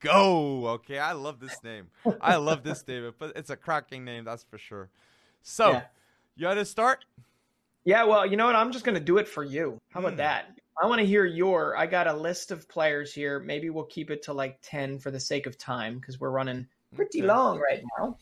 [0.00, 0.68] go.
[0.68, 1.88] Okay, I love this name.
[2.20, 4.90] I love this name, but it's a cracking name, that's for sure.
[5.44, 5.82] So, yeah.
[6.36, 7.04] you got to start?
[7.84, 8.56] Yeah, well, you know what?
[8.56, 9.78] I'm just going to do it for you.
[9.90, 10.18] How about mm.
[10.18, 10.58] that?
[10.82, 11.76] I want to hear your.
[11.76, 13.38] I got a list of players here.
[13.38, 16.66] Maybe we'll keep it to like 10 for the sake of time because we're running
[16.96, 17.28] pretty okay.
[17.28, 18.18] long right now.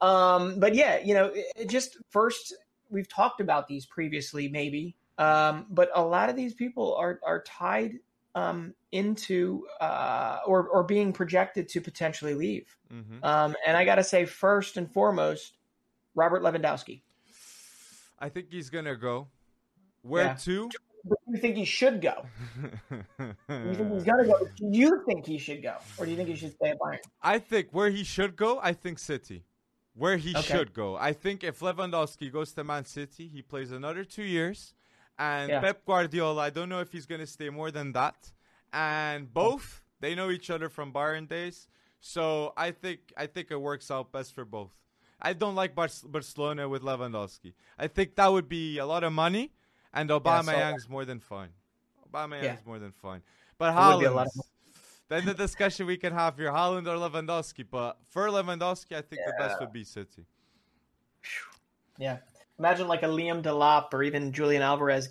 [0.00, 2.54] Um, but yeah, you know, it just first,
[2.90, 4.94] we've talked about these previously, maybe.
[5.16, 7.94] Um, but a lot of these people are are tied
[8.36, 12.76] um, into uh, or or being projected to potentially leave.
[12.92, 13.24] Mm-hmm.
[13.24, 15.57] Um, and I got to say, first and foremost,
[16.18, 17.00] Robert Lewandowski.
[18.18, 19.28] I think he's gonna go.
[20.02, 20.34] Where yeah.
[20.34, 20.68] to?
[20.68, 22.26] Do you think he should go?
[23.48, 24.38] you think he's gonna go?
[24.56, 26.98] Do you think he should go, or do you think he should stay at Bayern?
[27.22, 28.58] I think where he should go.
[28.60, 29.44] I think City.
[29.94, 30.42] Where he okay.
[30.42, 30.96] should go.
[30.96, 34.74] I think if Lewandowski goes to Man City, he plays another two years.
[35.18, 35.60] And yeah.
[35.60, 38.30] Pep Guardiola, I don't know if he's going to stay more than that.
[38.72, 41.66] And both, they know each other from Bayern days.
[42.00, 44.70] So I think I think it works out best for both.
[45.20, 47.54] I don't like Bar- Barcelona with Lewandowski.
[47.78, 49.52] I think that would be a lot of money,
[49.92, 51.50] and Aubameyang's yeah, more than fine.
[52.08, 52.56] Aubameyang's yeah.
[52.64, 53.22] more than fine.
[53.58, 54.28] But Haaland,
[55.08, 57.64] then the discussion we can have here: Haaland or Lewandowski.
[57.68, 59.32] But for Lewandowski, I think yeah.
[59.32, 60.24] the best would be City.
[61.98, 62.18] Yeah,
[62.58, 65.08] imagine like a Liam Delap or even Julian Alvarez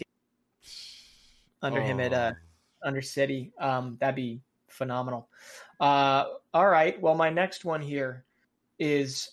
[1.61, 1.83] under oh.
[1.83, 2.87] him at uh, oh.
[2.87, 3.51] under City.
[3.59, 5.27] Um, that'd be phenomenal.
[5.81, 6.99] Uh, all right.
[7.01, 8.23] Well, my next one here
[8.79, 9.31] is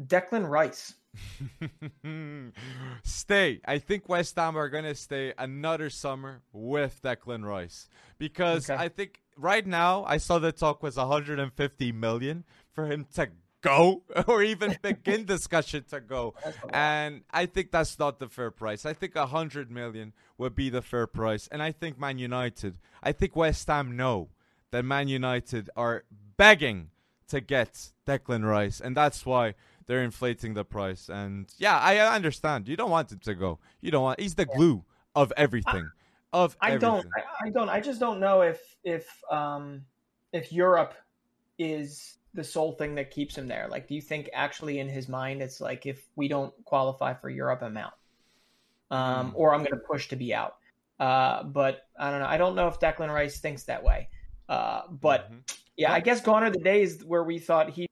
[0.00, 0.94] Declan Rice.
[3.02, 3.60] stay.
[3.66, 8.80] I think West Ham are going to stay another summer with Declan Rice because okay.
[8.80, 14.02] I think right now I saw the talk was 150 million for him to go
[14.26, 16.34] or even begin discussion to go.
[16.72, 18.86] And I think that's not the fair price.
[18.86, 21.48] I think 100 million would be the fair price.
[21.50, 24.28] And I think Man United, I think West Ham know
[24.70, 26.04] that Man United are
[26.36, 26.90] begging
[27.28, 28.80] to get Declan Rice.
[28.80, 29.54] And that's why
[29.90, 31.08] they're inflating the price.
[31.08, 32.68] And yeah, I understand.
[32.68, 33.58] You don't want him to go.
[33.80, 34.20] You don't want.
[34.20, 34.84] He's the glue
[35.16, 35.90] of everything.
[36.32, 36.80] of I everything.
[36.88, 37.06] don't.
[37.16, 37.68] I, I don't.
[37.68, 39.82] I just don't know if if um
[40.32, 40.94] if Europe
[41.58, 43.66] is the sole thing that keeps him there.
[43.68, 47.28] Like, do you think actually in his mind it's like if we don't qualify for
[47.28, 47.94] Europe, I'm out,
[48.92, 49.34] um, mm.
[49.34, 50.54] or I'm going to push to be out.
[51.00, 52.28] Uh, but I don't know.
[52.28, 54.08] I don't know if Declan Rice thinks that way.
[54.48, 55.38] Uh, but mm-hmm.
[55.76, 57.89] yeah, I guess gone are the days where we thought he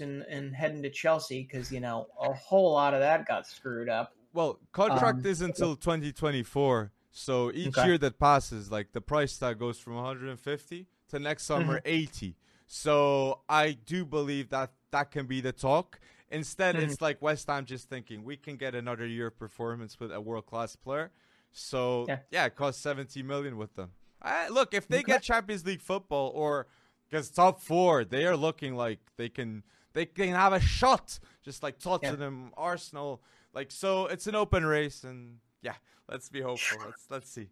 [0.00, 3.88] and, and heading to Chelsea because you know a whole lot of that got screwed
[3.88, 4.14] up.
[4.32, 7.86] Well, contract um, is until 2024, so each okay.
[7.86, 11.88] year that passes, like the price tag goes from 150 to next summer mm-hmm.
[11.88, 12.36] 80.
[12.66, 15.98] So I do believe that that can be the talk.
[16.30, 16.84] Instead, mm-hmm.
[16.84, 20.20] it's like West Ham just thinking we can get another year of performance with a
[20.20, 21.10] world class player.
[21.52, 22.18] So yeah.
[22.30, 23.92] yeah, it costs 70 million with them.
[24.20, 26.66] I, look, if they get Champions League football or
[27.08, 29.62] because top four, they are looking like they can
[29.92, 32.62] they can have a shot, just like Tottenham, yeah.
[32.62, 33.22] Arsenal.
[33.54, 35.74] Like so, it's an open race, and yeah,
[36.08, 36.78] let's be hopeful.
[36.84, 37.48] Let's let's see.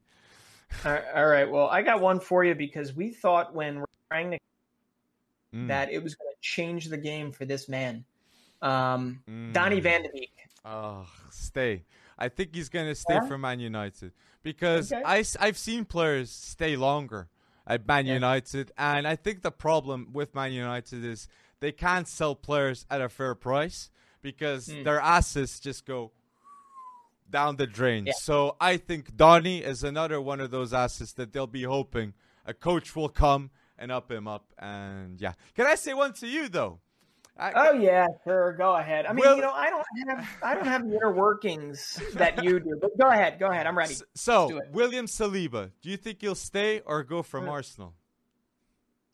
[0.84, 1.50] All right.
[1.50, 4.40] Well, I got one for you because we thought when Rangnick
[5.54, 5.68] mm.
[5.68, 8.04] that it was going to change the game for this man,
[8.62, 9.52] um, mm.
[9.52, 10.32] Donny Van de Beek.
[10.64, 11.84] Oh, stay.
[12.18, 13.26] I think he's going to stay yeah?
[13.26, 15.02] for Man United because okay.
[15.04, 17.28] I, I've seen players stay longer
[17.66, 18.14] at Man yeah.
[18.14, 21.28] United, and I think the problem with Man United is
[21.60, 23.90] they can't sell players at a fair price
[24.22, 24.84] because mm.
[24.84, 26.12] their assets just go
[27.30, 28.06] down the drain.
[28.06, 28.12] Yeah.
[28.18, 32.14] So I think Donny is another one of those assets that they'll be hoping
[32.44, 34.46] a coach will come and up him up.
[34.58, 36.80] And yeah, can I say one to you though?
[37.38, 38.54] I, oh yeah, sure.
[38.54, 39.04] Go ahead.
[39.04, 42.42] I mean, well, you know, I don't have I don't have the inner workings that
[42.42, 42.78] you do.
[42.80, 43.66] But go ahead, go ahead.
[43.66, 43.94] I'm ready.
[44.14, 47.92] So, William Saliba, do you think he'll stay or go from Arsenal?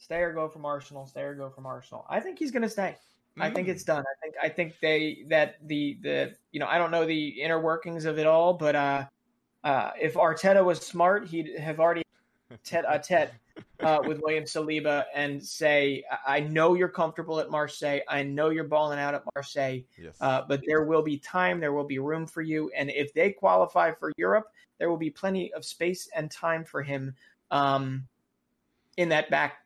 [0.03, 1.07] Stay or go from Arsenal.
[1.07, 2.05] Stay or go from Arsenal.
[2.11, 2.97] I think he's going to stay.
[3.39, 3.43] Mm.
[3.45, 3.87] I think it's mm.
[3.87, 4.05] done.
[4.05, 7.61] I think I think they that the the you know I don't know the inner
[7.61, 9.05] workings of it all, but uh,
[9.63, 12.03] uh, if Arteta was smart, he'd have already
[12.65, 13.31] tete a tete
[13.79, 18.01] uh, with William Saliba and say, I know you're comfortable at Marseille.
[18.09, 20.17] I know you're balling out at Marseille, yes.
[20.21, 22.73] uh, but there will be time, there will be room for you.
[22.77, 24.47] And if they qualify for Europe,
[24.79, 27.15] there will be plenty of space and time for him
[27.51, 28.09] um,
[28.97, 29.62] in that back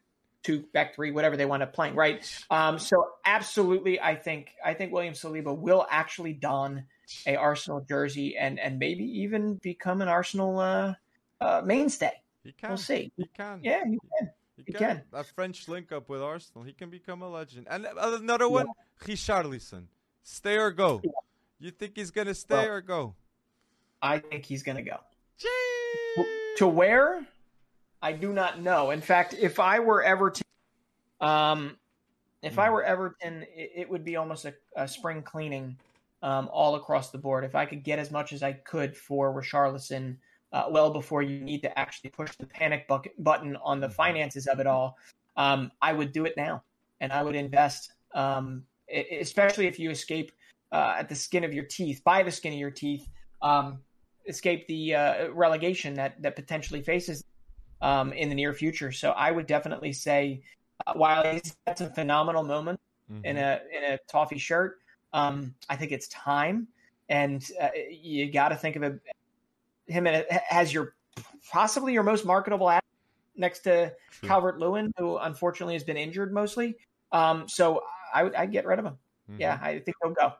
[0.46, 2.24] two, back three, whatever they wind up playing, right?
[2.50, 6.84] Um, so absolutely, I think I think William Saliba will actually don
[7.26, 10.94] a Arsenal jersey and and maybe even become an Arsenal uh,
[11.40, 12.12] uh, mainstay.
[12.44, 12.70] He can.
[12.70, 13.12] We'll see.
[13.16, 13.60] He can.
[13.62, 14.30] Yeah, he can.
[14.56, 14.78] He, he can.
[14.78, 15.02] can.
[15.12, 16.62] A French link up with Arsenal.
[16.62, 17.66] He can become a legend.
[17.68, 19.14] And another one, yeah.
[19.14, 19.86] Richarlison.
[20.22, 21.00] Stay or go?
[21.02, 21.10] Yeah.
[21.58, 23.14] You think he's going to stay well, or go?
[24.00, 24.98] I think he's going to go.
[26.58, 27.26] To where?
[28.02, 28.90] I do not know.
[28.90, 30.44] In fact, if I were Everton,
[31.20, 31.76] um,
[32.42, 32.58] if.
[32.58, 32.74] I hmm.
[32.74, 35.76] were Everton, it, it would be almost a, a spring cleaning
[36.22, 37.44] um, all across the board.
[37.44, 40.16] If I could get as much as I could for Richarlison
[40.52, 43.94] uh, well before you need to actually push the panic bucket button on the mm-hmm.
[43.94, 44.96] finances of it all,
[45.36, 46.62] um, I would do it now
[47.00, 50.32] and I would invest, um, especially if you escape
[50.72, 53.06] uh, at the skin of your teeth, by the skin of your teeth,
[53.42, 53.78] um,
[54.26, 57.22] escape the uh, relegation that that potentially faces.
[57.80, 58.92] Um, in the near future.
[58.92, 60.42] So I would definitely say,
[60.86, 63.24] uh, while he's had some phenomenal moments mm-hmm.
[63.24, 64.78] in a in a toffee shirt,
[65.12, 66.68] um, I think it's time,
[67.08, 69.00] and uh, you got to think of it,
[69.86, 70.06] him
[70.50, 70.94] as your
[71.50, 72.84] possibly your most marketable asset
[73.36, 73.92] next to
[74.22, 76.76] Calvert Lewin, who unfortunately has been injured mostly.
[77.12, 77.82] Um, so
[78.12, 78.98] I would I'd get rid of him.
[79.30, 79.40] Mm-hmm.
[79.40, 80.32] Yeah, I think he'll go.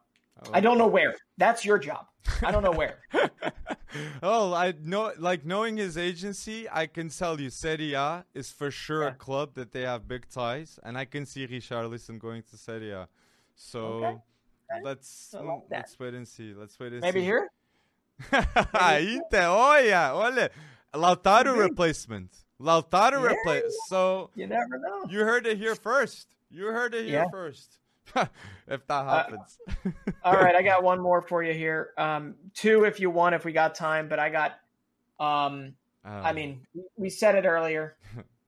[0.52, 1.14] I, I don't know where.
[1.38, 2.06] That's your job.
[2.42, 2.98] I don't know where.
[4.22, 5.12] oh, I know.
[5.18, 9.10] Like knowing his agency, I can tell you, Serie A is for sure yeah.
[9.10, 12.92] a club that they have big ties, and I can see Richarlison going to Serie
[12.92, 13.08] A.
[13.54, 14.16] So okay.
[14.82, 16.54] Let's like mm, let's wait and see.
[16.54, 17.24] Let's wait and see Maybe see.
[17.24, 17.50] here.
[18.32, 20.50] Inter, olha, olha,
[20.94, 21.60] Lautaro Maybe.
[21.60, 22.30] replacement.
[22.60, 23.76] Lautaro yeah, replace.
[23.88, 25.04] So you never know.
[25.08, 26.28] You heard it here first.
[26.50, 27.30] You heard it here yeah.
[27.30, 27.78] first.
[28.68, 29.58] if that uh, happens.
[29.84, 29.90] Uh,
[30.24, 31.90] all right, I got one more for you here.
[31.98, 34.08] Um, two, if you want, if we got time.
[34.08, 34.52] But I got.
[35.18, 35.74] Um,
[36.04, 36.60] I mean,
[36.96, 37.96] we said it earlier.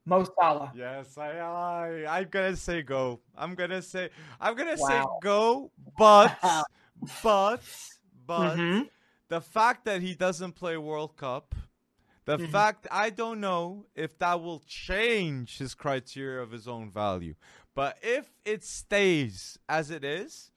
[0.05, 0.71] Mo Salah.
[0.75, 3.19] Yes, I, I, I'm gonna say go.
[3.37, 4.09] I'm gonna say,
[4.41, 4.87] I'm gonna wow.
[4.87, 5.71] say go.
[5.97, 6.37] But,
[7.23, 7.61] but,
[8.25, 8.81] but, mm-hmm.
[9.27, 11.53] the fact that he doesn't play World Cup.
[12.29, 12.51] The mm-hmm.
[12.51, 17.33] fact I don't know if that will change his criteria of his own value.
[17.73, 20.51] But if it stays as it is,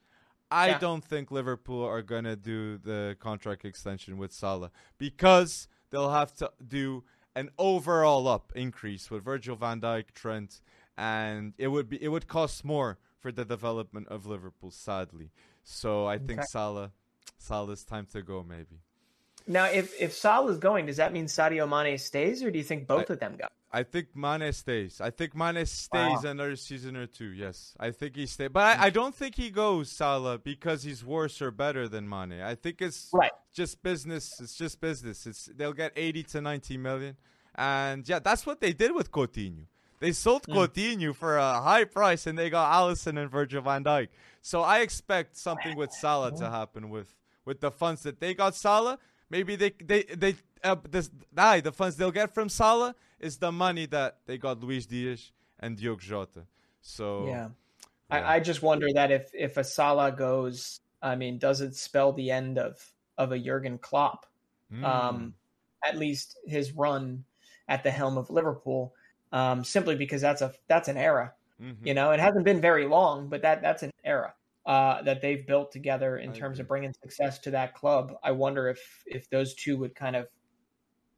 [0.50, 0.78] I yeah.
[0.78, 6.34] don't think Liverpool are going to do the contract extension with Salah because they'll have
[6.34, 7.04] to do
[7.34, 10.60] an overall up increase with Virgil van Dijk, Trent,
[10.98, 15.30] and it would be it would cost more for the development of Liverpool, sadly.
[15.64, 16.26] So I okay.
[16.26, 16.92] think Salah
[17.38, 18.82] Salah's time to go maybe.
[19.46, 22.64] Now, if if Salah is going, does that mean Sadio Mane stays, or do you
[22.64, 23.46] think both I, of them go?
[23.72, 25.00] I think Mane stays.
[25.00, 26.30] I think Mane stays wow.
[26.30, 27.32] another season or two.
[27.32, 31.02] Yes, I think he stays, but I, I, don't think he goes Salah because he's
[31.02, 32.40] worse or better than Mane.
[32.42, 33.32] I think it's right.
[33.52, 34.38] just business.
[34.40, 35.26] It's just business.
[35.26, 37.16] It's they'll get eighty to ninety million,
[37.54, 39.66] and yeah, that's what they did with Coutinho.
[40.00, 40.54] They sold mm.
[40.54, 44.08] Coutinho for a high price, and they got Alisson and Virgil van Dijk.
[44.42, 47.14] So I expect something with Salah to happen with
[47.44, 48.98] with the funds that they got Salah
[49.32, 53.50] Maybe they they they uh, this aye, the funds they'll get from Salah is the
[53.50, 56.42] money that they got Luis Diaz and Diogo Jota.
[56.82, 57.30] So yeah.
[57.30, 57.48] yeah.
[58.10, 62.12] I, I just wonder that if if a Salah goes, I mean, does it spell
[62.12, 62.78] the end of
[63.16, 64.26] of a Jurgen Klopp?
[64.70, 64.84] Mm.
[64.84, 65.34] Um,
[65.82, 67.24] at least his run
[67.68, 68.92] at the helm of Liverpool,
[69.32, 71.32] um, simply because that's a that's an era.
[71.58, 71.86] Mm-hmm.
[71.86, 74.34] You know, it hasn't been very long, but that that's an era
[74.66, 76.62] uh, that they've built together in I terms agree.
[76.62, 78.14] of bringing success to that club.
[78.22, 80.28] I wonder if if those two would kind of,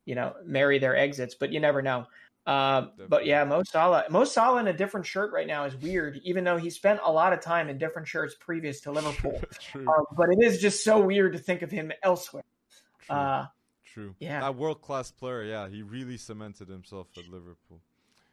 [0.04, 2.06] you know, marry their exits, but you never know.
[2.46, 6.20] Uh, but yeah, Mo Salah, Mo Salah in a different shirt right now is weird,
[6.24, 9.40] even though he spent a lot of time in different shirts previous to Liverpool.
[9.74, 12.44] uh, but it is just so weird to think of him elsewhere.
[13.06, 13.16] True.
[13.16, 13.46] Uh,
[13.86, 14.14] True.
[14.18, 15.44] Yeah, that world class player.
[15.44, 17.80] Yeah, he really cemented himself at Liverpool.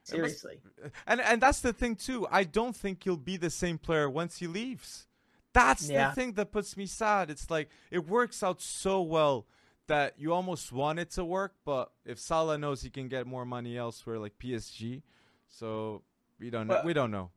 [0.03, 0.59] Seriously.
[1.07, 2.27] and and that's the thing too.
[2.31, 5.07] I don't think he'll be the same player once he leaves.
[5.53, 6.09] That's yeah.
[6.09, 7.29] the thing that puts me sad.
[7.29, 9.45] It's like it works out so well
[9.87, 13.45] that you almost want it to work, but if Salah knows he can get more
[13.45, 15.01] money elsewhere, like PSG,
[15.49, 16.01] so
[16.39, 16.81] we don't know.
[16.85, 17.29] we don't know.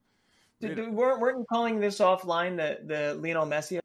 [0.60, 3.80] Did, we weren't weren't you calling this offline the the Lionel Messi?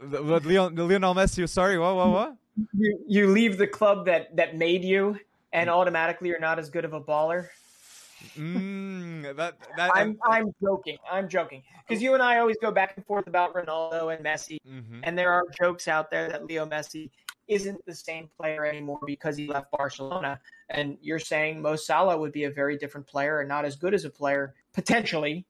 [0.00, 1.48] The, the, Leon, the Lionel Messi.
[1.48, 2.36] Sorry, what what what?
[2.72, 5.18] You you leave the club that that made you
[5.52, 7.48] and automatically you're not as good of a baller.
[8.36, 10.98] Mm, that, that, I'm I'm joking.
[11.10, 14.58] I'm joking because you and I always go back and forth about Ronaldo and Messi,
[14.68, 15.00] mm-hmm.
[15.02, 17.10] and there are jokes out there that Leo Messi
[17.48, 20.40] isn't the same player anymore because he left Barcelona.
[20.70, 23.94] And you're saying Mo Salah would be a very different player and not as good
[23.94, 25.44] as a player potentially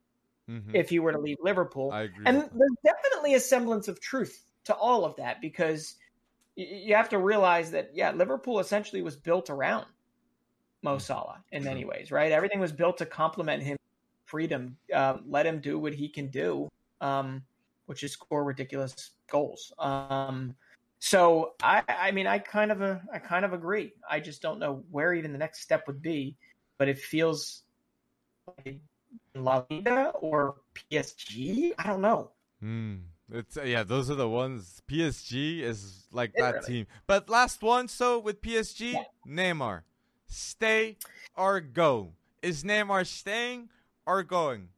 [0.49, 0.75] mm-hmm.
[0.75, 1.93] if he were to leave Liverpool.
[1.93, 2.25] I agree.
[2.27, 5.97] And there's definitely a semblance of truth to all of that because
[6.57, 9.87] you have to realize that yeah, Liverpool essentially was built around
[10.83, 12.33] Mo Salah in many ways, right?
[12.33, 13.79] Everything was built to complement him,
[14.27, 16.69] freedom, uh, let him do what he can do,
[17.01, 17.43] um,
[17.87, 19.73] which is score ridiculous goals.
[19.79, 20.55] Um,
[20.99, 23.93] so I, I mean, I kind of, uh, I kind of agree.
[24.09, 26.37] I just don't know where even the next step would be,
[26.79, 27.63] but it feels
[28.47, 28.79] like
[29.35, 31.73] La Liga or PSG.
[31.79, 32.31] I don't know.
[32.61, 32.97] Hmm.
[33.35, 34.83] It's uh, yeah, those are the ones.
[34.87, 36.87] PSG is like that team.
[37.07, 39.03] But last one, so with PSG, yeah.
[39.27, 39.83] Neymar,
[40.27, 40.99] stay
[41.35, 42.13] or go.
[42.43, 43.71] Is Neymar staying
[44.05, 44.69] or going?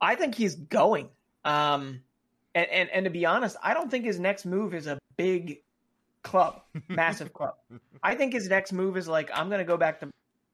[0.00, 1.08] I think he's going.
[1.44, 2.00] Um,
[2.54, 5.60] and, and and to be honest, I don't think his next move is a big
[6.24, 7.54] club, massive club.
[8.02, 10.10] I think his next move is like I'm going to go back to,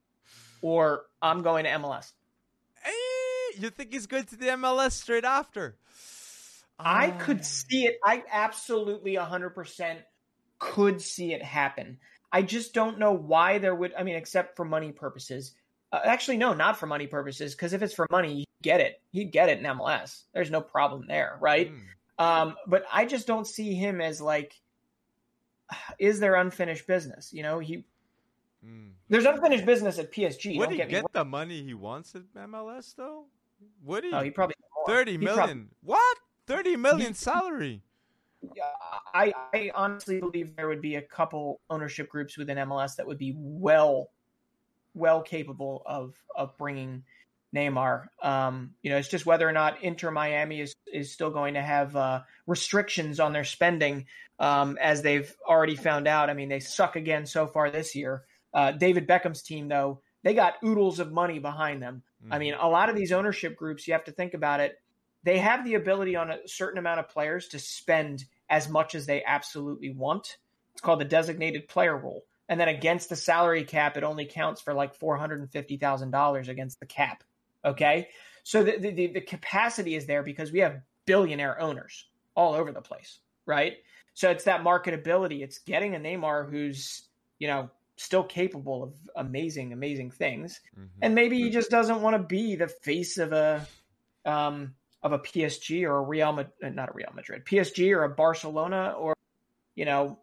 [0.61, 2.13] or I'm going to MLS.
[2.83, 5.77] Hey, you think he's going to the MLS straight after?
[6.79, 7.45] I could ah.
[7.45, 7.99] see it.
[8.05, 9.99] I absolutely 100%
[10.59, 11.99] could see it happen.
[12.33, 13.95] I just don't know why there would.
[13.95, 15.55] I mean, except for money purposes.
[15.93, 17.55] Uh, actually, no, not for money purposes.
[17.55, 19.01] Because if it's for money, you get it.
[19.13, 20.25] You get it in MLS.
[20.33, 21.73] There's no problem there, right?
[21.73, 21.81] Mm.
[22.19, 24.61] Um, but I just don't see him as like,
[25.99, 27.33] is there unfinished business?
[27.33, 27.85] You know, he
[28.67, 28.91] mm.
[29.09, 30.59] there's unfinished business at PSG.
[30.59, 33.27] Would he get, get the money he wants at MLS though?
[33.85, 34.13] Would he?
[34.13, 34.57] Oh, he probably
[34.87, 35.37] thirty he million.
[35.37, 36.17] Probably, what?
[36.47, 37.83] Thirty million he, salary.
[39.15, 43.17] I, I honestly believe there would be a couple ownership groups within MLS that would
[43.17, 44.11] be well,
[44.93, 47.05] well capable of of bringing
[47.55, 48.07] Neymar.
[48.23, 51.63] Um, you know, it's just whether or not Inter Miami is is still going to
[51.63, 54.07] have uh, restrictions on their spending,
[54.39, 56.31] um, as they've already found out.
[56.31, 58.25] I mean, they suck again so far this year.
[58.53, 62.03] Uh, David Beckham's team, though, they got oodles of money behind them.
[62.23, 62.33] Mm-hmm.
[62.33, 64.77] I mean, a lot of these ownership groups, you have to think about it.
[65.25, 69.07] They have the ability on a certain amount of players to spend as much as
[69.07, 70.37] they absolutely want.
[70.73, 72.25] It's called the designated player rule.
[72.49, 77.25] And then against the salary cap, it only counts for like $450,000 against the cap.
[77.65, 78.09] Okay.
[78.43, 82.83] So the, the, the capacity is there because we have billionaire owners all over the
[82.83, 83.79] place, right?
[84.13, 85.43] So it's that marketability.
[85.43, 87.05] It's getting a Neymar who's,
[87.39, 90.61] you know, still capable of amazing, amazing things.
[90.79, 90.99] Mm-hmm.
[91.01, 93.67] And maybe he just doesn't want to be the face of a
[94.27, 94.75] um
[95.05, 98.09] of a PSG or a Real Madrid, uh, not a Real Madrid, PSG or a
[98.09, 99.15] Barcelona or
[99.77, 100.19] you know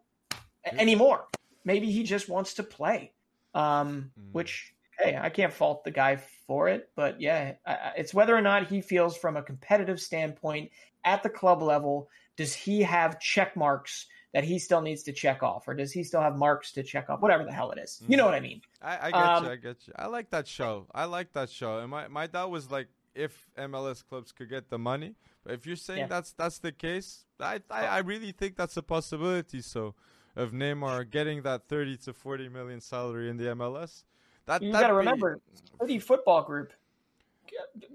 [0.64, 1.24] anymore.
[1.64, 3.12] Maybe he just wants to play.
[3.54, 4.32] Um, mm.
[4.32, 7.54] which hey, I can't fault the guy for it, but yeah,
[7.96, 10.70] it's whether or not he feels from a competitive standpoint
[11.04, 15.42] at the club level, does he have check marks that he still needs to check
[15.42, 17.20] off, or does he still have marks to check off?
[17.20, 18.62] Whatever the hell it is, you know what I mean.
[18.80, 19.50] I, I get um, you.
[19.50, 19.92] I get you.
[19.96, 20.86] I like that show.
[20.94, 21.78] I like that show.
[21.78, 25.14] And my my dad was like, if MLS clubs could get the money,
[25.44, 26.06] but if you're saying yeah.
[26.06, 29.60] that's that's the case, I, I I really think that's a possibility.
[29.60, 29.94] So,
[30.36, 34.04] of Neymar getting that 30 to 40 million salary in the MLS.
[34.46, 35.40] That you got to remember,
[35.80, 36.72] City Football Group.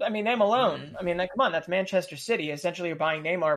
[0.02, 0.80] I mean, name alone.
[0.80, 0.94] Mm.
[1.00, 2.50] I mean, like, come on, that's Manchester City.
[2.50, 3.56] Essentially, you're buying Neymar,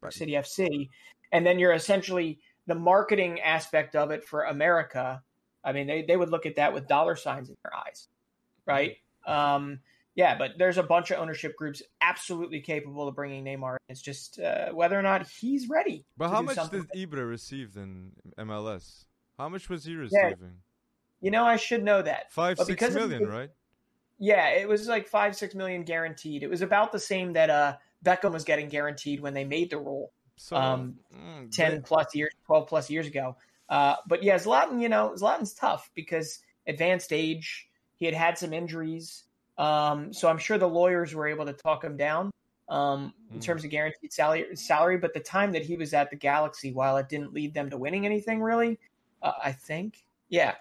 [0.00, 0.12] right.
[0.12, 0.88] City FC,
[1.32, 5.22] and then you're essentially the marketing aspect of it for America.
[5.64, 8.08] I mean, they, they would look at that with dollar signs in their eyes,
[8.66, 8.96] right?
[9.26, 9.80] Um,
[10.14, 13.76] yeah, but there's a bunch of ownership groups absolutely capable of bringing Neymar.
[13.88, 16.04] It's just uh, whether or not he's ready.
[16.16, 19.04] But how much did Ibra receive in MLS?
[19.38, 20.36] How much was he receiving?
[20.40, 20.46] Yeah.
[21.20, 22.32] You know, I should know that.
[22.32, 23.50] Five, but six million, right?
[24.18, 26.42] Yeah, it was like five, six million guaranteed.
[26.42, 29.78] It was about the same that uh, Beckham was getting guaranteed when they made the
[29.78, 33.36] rule so, um, mm, 10 plus years, 12 plus years ago.
[33.68, 38.52] Uh, but yeah, Zlatan, you know, Zlatan's tough because advanced age, he had had some
[38.52, 39.24] injuries.
[39.62, 42.32] Um, so I'm sure the lawyers were able to talk him down
[42.68, 43.42] um, in mm.
[43.42, 44.98] terms of guaranteed salary, salary.
[44.98, 47.78] But the time that he was at the Galaxy, while it didn't lead them to
[47.78, 48.80] winning anything really,
[49.22, 50.54] uh, I think, yeah,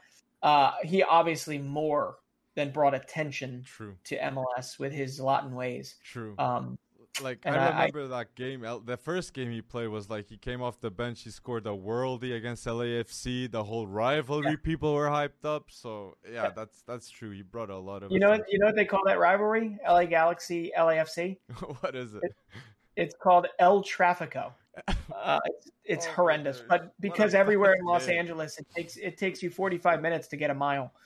[0.44, 2.18] uh, he obviously more
[2.54, 3.96] than brought attention True.
[4.04, 5.96] to MLS with his Zlatan ways.
[6.04, 6.36] True.
[6.38, 6.78] Um,
[7.22, 8.66] like I remember I, that game.
[8.86, 11.24] The first game he played was like he came off the bench.
[11.24, 13.52] He scored a worldie against LAFC.
[13.52, 14.56] The whole rivalry, yeah.
[14.64, 15.66] people were hyped up.
[15.70, 17.32] So yeah, yeah, that's that's true.
[17.32, 18.12] He brought a lot of.
[18.12, 19.78] You know, you know what they call that rivalry?
[19.86, 21.38] LA Galaxy, LAFC.
[21.82, 22.22] what is it?
[22.24, 22.36] it?
[22.96, 24.54] It's called El Trafico.
[24.88, 29.44] Uh, it's, it's oh, horrendous, but because everywhere in Los Angeles, it takes it takes
[29.44, 30.94] you 45 minutes to get a mile.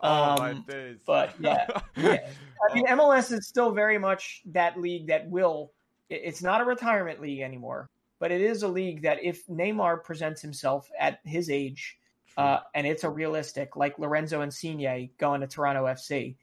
[0.00, 0.96] Oh um, days!
[1.06, 1.64] But yeah,
[1.96, 2.28] yeah.
[2.70, 5.70] I mean, MLS is still very much that league that will.
[6.08, 7.88] It's not a retirement league anymore,
[8.18, 11.98] but it is a league that if Neymar presents himself at his age,
[12.36, 16.34] uh, and it's a realistic like Lorenzo Insigne going to Toronto FC,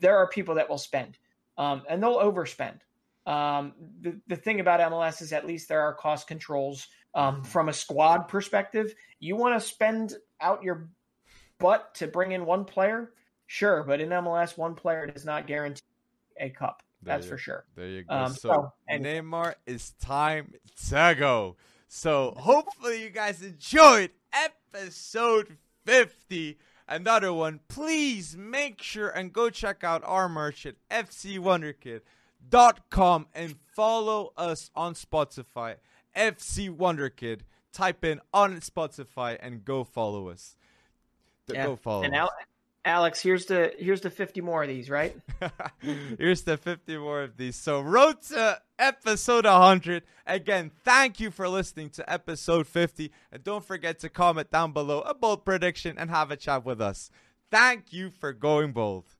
[0.00, 1.18] there are people that will spend,
[1.58, 2.80] um, and they'll overspend.
[3.26, 7.68] Um, the, the thing about MLS is at least there are cost controls um, from
[7.68, 8.94] a squad perspective.
[9.18, 10.88] You want to spend out your
[11.58, 13.12] butt to bring in one player,
[13.46, 15.80] sure, but in MLS, one player does not guarantee
[16.38, 16.82] a cup.
[17.02, 17.64] There That's you, for sure.
[17.76, 18.14] There you go.
[18.14, 20.54] Um, so, so and, Neymar, is time
[20.88, 21.56] to go.
[21.88, 29.84] So hopefully you guys enjoyed episode 50 another one, please make sure and go check
[29.84, 31.38] out our merch at FC
[32.50, 35.76] Wonderkid com and follow us on Spotify.
[36.16, 37.40] FC Wonderkid.
[37.72, 40.56] Type in on Spotify and go follow us.
[41.52, 41.66] Yeah.
[41.66, 42.04] Go follow.
[42.04, 42.30] And Al-
[42.84, 45.16] Alex, here's the here's the 50 more of these, right?
[46.18, 47.56] here's the 50 more of these.
[47.56, 50.02] So road to episode 100.
[50.26, 55.00] Again, thank you for listening to episode 50 and don't forget to comment down below
[55.00, 57.10] a bold prediction and have a chat with us.
[57.50, 59.13] Thank you for going bold.